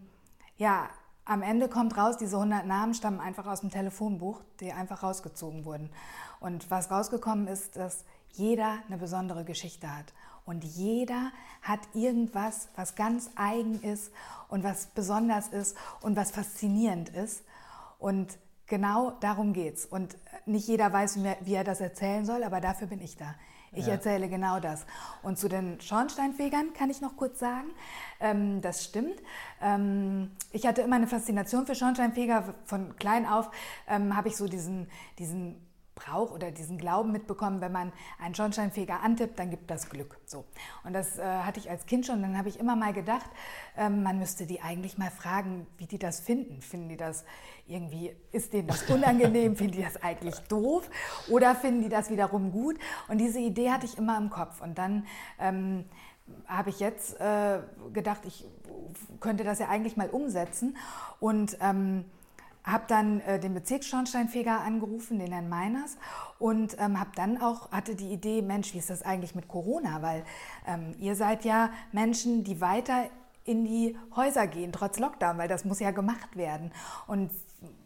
ja, 0.56 0.88
am 1.24 1.42
Ende 1.42 1.68
kommt 1.68 1.96
raus, 1.96 2.16
diese 2.16 2.36
100 2.36 2.66
Namen 2.66 2.94
stammen 2.94 3.20
einfach 3.20 3.46
aus 3.46 3.60
dem 3.60 3.70
Telefonbuch, 3.70 4.42
die 4.60 4.72
einfach 4.72 5.02
rausgezogen 5.02 5.64
wurden. 5.64 5.90
Und 6.38 6.70
was 6.70 6.90
rausgekommen 6.90 7.48
ist, 7.48 7.76
dass 7.76 8.04
jeder 8.32 8.78
eine 8.86 8.98
besondere 8.98 9.44
Geschichte 9.44 9.94
hat. 9.94 10.12
Und 10.44 10.62
jeder 10.62 11.32
hat 11.62 11.80
irgendwas, 11.94 12.68
was 12.76 12.94
ganz 12.94 13.30
eigen 13.34 13.80
ist 13.82 14.12
und 14.48 14.62
was 14.62 14.86
besonders 14.86 15.48
ist 15.48 15.76
und 16.00 16.14
was 16.14 16.30
faszinierend 16.30 17.08
ist. 17.08 17.42
Und 17.98 18.38
genau 18.66 19.12
darum 19.20 19.52
geht's. 19.52 19.86
Und 19.86 20.16
nicht 20.44 20.68
jeder 20.68 20.92
weiß, 20.92 21.18
wie 21.42 21.54
er 21.54 21.64
das 21.64 21.80
erzählen 21.80 22.24
soll, 22.24 22.44
aber 22.44 22.60
dafür 22.60 22.86
bin 22.86 23.00
ich 23.00 23.16
da. 23.16 23.34
Ich 23.72 23.86
ja. 23.86 23.94
erzähle 23.94 24.28
genau 24.28 24.58
das. 24.58 24.86
Und 25.22 25.38
zu 25.38 25.48
den 25.48 25.80
Schornsteinfegern 25.80 26.72
kann 26.72 26.88
ich 26.88 27.00
noch 27.00 27.16
kurz 27.16 27.38
sagen, 27.38 27.68
ähm, 28.20 28.60
das 28.62 28.84
stimmt. 28.84 29.22
Ähm, 29.60 30.30
ich 30.52 30.66
hatte 30.66 30.82
immer 30.82 30.96
eine 30.96 31.06
Faszination 31.06 31.66
für 31.66 31.74
Schornsteinfeger. 31.74 32.54
Von 32.64 32.96
klein 32.96 33.26
auf 33.26 33.50
ähm, 33.86 34.16
habe 34.16 34.28
ich 34.28 34.36
so 34.36 34.46
diesen, 34.46 34.88
diesen 35.18 35.65
Brauch 35.96 36.30
oder 36.30 36.50
diesen 36.50 36.76
Glauben 36.76 37.10
mitbekommen, 37.10 37.62
wenn 37.62 37.72
man 37.72 37.90
einen 38.20 38.34
Schornsteinfeger 38.34 39.02
antippt, 39.02 39.38
dann 39.38 39.50
gibt 39.50 39.70
das 39.70 39.88
Glück. 39.88 40.18
So. 40.26 40.44
Und 40.84 40.92
das 40.92 41.18
äh, 41.18 41.22
hatte 41.24 41.58
ich 41.58 41.70
als 41.70 41.86
Kind 41.86 42.04
schon. 42.04 42.20
Dann 42.20 42.36
habe 42.36 42.50
ich 42.50 42.60
immer 42.60 42.76
mal 42.76 42.92
gedacht, 42.92 43.24
ähm, 43.78 44.02
man 44.02 44.18
müsste 44.18 44.44
die 44.46 44.60
eigentlich 44.60 44.98
mal 44.98 45.10
fragen, 45.10 45.66
wie 45.78 45.86
die 45.86 45.98
das 45.98 46.20
finden. 46.20 46.60
Finden 46.60 46.90
die 46.90 46.98
das 46.98 47.24
irgendwie, 47.66 48.14
ist 48.30 48.52
denen 48.52 48.68
das 48.68 48.82
unangenehm? 48.90 49.56
finden 49.56 49.78
die 49.78 49.82
das 49.82 50.02
eigentlich 50.02 50.38
doof? 50.48 50.88
Oder 51.30 51.54
finden 51.54 51.82
die 51.82 51.88
das 51.88 52.10
wiederum 52.10 52.52
gut? 52.52 52.78
Und 53.08 53.16
diese 53.18 53.38
Idee 53.38 53.70
hatte 53.70 53.86
ich 53.86 53.96
immer 53.96 54.18
im 54.18 54.28
Kopf. 54.28 54.60
Und 54.60 54.76
dann 54.76 55.06
ähm, 55.40 55.86
habe 56.46 56.68
ich 56.68 56.78
jetzt 56.78 57.18
äh, 57.18 57.60
gedacht, 57.94 58.20
ich 58.26 58.44
könnte 59.20 59.44
das 59.44 59.60
ja 59.60 59.68
eigentlich 59.68 59.96
mal 59.96 60.10
umsetzen. 60.10 60.76
Und 61.20 61.56
ähm, 61.62 62.04
habe 62.66 62.84
dann 62.88 63.20
äh, 63.20 63.38
den 63.38 63.54
Bezirksschornsteinfeger 63.54 64.60
angerufen, 64.60 65.18
den 65.18 65.32
Herrn 65.32 65.48
Meiners, 65.48 65.96
und 66.38 66.76
ähm, 66.78 66.98
habe 67.00 67.10
dann 67.14 67.40
auch, 67.40 67.70
hatte 67.70 67.94
die 67.94 68.12
Idee, 68.12 68.42
Mensch, 68.42 68.74
wie 68.74 68.78
ist 68.78 68.90
das 68.90 69.02
eigentlich 69.02 69.34
mit 69.34 69.48
Corona? 69.48 70.02
Weil 70.02 70.24
ähm, 70.66 70.94
ihr 70.98 71.14
seid 71.14 71.44
ja 71.44 71.70
Menschen, 71.92 72.44
die 72.44 72.60
weiter 72.60 73.08
in 73.44 73.64
die 73.64 73.96
Häuser 74.16 74.48
gehen, 74.48 74.72
trotz 74.72 74.98
Lockdown, 74.98 75.38
weil 75.38 75.48
das 75.48 75.64
muss 75.64 75.78
ja 75.78 75.92
gemacht 75.92 76.36
werden. 76.36 76.72
Und 77.06 77.30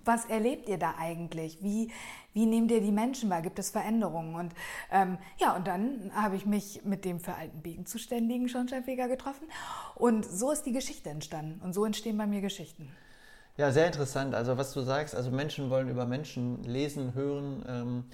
was 0.05 0.25
erlebt 0.25 0.69
ihr 0.69 0.79
da 0.79 0.95
eigentlich? 0.99 1.63
Wie, 1.63 1.93
wie 2.33 2.47
nehmt 2.47 2.71
ihr 2.71 2.81
die 2.81 2.91
Menschen 2.91 3.29
wahr? 3.29 3.43
Gibt 3.43 3.59
es 3.59 3.71
Veränderungen? 3.71 4.35
Und 4.35 4.55
ähm, 4.91 5.19
ja, 5.39 5.55
und 5.55 5.67
dann 5.67 6.11
habe 6.15 6.37
ich 6.37 6.47
mich 6.47 6.85
mit 6.85 7.05
dem 7.05 7.21
für 7.21 7.35
Altenbeken 7.35 7.87
zuständigen 7.87 8.49
Schornsteinfeger 8.49 9.09
getroffen. 9.09 9.47
Und 9.95 10.25
so 10.25 10.51
ist 10.51 10.63
die 10.63 10.73
Geschichte 10.73 11.11
entstanden. 11.11 11.61
Und 11.63 11.75
so 11.75 11.85
entstehen 11.85 12.17
bei 12.17 12.27
mir 12.27 12.41
Geschichten. 12.41 12.91
Ja, 13.61 13.73
sehr 13.73 13.87
interessant. 13.87 14.35
Also 14.35 14.57
was 14.57 14.73
du 14.73 14.81
sagst, 14.81 15.15
also 15.15 15.31
Menschen 15.31 15.69
wollen 15.69 15.91
über 15.91 16.07
Menschen 16.07 16.65
lesen, 16.65 17.13
hören. 17.13 17.63
Ähm, 17.69 18.05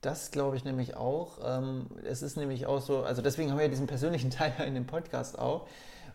das 0.00 0.32
glaube 0.32 0.56
ich 0.56 0.64
nämlich 0.64 0.96
auch. 0.96 1.38
Ähm, 1.44 1.86
es 2.02 2.22
ist 2.22 2.36
nämlich 2.36 2.66
auch 2.66 2.80
so, 2.80 3.04
also 3.04 3.22
deswegen 3.22 3.52
haben 3.52 3.60
wir 3.60 3.68
diesen 3.68 3.86
persönlichen 3.86 4.30
Teil 4.32 4.52
in 4.66 4.74
dem 4.74 4.84
Podcast 4.84 5.38
auch, 5.38 5.68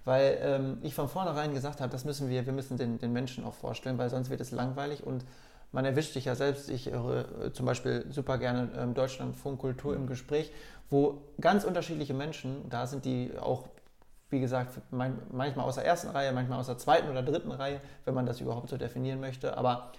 weil 0.03 0.37
ähm, 0.41 0.77
ich 0.81 0.93
von 0.93 1.07
vornherein 1.07 1.53
gesagt 1.53 1.79
habe, 1.79 1.89
das 1.89 2.03
müssen 2.03 2.27
wir, 2.27 2.45
wir 2.45 2.51
müssen 2.51 2.75
den, 2.75 2.99
den 2.99 3.13
Menschen 3.13 3.45
auch 3.45 3.53
vorstellen, 3.53 3.97
weil 3.97 4.09
sonst 4.09 4.29
wird 4.29 4.41
es 4.41 4.51
langweilig 4.51 5.07
und 5.07 5.23
man 5.71 5.85
erwischt 5.85 6.11
sich 6.11 6.25
ja 6.25 6.35
selbst. 6.35 6.69
Ich 6.69 6.91
höre 6.91 7.45
äh, 7.45 7.53
zum 7.53 7.65
Beispiel 7.65 8.05
super 8.09 8.37
gerne 8.39 8.71
ähm, 8.77 8.93
Deutschlandfunk 8.93 9.61
Kultur 9.61 9.95
im 9.95 10.05
Gespräch, 10.05 10.51
wo 10.89 11.21
ganz 11.39 11.63
unterschiedliche 11.63 12.13
Menschen 12.13 12.67
da 12.67 12.85
sind, 12.87 13.05
die 13.05 13.31
auch 13.39 13.69
wie 14.31 14.39
gesagt, 14.39 14.79
manchmal 14.91 15.65
aus 15.65 15.75
der 15.75 15.85
ersten 15.85 16.09
Reihe, 16.09 16.31
manchmal 16.31 16.59
aus 16.59 16.67
der 16.67 16.77
zweiten 16.77 17.09
oder 17.09 17.21
dritten 17.21 17.51
Reihe, 17.51 17.81
wenn 18.05 18.13
man 18.13 18.25
das 18.25 18.39
überhaupt 18.39 18.69
so 18.69 18.77
definieren 18.77 19.19
möchte. 19.19 19.57
Aber 19.57 19.91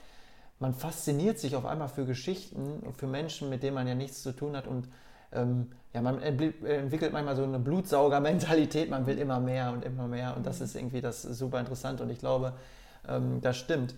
man 0.59 0.75
fasziniert 0.75 1.38
sich 1.38 1.55
auf 1.55 1.66
einmal 1.66 1.88
für 1.88 2.07
Geschichten, 2.07 2.83
für 2.97 3.07
Menschen, 3.07 3.51
mit 3.51 3.62
denen 3.62 3.75
man 3.75 3.87
ja 3.87 3.95
nichts 3.95 4.23
zu 4.23 4.33
tun 4.33 4.57
hat. 4.57 4.66
Und 4.66 4.88
ähm, 5.33 5.71
ja, 5.92 6.01
man 6.01 6.23
entwickelt 6.23 7.12
manchmal 7.12 7.37
so 7.37 7.45
eine 7.45 7.59
Blutsauger-Mentalität, 7.59 8.88
man 8.88 9.07
will 9.07 9.18
immer 9.18 9.38
mehr 9.38 9.73
und 9.73 9.85
immer 9.85 10.09
mehr. 10.09 10.35
Und 10.37 10.47
das 10.47 10.61
ist 10.61 10.75
irgendwie 10.75 11.03
das 11.03 11.23
super 11.23 11.61
interessant. 11.61 12.01
Und 12.01 12.11
ich 12.11 12.18
glaube, 12.18 12.55
ähm, 13.09 13.40
das 13.42 13.59
stimmt. 13.59 13.95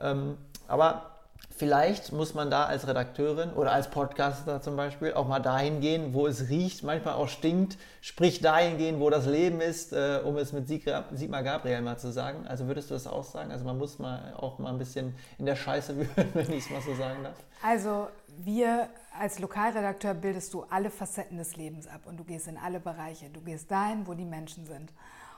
Ähm, 0.00 0.36
aber 0.66 1.15
Vielleicht 1.56 2.12
muss 2.12 2.34
man 2.34 2.50
da 2.50 2.64
als 2.66 2.86
Redakteurin 2.86 3.50
oder 3.50 3.72
als 3.72 3.88
Podcaster 3.88 4.60
zum 4.60 4.76
Beispiel 4.76 5.14
auch 5.14 5.26
mal 5.26 5.40
dahin 5.40 5.80
gehen, 5.80 6.12
wo 6.12 6.26
es 6.26 6.50
riecht, 6.50 6.82
manchmal 6.82 7.14
auch 7.14 7.28
stinkt, 7.28 7.78
sprich 8.02 8.40
dahin 8.42 8.76
gehen, 8.76 9.00
wo 9.00 9.08
das 9.08 9.24
Leben 9.24 9.62
ist, 9.62 9.94
äh, 9.94 10.20
um 10.22 10.36
es 10.36 10.52
mit 10.52 10.68
Sigmar 10.68 11.42
Gabriel 11.42 11.80
mal 11.80 11.96
zu 11.96 12.12
sagen. 12.12 12.46
Also 12.46 12.66
würdest 12.66 12.90
du 12.90 12.94
das 12.94 13.06
auch 13.06 13.24
sagen? 13.24 13.52
Also 13.52 13.64
man 13.64 13.78
muss 13.78 13.98
mal 13.98 14.34
auch 14.36 14.58
mal 14.58 14.70
ein 14.70 14.78
bisschen 14.78 15.14
in 15.38 15.46
der 15.46 15.56
Scheiße 15.56 15.96
wühlen, 15.96 16.30
wenn 16.34 16.52
ich 16.52 16.64
es 16.64 16.70
mal 16.70 16.82
so 16.82 16.94
sagen 16.94 17.22
darf. 17.22 17.36
Also 17.62 18.08
wir 18.44 18.90
als 19.18 19.38
Lokalredakteur 19.38 20.12
bildest 20.12 20.52
du 20.52 20.64
alle 20.68 20.90
Facetten 20.90 21.38
des 21.38 21.56
Lebens 21.56 21.86
ab 21.86 22.02
und 22.04 22.18
du 22.18 22.24
gehst 22.24 22.48
in 22.48 22.58
alle 22.58 22.80
Bereiche. 22.80 23.30
Du 23.30 23.40
gehst 23.40 23.70
dahin, 23.70 24.06
wo 24.06 24.12
die 24.12 24.26
Menschen 24.26 24.66
sind. 24.66 24.92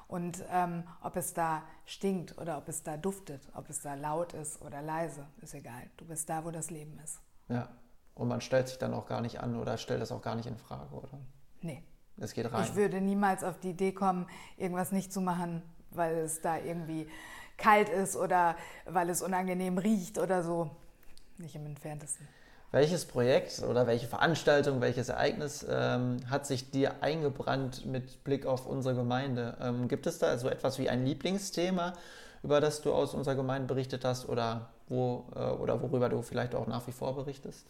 Und 0.08 0.42
ähm, 0.50 0.84
ob 1.02 1.16
es 1.16 1.34
da 1.34 1.62
stinkt 1.84 2.38
oder 2.38 2.56
ob 2.56 2.68
es 2.68 2.82
da 2.82 2.96
duftet, 2.96 3.46
ob 3.54 3.68
es 3.68 3.82
da 3.82 3.94
laut 3.94 4.32
ist 4.32 4.60
oder 4.62 4.80
leise, 4.80 5.26
ist 5.42 5.54
egal. 5.54 5.82
Du 5.98 6.06
bist 6.06 6.28
da, 6.30 6.44
wo 6.44 6.50
das 6.50 6.70
Leben 6.70 6.98
ist. 7.04 7.20
Ja. 7.48 7.68
Und 8.14 8.26
man 8.26 8.40
stellt 8.40 8.68
sich 8.68 8.78
dann 8.78 8.94
auch 8.94 9.06
gar 9.06 9.20
nicht 9.20 9.40
an 9.40 9.54
oder 9.54 9.76
stellt 9.76 10.00
das 10.00 10.10
auch 10.10 10.22
gar 10.22 10.34
nicht 10.34 10.46
in 10.46 10.56
Frage, 10.56 10.92
oder? 10.94 11.08
Nee. 11.60 11.84
Es 12.16 12.32
geht 12.32 12.50
rein. 12.52 12.64
Ich 12.64 12.74
würde 12.74 13.00
niemals 13.00 13.44
auf 13.44 13.60
die 13.60 13.70
Idee 13.70 13.92
kommen, 13.92 14.26
irgendwas 14.56 14.92
nicht 14.92 15.12
zu 15.12 15.20
machen, 15.20 15.62
weil 15.90 16.16
es 16.16 16.40
da 16.40 16.56
irgendwie 16.58 17.06
kalt 17.58 17.88
ist 17.88 18.16
oder 18.16 18.56
weil 18.86 19.10
es 19.10 19.22
unangenehm 19.22 19.78
riecht 19.78 20.18
oder 20.18 20.42
so. 20.42 20.70
Nicht 21.36 21.54
im 21.54 21.66
entferntesten. 21.66 22.26
Welches 22.70 23.06
Projekt 23.06 23.62
oder 23.62 23.86
welche 23.86 24.06
Veranstaltung, 24.06 24.82
welches 24.82 25.08
Ereignis 25.08 25.64
ähm, 25.70 26.18
hat 26.28 26.46
sich 26.46 26.70
dir 26.70 27.02
eingebrannt 27.02 27.86
mit 27.86 28.22
Blick 28.24 28.44
auf 28.44 28.66
unsere 28.66 28.94
Gemeinde? 28.94 29.56
Ähm, 29.62 29.88
gibt 29.88 30.06
es 30.06 30.18
da 30.18 30.36
so 30.36 30.50
etwas 30.50 30.78
wie 30.78 30.90
ein 30.90 31.06
Lieblingsthema, 31.06 31.94
über 32.42 32.60
das 32.60 32.82
du 32.82 32.92
aus 32.92 33.14
unserer 33.14 33.36
Gemeinde 33.36 33.68
berichtet 33.68 34.04
hast 34.04 34.28
oder, 34.28 34.68
wo, 34.88 35.24
äh, 35.34 35.38
oder 35.38 35.80
worüber 35.80 36.10
du 36.10 36.20
vielleicht 36.20 36.54
auch 36.54 36.66
nach 36.66 36.86
wie 36.86 36.92
vor 36.92 37.16
berichtest? 37.16 37.64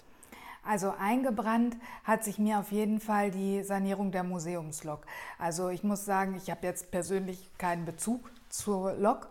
Also 0.69 0.93
eingebrannt 0.99 1.77
hat 2.05 2.25
sich 2.25 2.39
mir 2.39 2.59
auf 2.59 2.73
jeden 2.73 3.01
Fall 3.01 3.31
die 3.31 3.63
Sanierung 3.63 4.11
der 4.13 4.23
Museumslok. 4.23 5.07
Also 5.39 5.71
ich 5.71 5.83
muss 5.83 6.05
sagen, 6.05 6.35
ich 6.35 6.51
habe 6.51 6.67
jetzt 6.67 6.91
persönlich 6.91 7.51
keinen 7.57 7.87
Bezug 7.87 8.31
zur 8.51 8.93
Lok. 8.93 9.29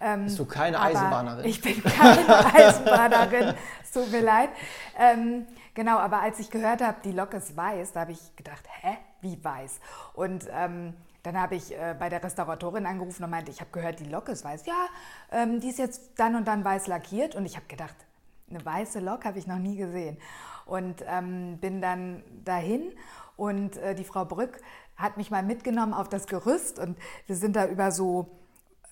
Ähm, 0.00 0.24
Bist 0.24 0.40
du 0.40 0.46
keine 0.46 0.80
Eisenbahnerin? 0.80 1.44
Ich 1.44 1.60
bin 1.60 1.80
keine 1.84 2.44
Eisenbahnerin, 2.54 3.54
es 3.84 3.92
tut 3.92 4.10
mir 4.10 4.20
leid. 4.20 4.50
Ähm, 4.98 5.46
genau, 5.74 5.98
aber 5.98 6.22
als 6.22 6.40
ich 6.40 6.50
gehört 6.50 6.82
habe, 6.82 6.96
die 7.04 7.12
Lok 7.12 7.34
ist 7.34 7.56
weiß, 7.56 7.92
da 7.92 8.00
habe 8.00 8.12
ich 8.12 8.34
gedacht, 8.34 8.64
hä, 8.80 8.96
wie 9.20 9.42
weiß? 9.44 9.78
Und 10.14 10.48
ähm, 10.52 10.94
dann 11.22 11.40
habe 11.40 11.54
ich 11.54 11.72
äh, 11.72 11.94
bei 11.96 12.08
der 12.08 12.24
Restauratorin 12.24 12.86
angerufen 12.86 13.22
und 13.22 13.30
meinte, 13.30 13.52
ich 13.52 13.60
habe 13.60 13.70
gehört, 13.70 14.00
die 14.00 14.06
Lok 14.06 14.28
ist 14.28 14.44
weiß. 14.44 14.66
Ja, 14.66 14.86
ähm, 15.30 15.60
die 15.60 15.68
ist 15.68 15.78
jetzt 15.78 16.12
dann 16.16 16.34
und 16.34 16.48
dann 16.48 16.64
weiß 16.64 16.88
lackiert. 16.88 17.36
Und 17.36 17.46
ich 17.46 17.54
habe 17.54 17.66
gedacht, 17.66 17.94
eine 18.50 18.64
weiße 18.64 19.00
Lok 19.00 19.24
habe 19.24 19.38
ich 19.38 19.46
noch 19.46 19.58
nie 19.58 19.76
gesehen. 19.76 20.18
Und 20.66 21.04
ähm, 21.06 21.58
bin 21.60 21.80
dann 21.80 22.22
dahin 22.44 22.92
und 23.36 23.76
äh, 23.78 23.94
die 23.94 24.04
Frau 24.04 24.24
Brück 24.24 24.60
hat 24.96 25.16
mich 25.16 25.30
mal 25.30 25.42
mitgenommen 25.42 25.94
auf 25.94 26.08
das 26.08 26.26
Gerüst 26.26 26.78
und 26.78 26.96
wir 27.26 27.36
sind 27.36 27.56
da 27.56 27.66
über 27.66 27.90
so 27.90 28.28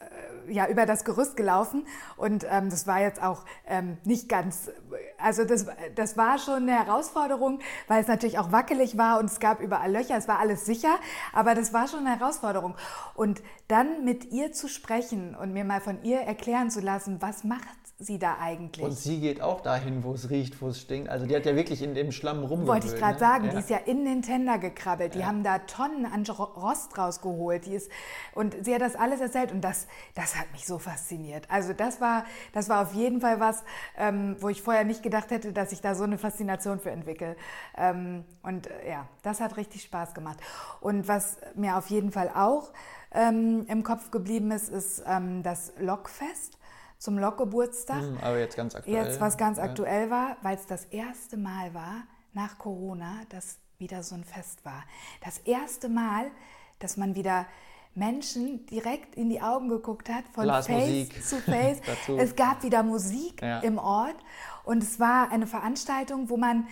äh, 0.01 0.53
ja, 0.53 0.67
über 0.67 0.87
das 0.87 1.05
Gerüst 1.05 1.37
gelaufen 1.37 1.87
und 2.17 2.47
ähm, 2.49 2.71
das 2.71 2.87
war 2.87 3.01
jetzt 3.01 3.23
auch 3.23 3.45
ähm, 3.67 3.99
nicht 4.05 4.29
ganz, 4.29 4.71
also 5.19 5.45
das, 5.45 5.67
das 5.95 6.17
war 6.17 6.39
schon 6.39 6.63
eine 6.63 6.73
Herausforderung, 6.73 7.61
weil 7.87 8.01
es 8.01 8.09
natürlich 8.09 8.39
auch 8.39 8.51
wackelig 8.51 8.97
war 8.97 9.19
und 9.19 9.27
es 9.27 9.41
gab 9.41 9.61
überall 9.61 9.93
Löcher, 9.93 10.17
es 10.17 10.27
war 10.27 10.39
alles 10.39 10.65
sicher, 10.65 10.97
aber 11.35 11.55
das 11.55 11.75
war 11.75 11.87
schon 11.87 12.07
eine 12.07 12.19
Herausforderung. 12.19 12.77
Und 13.15 13.43
dann 13.67 14.05
mit 14.05 14.33
ihr 14.33 14.53
zu 14.53 14.69
sprechen 14.69 15.35
und 15.35 15.53
mir 15.53 15.65
mal 15.65 15.83
von 15.83 16.03
ihr 16.03 16.21
erklären 16.21 16.71
zu 16.71 16.81
lassen, 16.81 17.21
was 17.21 17.45
macht 17.45 17.88
sie 18.01 18.19
da 18.19 18.39
eigentlich? 18.41 18.85
Und 18.85 18.93
sie 18.93 19.19
geht 19.21 19.41
auch 19.41 19.61
dahin, 19.61 20.05
wo 20.05 20.13
es 20.13 20.31
riecht, 20.31 20.63
wo 20.63 20.69
es 20.69 20.81
stinkt. 20.81 21.09
Also 21.09 21.27
die 21.27 21.35
hat 21.35 21.45
ja 21.47 21.57
wirklich 21.57 21.83
in 21.83 21.95
dem 21.95 22.13
Schlamm 22.13 22.45
rumgewühlt. 22.45 22.69
Wollte 22.69 22.87
ich 22.87 22.95
gerade 22.95 23.15
ne? 23.15 23.19
sagen, 23.19 23.45
ja. 23.47 23.51
die 23.51 23.59
ist 23.59 23.71
ja 23.71 23.79
in 23.79 24.05
den 24.05 24.23
Tender 24.23 24.59
gekrabbelt. 24.59 25.15
Die 25.15 25.21
ja. 25.21 25.27
haben 25.27 25.43
da 25.43 25.59
Tonnen 25.59 26.07
an 26.07 26.25
Rost 26.25 26.97
rausgeholt. 26.97 27.67
Die 27.67 27.75
ist, 27.75 27.91
und 28.35 28.57
sie 28.65 28.73
hat 28.73 28.83
das 28.83 28.95
alles 28.95 29.21
erzählt 29.21 29.51
und 29.51 29.63
das, 29.63 29.89
das 30.15 30.37
hat 30.37 30.51
mich 30.53 30.65
so 30.65 30.79
fasziniert. 30.79 31.51
Also 31.51 31.73
das 31.73 32.01
war, 32.01 32.25
das 32.53 32.69
war 32.69 32.83
auf 32.83 32.95
jeden 32.95 33.21
Fall 33.21 33.41
was, 33.41 33.65
ähm, 33.97 34.37
wo 34.39 34.49
ich 34.49 34.63
vorher 34.63 34.85
nicht 34.85 35.03
gedacht 35.03 35.31
hätte, 35.31 35.53
dass 35.53 35.73
ich 35.73 35.81
da 35.81 35.97
so 35.97 36.05
eine 36.05 36.19
Faszination 36.19 36.79
für 36.79 36.93
entwickle. 36.93 37.37
Ähm, 37.77 38.25
und 38.43 38.69
äh, 38.69 38.91
ja, 38.91 39.09
das 39.23 39.41
hat 39.41 39.57
richtig 39.57 39.83
Spaß 39.83 40.15
gemacht. 40.15 40.39
Und 40.81 41.09
was 41.09 41.39
mir 41.57 41.77
auf 41.77 41.91
jeden 41.91 42.13
Fall 42.13 42.31
auch 42.33 42.71
ähm, 43.13 43.67
im 43.69 43.83
Kopf 43.83 44.13
geblieben 44.13 44.53
ist, 44.53 44.69
ist 44.69 45.03
ähm, 45.07 45.43
das 45.43 45.73
Lokfest 45.79 46.58
zum 46.99 47.19
Lokgeburtstag. 47.19 48.01
Hm, 48.01 48.19
aber 48.21 48.39
jetzt 48.39 48.57
ganz 48.57 48.75
aktuell. 48.75 49.05
Jetzt, 49.05 49.21
was 49.21 49.37
ganz 49.37 49.59
aktuell 49.59 50.11
war, 50.11 50.37
weil 50.43 50.57
es 50.57 50.67
das 50.67 50.85
erste 50.87 51.37
Mal 51.37 51.73
war, 51.75 52.05
nach 52.33 52.59
Corona, 52.59 53.23
dass 53.31 53.59
wieder 53.79 54.03
so 54.03 54.15
ein 54.15 54.25
Fest 54.25 54.65
war. 54.65 54.85
Das 55.25 55.39
erste 55.39 55.89
Mal, 55.89 56.31
dass 56.79 56.97
man 56.97 57.15
wieder 57.15 57.47
Menschen 57.95 58.67
direkt 58.67 59.17
in 59.17 59.29
die 59.29 59.41
Augen 59.41 59.69
geguckt 59.69 60.09
hat, 60.09 60.25
von 60.33 60.47
Face 60.47 60.69
Musik. 60.69 61.25
zu 61.25 61.37
Face. 61.41 61.81
es 62.17 62.37
gab 62.37 62.63
wieder 62.63 62.83
Musik 62.83 63.43
ja. 63.43 63.61
im 63.61 63.79
Ort 63.79 64.17
und 64.65 64.83
es 64.83 65.01
war 65.01 65.31
eine 65.33 65.47
Veranstaltung, 65.47 66.29
wo 66.29 66.37
man, 66.37 66.67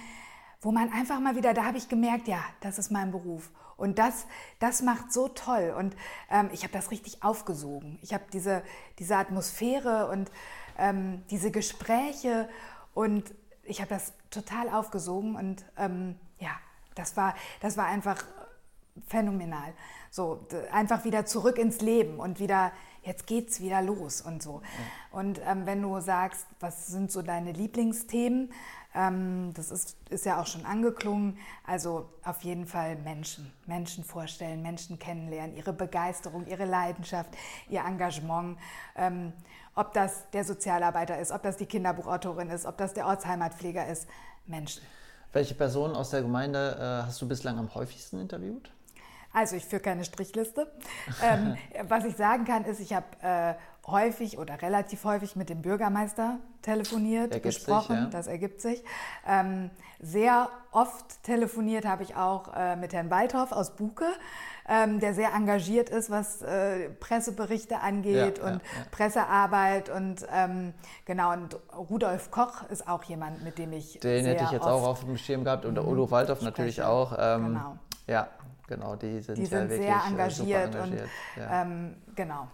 wo 0.61 0.73
man 0.73 0.93
einfach 0.93 1.21
mal 1.21 1.37
wieder, 1.37 1.55
da 1.55 1.65
habe 1.65 1.79
ich 1.79 1.89
gemerkt, 1.89 2.29
ja, 2.29 2.41
das 2.61 2.79
ist 2.79 2.91
mein 2.91 3.11
Beruf. 3.11 3.51
Und 3.77 3.99
das, 3.99 4.27
das 4.59 4.83
macht 4.83 5.13
so 5.13 5.29
toll. 5.29 5.75
Und 5.77 5.95
ähm, 6.31 6.49
ich 6.53 6.63
habe 6.63 6.73
das 6.73 6.91
richtig 6.91 7.23
aufgesogen. 7.23 7.99
Ich 8.03 8.15
habe 8.15 8.25
diese, 8.33 8.63
diese 8.99 9.17
Atmosphäre 9.17 10.09
und 10.09 10.31
ähm, 10.79 11.23
diese 11.31 11.51
Gespräche 11.51 12.49
und 12.95 13.35
ich 13.65 13.81
habe 13.81 13.91
das 13.91 14.13
total 14.31 14.71
aufgesogen. 14.71 15.37
Und 15.37 15.65
ähm, 15.77 16.19
ja, 16.39 16.53
das 16.95 17.17
war, 17.17 17.35
das 17.61 17.77
war 17.77 17.87
einfach 17.87 18.25
phänomenal. 19.07 19.75
So, 20.11 20.47
einfach 20.73 21.05
wieder 21.05 21.27
zurück 21.27 21.59
ins 21.59 21.81
Leben 21.83 22.19
und 22.19 22.41
wieder, 22.41 22.73
jetzt 23.03 23.27
geht's 23.27 23.61
wieder 23.61 23.83
los 23.83 24.23
und 24.23 24.43
so. 24.43 24.63
Und 25.11 25.41
ähm, 25.47 25.67
wenn 25.67 25.83
du 25.83 26.01
sagst, 26.01 26.47
was 26.61 26.87
sind 26.87 27.13
so 27.13 27.21
deine 27.21 27.53
Lieblingsthemen, 27.53 28.51
das 29.53 29.71
ist, 29.71 29.97
ist 30.09 30.25
ja 30.25 30.41
auch 30.41 30.47
schon 30.47 30.65
angeklungen. 30.65 31.39
Also 31.67 32.09
auf 32.25 32.43
jeden 32.43 32.67
Fall 32.67 32.97
Menschen. 32.97 33.53
Menschen 33.67 34.05
vorstellen, 34.05 34.63
Menschen 34.63 34.99
kennenlernen, 34.99 35.55
ihre 35.55 35.73
Begeisterung, 35.73 36.47
ihre 36.47 36.65
Leidenschaft, 36.65 37.31
ihr 37.69 37.81
Engagement. 37.81 38.59
Ähm, 38.97 39.33
ob 39.75 39.93
das 39.93 40.31
der 40.31 40.45
Sozialarbeiter 40.45 41.19
ist, 41.19 41.31
ob 41.31 41.43
das 41.43 41.59
die 41.59 41.67
Kinderbuchautorin 41.67 42.49
ist, 42.49 42.65
ob 42.65 42.79
das 42.79 42.95
der 42.95 43.07
Ortsheimatpfleger 43.07 43.87
ist. 43.87 44.09
Menschen. 44.47 44.83
Welche 45.33 45.55
Personen 45.55 45.95
aus 45.95 46.11
der 46.11 46.23
Gemeinde 46.23 46.77
äh, 46.79 47.07
hast 47.07 47.21
du 47.21 47.29
bislang 47.29 47.59
am 47.59 47.75
häufigsten 47.75 48.19
interviewt? 48.19 48.71
Also 49.33 49.57
ich 49.57 49.67
führe 49.67 49.83
keine 49.83 50.05
Strichliste. 50.05 50.73
ähm, 51.23 51.59
was 51.89 52.07
ich 52.07 52.17
sagen 52.17 52.47
kann, 52.47 52.65
ist, 52.65 52.81
ich 52.81 52.95
habe 52.95 53.05
äh, 53.21 53.55
häufig 53.87 54.39
oder 54.39 54.61
relativ 54.63 55.05
häufig 55.05 55.37
mit 55.37 55.49
dem 55.49 55.63
Bürgermeister 55.63 56.39
telefoniert, 56.63 57.33
ergibt 57.33 57.45
gesprochen. 57.45 57.97
Sich, 57.97 58.05
ja. 58.05 58.11
Das 58.11 58.27
ergibt 58.27 58.61
sich. 58.61 58.83
Ähm, 59.27 59.71
sehr 60.01 60.49
oft 60.73 61.23
telefoniert 61.23 61.85
habe 61.85 62.03
ich 62.03 62.17
auch 62.17 62.55
äh, 62.57 62.77
mit 62.77 62.93
Herrn 62.93 63.11
Waldhoff 63.11 63.53
aus 63.53 63.77
Buke, 63.77 64.07
ähm, 64.69 64.99
der 65.01 65.15
sehr 65.15 65.33
engagiert 65.33 65.89
ist, 65.89 66.11
was 66.11 66.43
äh, 66.43 66.91
Presseberichte 66.91 67.81
angeht 67.81 68.39
ja, 68.39 68.45
und 68.45 68.55
ja, 68.55 68.61
Pressearbeit 68.91 69.89
und 69.89 70.27
ähm, 70.33 70.75
genau. 71.05 71.33
Und 71.33 71.57
Rudolf 71.91 72.31
Koch 72.31 72.69
ist 72.69 72.89
auch 72.89 73.05
jemand, 73.05 73.45
mit 73.45 73.59
dem 73.59 73.73
ich 73.73 74.01
den 74.01 74.27
hätte 74.27 74.45
ich 74.45 74.51
jetzt 74.51 74.67
auch 74.67 74.87
auf 74.87 75.05
dem 75.05 75.17
Schirm 75.17 75.45
gehabt 75.45 75.65
und 75.65 75.75
mhm. 75.75 75.89
Udo 75.89 76.11
Waldhoff 76.11 76.43
natürlich 76.43 76.83
auch. 76.83 77.17
Ähm, 77.19 77.47
genau. 77.47 77.79
Ja, 78.07 78.29
Genau, 78.69 78.97
die 78.97 79.21
sind, 79.21 79.39
die 79.39 79.47
sind 79.47 79.71
ja 79.71 79.77
sehr 79.77 79.79
äh, 79.79 80.09
engagiert, 80.09 80.75
engagiert, 80.75 81.05
und 81.37 81.49
ähm, 81.51 81.95
genau. 82.17 82.49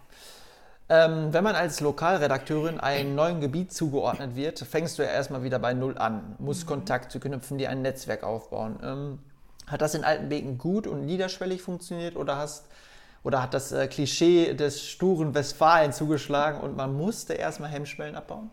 Ähm, 0.95 1.33
wenn 1.33 1.43
man 1.43 1.57
als 1.57 1.81
Lokalredakteurin 1.81 2.79
einem 2.79 3.15
neuen 3.15 3.41
Gebiet 3.41 3.73
zugeordnet 3.73 4.37
wird, 4.37 4.59
fängst 4.59 4.99
du 4.99 5.03
ja 5.03 5.09
erstmal 5.09 5.43
wieder 5.43 5.59
bei 5.59 5.73
Null 5.73 5.97
an, 5.97 6.37
musst 6.39 6.65
mhm. 6.65 6.69
Kontakt 6.69 7.11
zu 7.11 7.19
knüpfen, 7.19 7.57
dir 7.57 7.71
ein 7.71 7.81
Netzwerk 7.81 8.23
aufbauen. 8.23 8.79
Ähm, 8.85 9.19
hat 9.67 9.81
das 9.81 9.95
in 9.95 10.05
Altenbeken 10.05 10.59
gut 10.59 10.87
und 10.87 11.07
niederschwellig 11.07 11.63
funktioniert 11.63 12.15
oder 12.15 12.37
hast 12.37 12.67
oder 13.23 13.41
hat 13.43 13.55
das 13.55 13.73
äh, 13.73 13.87
Klischee 13.87 14.53
des 14.53 14.85
sturen 14.85 15.35
Westfalen 15.35 15.95
zugeschlagen 15.95 16.61
und 16.61 16.77
man 16.77 16.95
musste 16.95 17.33
erstmal 17.33 17.71
Hemmschwellen 17.71 18.15
abbauen? 18.15 18.51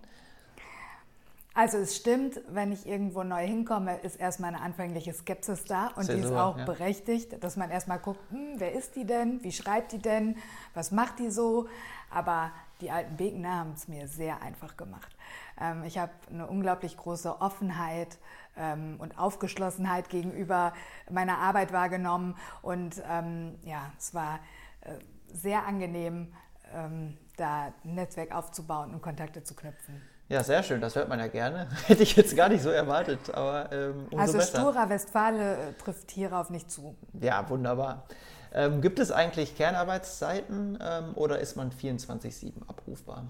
Also 1.56 1.78
es 1.80 1.98
stimmt, 1.98 2.40
wenn 2.48 2.72
ich 2.72 2.88
irgendwo 2.88 3.24
neu 3.24 3.46
hinkomme, 3.46 3.98
ist 3.98 4.16
erstmal 4.16 4.54
eine 4.54 4.62
anfängliche 4.62 5.12
Skepsis 5.12 5.66
da 5.66 5.88
und 5.88 6.04
Sehr 6.04 6.16
die 6.16 6.22
ist 6.22 6.32
auch 6.32 6.58
ja. 6.58 6.64
berechtigt, 6.64 7.44
dass 7.44 7.58
man 7.58 7.70
erstmal 7.70 8.00
guckt, 8.00 8.22
hm, 8.30 8.54
wer 8.60 8.72
ist 8.72 8.96
die 8.96 9.04
denn, 9.04 9.44
wie 9.44 9.52
schreibt 9.52 9.92
die 9.92 9.98
denn, 9.98 10.38
was 10.74 10.92
macht 10.92 11.20
die 11.20 11.30
so. 11.30 11.68
Aber 12.10 12.52
die 12.82 12.92
alten 12.92 13.18
Bekener 13.18 13.60
haben 13.60 13.74
es 13.74 13.88
mir 13.88 14.08
sehr 14.08 14.42
einfach 14.42 14.78
gemacht. 14.78 15.16
Ähm, 15.60 15.84
ich 15.84 15.98
habe 15.98 16.12
eine 16.30 16.48
unglaublich 16.48 16.98
große 16.98 17.42
Offenheit 17.42 18.18
ähm, 18.58 18.96
und 19.00 19.18
Aufgeschlossenheit 19.18 20.10
gegenüber 20.10 20.74
meiner 21.10 21.38
Arbeit 21.38 21.74
wahrgenommen 21.74 22.36
und 22.62 23.02
ähm, 23.10 23.58
ja, 23.64 23.92
es 23.98 24.14
war 24.14 24.40
äh, 24.82 24.94
sehr 25.32 25.66
angenehm, 25.68 26.34
da 27.36 27.74
ein 27.84 27.96
Netzwerk 27.96 28.32
aufzubauen 28.32 28.94
und 28.94 29.02
Kontakte 29.02 29.44
zu 29.44 29.56
knüpfen. 29.56 30.04
Ja, 30.30 30.44
sehr 30.44 30.62
schön, 30.62 30.80
das 30.80 30.96
hört 30.96 31.10
man 31.10 31.18
ja 31.18 31.28
gerne. 31.28 31.68
Hätte 31.88 32.04
ich 32.04 32.16
jetzt 32.16 32.36
gar 32.36 32.50
nicht 32.50 32.62
so 32.62 32.70
erwartet, 32.70 33.34
aber 33.34 33.72
ähm, 33.72 34.06
umso 34.12 34.18
also 34.18 34.38
besser. 34.38 34.60
Sturer 34.60 34.90
Westfale 34.90 35.58
äh, 35.58 35.74
trifft 35.74 36.12
hierauf 36.12 36.52
nicht 36.52 36.70
zu. 36.70 36.96
Ja, 37.20 37.50
wunderbar. 37.50 38.06
Ähm, 38.54 38.82
gibt 38.82 39.00
es 39.00 39.12
eigentlich 39.12 39.56
Kernarbeitszeiten 39.56 40.80
ähm, 40.82 41.12
oder 41.16 41.40
ist 41.40 41.56
man 41.56 41.72
24-7 41.72 42.68
abrufbar? 42.68 43.26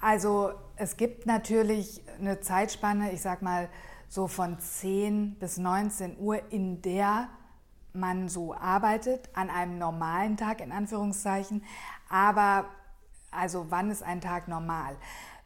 Also 0.00 0.52
es 0.76 0.96
gibt 0.96 1.26
natürlich 1.26 2.02
eine 2.18 2.40
Zeitspanne, 2.40 3.12
ich 3.12 3.22
sag 3.22 3.42
mal 3.42 3.68
so 4.08 4.28
von 4.28 4.58
10 4.58 5.36
bis 5.36 5.58
19 5.58 6.18
Uhr, 6.18 6.40
in 6.50 6.82
der 6.82 7.28
man 7.92 8.28
so 8.28 8.54
arbeitet, 8.54 9.28
an 9.34 9.50
einem 9.50 9.78
normalen 9.78 10.36
Tag 10.36 10.60
in 10.60 10.72
Anführungszeichen. 10.72 11.64
Aber 12.08 12.66
also 13.30 13.66
wann 13.70 13.90
ist 13.90 14.02
ein 14.02 14.20
Tag 14.20 14.48
normal? 14.48 14.96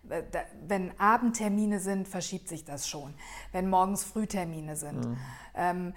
Äh, 0.08 0.22
wenn 0.66 0.98
Abendtermine 0.98 1.80
sind, 1.80 2.08
verschiebt 2.08 2.48
sich 2.48 2.64
das 2.64 2.88
schon. 2.88 3.14
Wenn 3.52 3.68
morgens 3.68 4.04
Frühtermine 4.04 4.76
sind, 4.76 5.06
mhm. 5.06 5.16
ähm, 5.54 5.94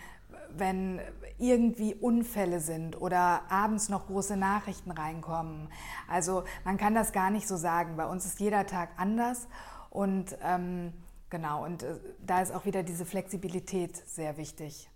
wenn 0.55 0.99
irgendwie 1.37 1.93
Unfälle 1.95 2.59
sind 2.59 2.99
oder 2.99 3.43
abends 3.49 3.89
noch 3.89 4.07
große 4.07 4.37
Nachrichten 4.37 4.91
reinkommen. 4.91 5.69
Also 6.09 6.43
man 6.63 6.77
kann 6.77 6.95
das 6.95 7.11
gar 7.11 7.29
nicht 7.29 7.47
so 7.47 7.57
sagen. 7.57 7.97
Bei 7.97 8.05
uns 8.05 8.25
ist 8.25 8.39
jeder 8.39 8.65
Tag 8.65 8.89
anders 8.97 9.47
und 9.89 10.37
ähm, 10.43 10.93
genau, 11.29 11.63
und 11.63 11.83
äh, 11.83 11.95
da 12.25 12.41
ist 12.41 12.53
auch 12.53 12.65
wieder 12.65 12.83
diese 12.83 13.05
Flexibilität 13.05 13.95
sehr 13.95 14.37
wichtig. 14.37 14.89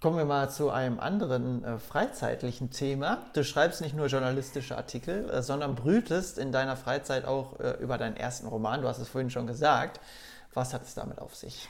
Kommen 0.00 0.16
wir 0.16 0.26
mal 0.26 0.48
zu 0.48 0.70
einem 0.70 1.00
anderen 1.00 1.64
äh, 1.64 1.78
freizeitlichen 1.78 2.70
Thema. 2.70 3.26
Du 3.32 3.42
schreibst 3.42 3.80
nicht 3.80 3.96
nur 3.96 4.06
journalistische 4.06 4.76
Artikel, 4.76 5.28
äh, 5.28 5.42
sondern 5.42 5.74
brütest 5.74 6.38
in 6.38 6.52
deiner 6.52 6.76
Freizeit 6.76 7.24
auch 7.24 7.58
äh, 7.58 7.72
über 7.80 7.98
deinen 7.98 8.16
ersten 8.16 8.46
Roman. 8.46 8.80
Du 8.80 8.86
hast 8.86 8.98
es 8.98 9.08
vorhin 9.08 9.28
schon 9.28 9.48
gesagt. 9.48 10.00
Was 10.54 10.72
hat 10.72 10.84
es 10.84 10.94
damit 10.94 11.18
auf 11.18 11.34
sich? 11.34 11.68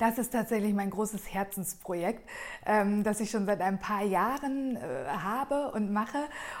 Das 0.00 0.16
ist 0.16 0.32
tatsächlich 0.32 0.72
mein 0.72 0.88
großes 0.88 1.30
Herzensprojekt, 1.30 2.26
ähm, 2.64 3.04
das 3.04 3.20
ich 3.20 3.30
schon 3.30 3.44
seit 3.44 3.60
ein 3.60 3.78
paar 3.78 4.02
Jahren 4.02 4.76
äh, 4.76 4.80
habe 5.06 5.72
und 5.72 5.92
mache. 5.92 6.16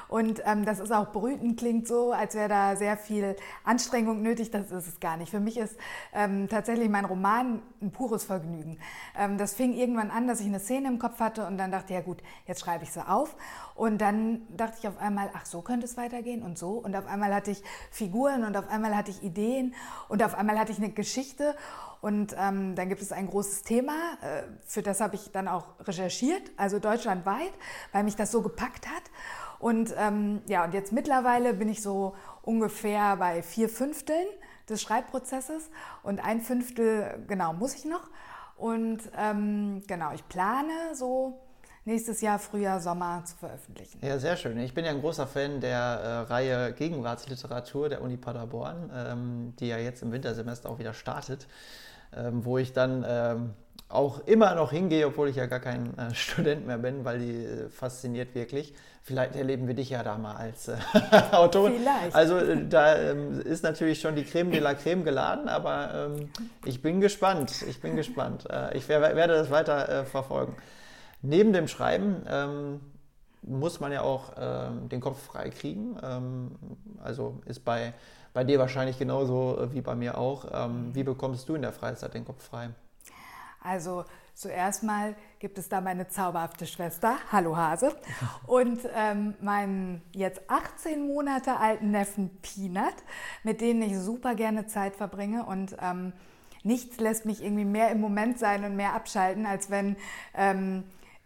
Und 0.08 0.42
ähm, 0.44 0.66
das 0.66 0.78
ist 0.78 0.92
auch 0.92 1.10
brüten, 1.10 1.56
klingt 1.56 1.88
so, 1.88 2.12
als 2.12 2.34
wäre 2.34 2.50
da 2.50 2.76
sehr 2.76 2.98
viel 2.98 3.36
Anstrengung 3.64 4.20
nötig. 4.20 4.50
Das 4.50 4.70
ist 4.70 4.86
es 4.86 5.00
gar 5.00 5.16
nicht. 5.16 5.30
Für 5.30 5.40
mich 5.40 5.56
ist 5.56 5.78
ähm, 6.12 6.50
tatsächlich 6.50 6.90
mein 6.90 7.06
Roman 7.06 7.62
ein 7.80 7.90
pures 7.90 8.24
Vergnügen. 8.24 8.78
Ähm, 9.18 9.38
das 9.38 9.54
fing 9.54 9.72
irgendwann 9.72 10.10
an, 10.10 10.28
dass 10.28 10.40
ich 10.40 10.46
eine 10.46 10.60
Szene 10.60 10.88
im 10.88 10.98
Kopf 10.98 11.18
hatte 11.18 11.46
und 11.46 11.56
dann 11.56 11.70
dachte, 11.70 11.94
ja 11.94 12.02
gut, 12.02 12.22
jetzt 12.46 12.60
schreibe 12.60 12.84
ich 12.84 12.92
sie 12.92 13.08
auf. 13.08 13.36
Und 13.80 14.02
dann 14.02 14.46
dachte 14.54 14.76
ich 14.78 14.86
auf 14.86 14.98
einmal, 14.98 15.30
ach, 15.32 15.46
so 15.46 15.62
könnte 15.62 15.86
es 15.86 15.96
weitergehen 15.96 16.42
und 16.42 16.58
so. 16.58 16.72
Und 16.72 16.94
auf 16.94 17.06
einmal 17.06 17.34
hatte 17.34 17.50
ich 17.50 17.62
Figuren 17.90 18.44
und 18.44 18.54
auf 18.54 18.68
einmal 18.68 18.94
hatte 18.94 19.10
ich 19.10 19.22
Ideen 19.22 19.74
und 20.10 20.22
auf 20.22 20.34
einmal 20.34 20.58
hatte 20.58 20.70
ich 20.70 20.76
eine 20.76 20.90
Geschichte. 20.90 21.56
Und 22.02 22.36
ähm, 22.38 22.74
dann 22.74 22.90
gibt 22.90 23.00
es 23.00 23.10
ein 23.10 23.26
großes 23.26 23.62
Thema, 23.62 23.94
äh, 24.20 24.42
für 24.66 24.82
das 24.82 25.00
habe 25.00 25.14
ich 25.14 25.32
dann 25.32 25.48
auch 25.48 25.64
recherchiert, 25.80 26.42
also 26.58 26.78
deutschlandweit, 26.78 27.54
weil 27.92 28.04
mich 28.04 28.16
das 28.16 28.30
so 28.30 28.42
gepackt 28.42 28.86
hat. 28.86 29.02
Und 29.58 29.94
ähm, 29.96 30.42
ja, 30.46 30.62
und 30.62 30.74
jetzt 30.74 30.92
mittlerweile 30.92 31.54
bin 31.54 31.70
ich 31.70 31.80
so 31.80 32.14
ungefähr 32.42 33.16
bei 33.16 33.42
vier 33.42 33.70
Fünfteln 33.70 34.26
des 34.68 34.82
Schreibprozesses 34.82 35.70
und 36.02 36.22
ein 36.22 36.42
Fünftel, 36.42 37.24
genau, 37.28 37.54
muss 37.54 37.74
ich 37.74 37.86
noch. 37.86 38.10
Und 38.58 39.10
ähm, 39.16 39.80
genau, 39.86 40.12
ich 40.12 40.28
plane 40.28 40.94
so 40.94 41.40
nächstes 41.84 42.20
Jahr 42.20 42.38
Frühjahr, 42.38 42.80
Sommer 42.80 43.22
zu 43.24 43.36
veröffentlichen. 43.36 43.98
Ja, 44.02 44.18
sehr 44.18 44.36
schön. 44.36 44.58
Ich 44.58 44.74
bin 44.74 44.84
ja 44.84 44.90
ein 44.90 45.00
großer 45.00 45.26
Fan 45.26 45.60
der 45.60 45.78
äh, 45.78 46.18
Reihe 46.32 46.72
Gegenwartsliteratur 46.72 47.88
der 47.88 48.02
Uni 48.02 48.16
Paderborn, 48.16 48.90
ähm, 48.94 49.54
die 49.58 49.68
ja 49.68 49.78
jetzt 49.78 50.02
im 50.02 50.12
Wintersemester 50.12 50.68
auch 50.68 50.78
wieder 50.78 50.94
startet, 50.94 51.46
ähm, 52.16 52.44
wo 52.44 52.58
ich 52.58 52.72
dann 52.72 53.04
ähm, 53.06 53.54
auch 53.90 54.20
immer 54.26 54.54
noch 54.54 54.70
hingehe, 54.70 55.06
obwohl 55.06 55.28
ich 55.28 55.36
ja 55.36 55.46
gar 55.46 55.60
kein 55.60 55.96
äh, 55.98 56.14
Student 56.14 56.66
mehr 56.66 56.78
bin, 56.78 57.04
weil 57.04 57.18
die 57.18 57.44
äh, 57.44 57.68
fasziniert 57.68 58.34
wirklich. 58.34 58.74
Vielleicht 59.02 59.34
erleben 59.34 59.66
wir 59.66 59.74
dich 59.74 59.90
ja 59.90 60.02
da 60.02 60.18
mal 60.18 60.36
als 60.36 60.68
äh, 60.68 60.76
Autorin. 61.32 61.74
Vielleicht. 61.80 62.14
Also 62.14 62.36
äh, 62.36 62.66
da 62.68 62.96
ähm, 62.96 63.40
ist 63.40 63.62
natürlich 63.62 64.00
schon 64.00 64.14
die 64.14 64.24
Creme 64.24 64.52
de 64.52 64.60
la 64.60 64.74
Creme 64.74 65.04
geladen, 65.04 65.48
aber 65.48 66.10
ähm, 66.18 66.30
ich 66.64 66.82
bin 66.82 67.00
gespannt. 67.00 67.64
Ich 67.68 67.80
bin 67.80 67.96
gespannt. 67.96 68.48
Äh, 68.48 68.76
ich 68.76 68.88
werde 68.88 69.34
das 69.34 69.50
weiter 69.50 69.88
äh, 69.88 70.04
verfolgen. 70.04 70.54
Neben 71.22 71.52
dem 71.52 71.68
Schreiben 71.68 72.24
ähm, 72.28 72.80
muss 73.42 73.80
man 73.80 73.92
ja 73.92 74.02
auch 74.02 74.32
ähm, 74.38 74.88
den 74.88 75.00
Kopf 75.00 75.22
frei 75.22 75.50
kriegen. 75.50 75.96
Ähm, 76.02 76.52
also 77.02 77.40
ist 77.46 77.64
bei, 77.64 77.94
bei 78.32 78.44
dir 78.44 78.58
wahrscheinlich 78.58 78.98
genauso 78.98 79.58
äh, 79.58 79.72
wie 79.72 79.80
bei 79.80 79.94
mir 79.94 80.18
auch. 80.18 80.46
Ähm, 80.52 80.94
wie 80.94 81.02
bekommst 81.02 81.48
du 81.48 81.54
in 81.54 81.62
der 81.62 81.72
Freizeit 81.72 82.14
den 82.14 82.24
Kopf 82.24 82.44
frei? 82.44 82.70
Also 83.62 84.04
zuerst 84.34 84.82
mal 84.82 85.14
gibt 85.38 85.58
es 85.58 85.68
da 85.68 85.82
meine 85.82 86.08
zauberhafte 86.08 86.66
Schwester, 86.66 87.16
hallo 87.30 87.56
Hase, 87.56 87.94
und 88.46 88.80
ähm, 88.94 89.34
meinen 89.40 90.02
jetzt 90.12 90.40
18 90.48 91.06
Monate 91.06 91.56
alten 91.58 91.90
Neffen 91.90 92.30
Peanut, 92.40 92.94
mit 93.42 93.60
denen 93.60 93.82
ich 93.82 93.98
super 93.98 94.34
gerne 94.34 94.66
Zeit 94.66 94.96
verbringe 94.96 95.44
und 95.44 95.76
ähm, 95.82 96.14
nichts 96.62 96.98
lässt 96.98 97.26
mich 97.26 97.42
irgendwie 97.42 97.64
mehr 97.66 97.90
im 97.90 98.00
Moment 98.00 98.38
sein 98.38 98.64
und 98.64 98.76
mehr 98.76 98.94
abschalten, 98.94 99.44
als 99.44 99.70
wenn 99.70 99.96
ähm, 100.34 100.84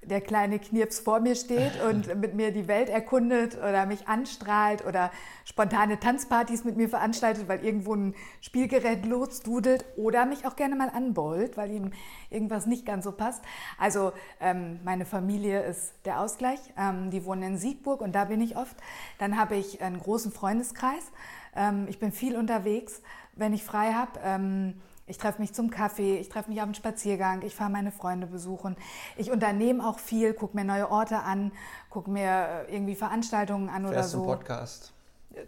der 0.09 0.20
kleine 0.20 0.59
Knirps 0.59 0.98
vor 0.98 1.20
mir 1.20 1.34
steht 1.34 1.72
und 1.82 2.14
mit 2.20 2.34
mir 2.34 2.52
die 2.52 2.68
Welt 2.68 2.88
erkundet 2.88 3.57
oder 3.57 3.86
mich 3.86 4.09
anstrahlt 4.09 4.84
oder 4.86 5.11
spontane 5.44 6.00
Tanzpartys 6.00 6.64
mit 6.64 6.76
mir 6.76 6.88
veranstaltet, 6.88 7.48
weil 7.48 7.64
irgendwo 7.64 7.94
ein 7.94 8.14
Spielgerät 8.40 9.07
losdudelt 9.07 9.84
oder 9.96 10.26
mich 10.26 10.46
auch 10.46 10.57
gerne 10.57 10.76
mal 10.76 10.88
anbeult, 10.88 11.57
weil 11.57 11.70
ihm 11.70 11.92
irgendwas 12.30 12.66
nicht 12.66 12.86
ganz 12.86 13.05
so 13.05 13.12
passt. 13.12 13.42
Also 13.78 14.12
ähm, 14.40 14.80
meine 14.84 15.05
Familie 15.05 15.62
ist 15.62 15.92
der 16.05 16.20
Ausgleich. 16.20 16.61
Ähm, 16.78 17.11
die 17.11 17.24
wohnen 17.24 17.42
in 17.42 17.59
Siegburg 17.59 18.00
und 18.00 18.14
da 18.14 18.24
bin 18.24 18.40
ich 18.40 18.57
oft. 18.57 18.76
Dann 19.18 19.38
habe 19.38 19.57
ich 19.57 19.82
einen 19.82 19.98
großen 19.98 20.32
Freundeskreis. 20.32 21.12
Ähm, 21.57 21.86
ich 21.88 21.98
bin 21.98 22.12
viel 22.12 22.36
unterwegs, 22.36 23.02
wenn 23.34 23.52
ich 23.52 23.64
frei 23.64 23.92
habe. 23.92 24.74
Ich 25.07 25.18
treffe 25.18 25.40
mich 25.40 25.52
zum 25.52 25.70
Kaffee, 25.70 26.16
ich 26.16 26.30
treffe 26.30 26.48
mich 26.48 26.61
auf 26.61 26.64
einen 26.64 26.74
Spaziergang, 26.74 27.42
ich 27.42 27.55
fahre 27.55 27.70
meine 27.70 27.92
Freunde 27.92 28.26
besuchen. 28.26 28.74
Ich 29.16 29.30
unternehme 29.30 29.86
auch 29.86 29.98
viel, 29.98 30.32
gucke 30.32 30.57
mir 30.57 30.64
neue 30.64 30.90
Orte 30.90 31.20
an, 31.20 31.52
gucke 31.90 32.11
mir 32.11 32.64
äh, 32.68 32.74
irgendwie 32.74 32.94
Veranstaltungen 32.94 33.68
an 33.68 33.84
oder 33.84 34.02
so. 34.02 34.24
Podcast. 34.24 34.93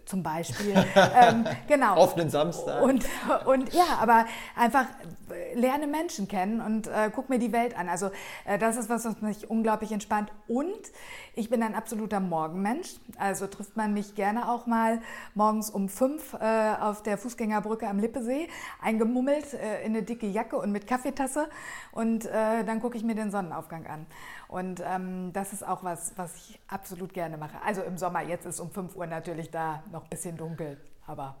Zum 0.05 0.23
Beispiel. 0.23 0.73
ähm, 0.95 1.45
genau. 1.67 1.95
Auf 1.95 2.15
den 2.15 2.29
Samstag. 2.29 2.81
Und, 2.81 3.05
und 3.45 3.73
ja, 3.73 3.97
aber 3.99 4.25
einfach 4.55 4.85
äh, 5.29 5.53
lerne 5.59 5.87
Menschen 5.87 6.27
kennen 6.27 6.61
und 6.61 6.87
äh, 6.87 7.11
guck 7.13 7.29
mir 7.29 7.39
die 7.39 7.51
Welt 7.51 7.77
an. 7.77 7.89
Also 7.89 8.09
äh, 8.45 8.57
das 8.57 8.77
ist 8.77 8.89
was, 8.89 9.05
was 9.05 9.21
mich 9.21 9.49
unglaublich 9.49 9.91
entspannt. 9.91 10.31
Und 10.47 10.91
ich 11.35 11.49
bin 11.49 11.61
ein 11.63 11.75
absoluter 11.75 12.19
Morgenmensch. 12.19 12.95
Also 13.17 13.47
trifft 13.47 13.77
man 13.77 13.93
mich 13.93 14.15
gerne 14.15 14.49
auch 14.49 14.65
mal 14.65 15.01
morgens 15.35 15.69
um 15.69 15.89
fünf 15.89 16.33
äh, 16.33 16.75
auf 16.79 17.03
der 17.03 17.17
Fußgängerbrücke 17.17 17.87
am 17.87 17.99
Lippesee, 17.99 18.47
eingemummelt 18.81 19.53
äh, 19.53 19.81
in 19.81 19.95
eine 19.95 20.03
dicke 20.03 20.27
Jacke 20.27 20.57
und 20.57 20.71
mit 20.71 20.87
Kaffeetasse. 20.87 21.49
Und 21.91 22.25
äh, 22.25 22.63
dann 22.65 22.81
gucke 22.81 22.97
ich 22.97 23.03
mir 23.03 23.15
den 23.15 23.31
Sonnenaufgang 23.31 23.87
an. 23.87 24.05
Und 24.47 24.81
ähm, 24.85 25.33
das 25.33 25.53
ist 25.53 25.67
auch 25.67 25.83
was, 25.83 26.13
was 26.15 26.35
ich 26.35 26.59
absolut 26.67 27.13
gerne 27.13 27.37
mache. 27.37 27.57
Also 27.65 27.81
im 27.81 27.97
Sommer, 27.97 28.21
jetzt 28.21 28.45
ist 28.45 28.59
um 28.59 28.71
5 28.71 28.95
Uhr 28.95 29.05
natürlich 29.05 29.51
da 29.51 29.83
noch 29.91 30.03
ein 30.03 30.09
bisschen 30.09 30.37
dunkel, 30.37 30.77
aber 31.05 31.35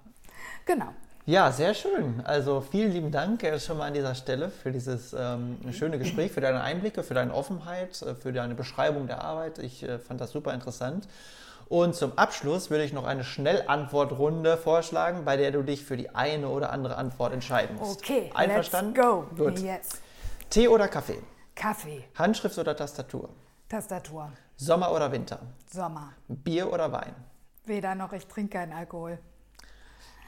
genau. 0.65 0.93
Ja, 1.25 1.51
sehr 1.51 1.73
schön. 1.73 2.21
Also 2.23 2.61
vielen 2.61 2.93
lieben 2.93 3.11
Dank 3.11 3.45
schon 3.59 3.77
mal 3.77 3.87
an 3.87 3.93
dieser 3.93 4.15
Stelle 4.15 4.49
für 4.49 4.71
dieses 4.71 5.13
ähm, 5.13 5.57
schöne 5.73 5.99
Gespräch, 5.99 6.31
für 6.31 6.39
deine 6.39 6.61
Einblicke, 6.61 7.03
für 7.03 7.15
deine 7.15 7.33
Offenheit, 7.33 8.01
äh, 8.01 8.15
für 8.15 8.31
deine 8.31 8.55
Beschreibung 8.55 9.07
der 9.07 9.21
Arbeit. 9.23 9.59
Ich 9.59 9.83
äh, 9.83 9.99
fand 9.99 10.21
das 10.21 10.31
super 10.31 10.53
interessant. 10.53 11.09
Und 11.67 11.95
zum 11.95 12.17
Abschluss 12.17 12.69
würde 12.69 12.85
ich 12.85 12.93
noch 12.93 13.03
eine 13.03 13.25
Schnellantwortrunde 13.25 14.55
vorschlagen, 14.55 15.25
bei 15.25 15.35
der 15.35 15.51
du 15.51 15.63
dich 15.63 15.83
für 15.83 15.97
die 15.97 16.15
eine 16.15 16.47
oder 16.47 16.71
andere 16.71 16.95
Antwort 16.95 17.33
entscheiden 17.33 17.75
musst. 17.75 17.99
Okay, 17.99 18.31
Einverstanden? 18.33 18.95
let's 18.95 19.05
go. 19.05 19.25
Gut. 19.35 19.59
Yes. 19.59 20.01
Tee 20.49 20.69
oder 20.69 20.87
Kaffee? 20.87 21.19
Kaffee. 21.57 22.03
Handschrift 22.15 22.57
oder 22.57 22.75
Tastatur? 22.75 23.29
Tastatur. 23.67 24.31
Sommer 24.55 24.91
oder 24.91 25.11
Winter? 25.11 25.39
Sommer. 25.69 26.13
Bier 26.27 26.71
oder 26.71 26.91
Wein? 26.91 27.15
Weder 27.65 27.95
noch, 27.95 28.13
ich 28.13 28.27
trinke 28.27 28.57
keinen 28.57 28.73
Alkohol. 28.73 29.17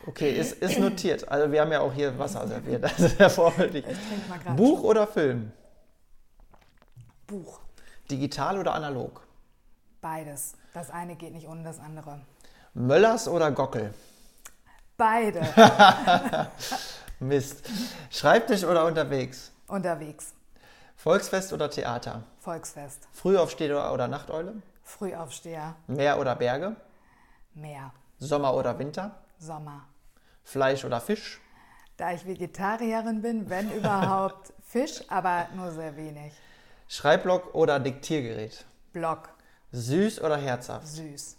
Okay, 0.07 0.32
ist, 0.32 0.53
ist 0.53 0.80
notiert. 0.80 1.30
Also 1.30 1.51
wir 1.51 1.61
haben 1.61 1.71
ja 1.71 1.82
auch 1.82 1.93
hier 1.93 2.17
Wasser 2.17 2.47
serviert. 2.47 2.84
Das 2.84 2.99
ist 2.99 3.19
ja 3.19 3.30
vorbildlich. 3.30 3.86
Ich 3.88 4.07
trinke 4.07 4.27
mal 4.30 4.39
gerade. 4.39 4.55
Buch 4.55 4.82
oder 4.84 5.05
Film? 5.05 5.51
Buch. 7.27 7.59
Digital 8.09 8.57
oder 8.57 8.73
analog? 8.73 9.21
Beides. 10.01 10.53
Das 10.73 10.89
eine 10.89 11.15
geht 11.15 11.34
nicht 11.34 11.47
ohne 11.47 11.63
das 11.63 11.80
andere. 11.80 12.21
Möllers 12.73 13.27
oder 13.27 13.51
Gockel? 13.51 13.93
Beide. 14.97 15.41
Mist. 17.19 17.69
Schreibtisch 18.09 18.63
oder 18.63 18.86
unterwegs? 18.86 19.51
Unterwegs. 19.67 20.34
Volksfest 21.00 21.54
oder 21.54 21.70
Theater? 21.70 22.24
Volksfest. 22.39 23.08
Frühaufsteher 23.14 23.93
oder 23.93 24.10
Nachteule? 24.10 24.62
Frühaufsteher. 24.84 25.78
Meer 25.88 26.20
oder 26.20 26.36
Berge? 26.36 26.76
Meer. 27.54 27.93
Sommer 28.18 28.54
oder 28.54 28.78
Winter? 28.78 29.16
Sommer. 29.38 29.86
Fleisch 30.43 30.84
oder 30.84 31.00
Fisch? 31.00 31.39
Da 31.95 32.12
ich 32.12 32.26
Vegetarierin 32.26 33.22
bin, 33.22 33.50
wenn 33.50 33.72
überhaupt 33.78 34.52
Fisch, 34.62 35.02
aber 35.08 35.47
nur 35.56 35.72
sehr 35.72 35.95
wenig. 35.95 36.34
Schreibblock 36.89 37.56
oder 37.56 37.80
Diktiergerät? 37.80 38.66
Block. 38.91 39.30
Süß 39.72 40.20
oder 40.22 40.36
herzhaft? 40.36 40.86
Süß. 40.86 41.38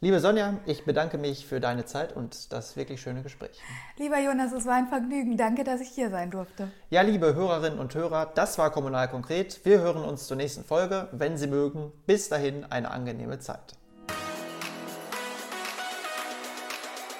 Liebe 0.00 0.20
Sonja, 0.20 0.54
ich 0.64 0.84
bedanke 0.84 1.18
mich 1.18 1.44
für 1.44 1.58
deine 1.58 1.84
Zeit 1.84 2.14
und 2.14 2.52
das 2.52 2.76
wirklich 2.76 3.00
schöne 3.00 3.22
Gespräch. 3.22 3.58
Lieber 3.96 4.20
Jonas, 4.20 4.52
es 4.52 4.64
war 4.64 4.74
ein 4.74 4.86
Vergnügen. 4.86 5.36
Danke, 5.36 5.64
dass 5.64 5.80
ich 5.80 5.88
hier 5.88 6.08
sein 6.08 6.30
durfte. 6.30 6.70
Ja, 6.88 7.02
liebe 7.02 7.34
Hörerinnen 7.34 7.80
und 7.80 7.96
Hörer, 7.96 8.30
das 8.32 8.58
war 8.58 8.70
Kommunal 8.70 9.08
konkret. 9.08 9.58
Wir 9.64 9.80
hören 9.80 10.04
uns 10.04 10.28
zur 10.28 10.36
nächsten 10.36 10.62
Folge, 10.62 11.08
wenn 11.10 11.36
Sie 11.36 11.48
mögen. 11.48 11.90
Bis 12.06 12.28
dahin 12.28 12.64
eine 12.70 12.92
angenehme 12.92 13.40
Zeit. 13.40 13.74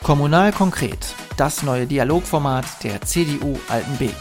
Kommunal 0.04 0.52
konkret, 0.52 1.16
das 1.36 1.64
neue 1.64 1.88
Dialogformat 1.88 2.84
der 2.84 3.00
CDU 3.00 3.58
Altenbeken. 3.68 4.14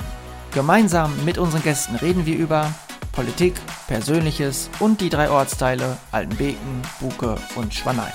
Gemeinsam 0.55 1.13
mit 1.25 1.37
unseren 1.37 1.61
Gästen 1.61 1.95
reden 1.95 2.25
wir 2.25 2.35
über 2.35 2.73
Politik, 3.11 3.53
Persönliches 3.85 4.71
und 4.79 4.99
die 4.99 5.09
drei 5.09 5.29
Ortsteile 5.29 5.97
Altenbeken, 6.11 6.81
Buke 6.99 7.35
und 7.55 7.71
Schwanein. 7.71 8.13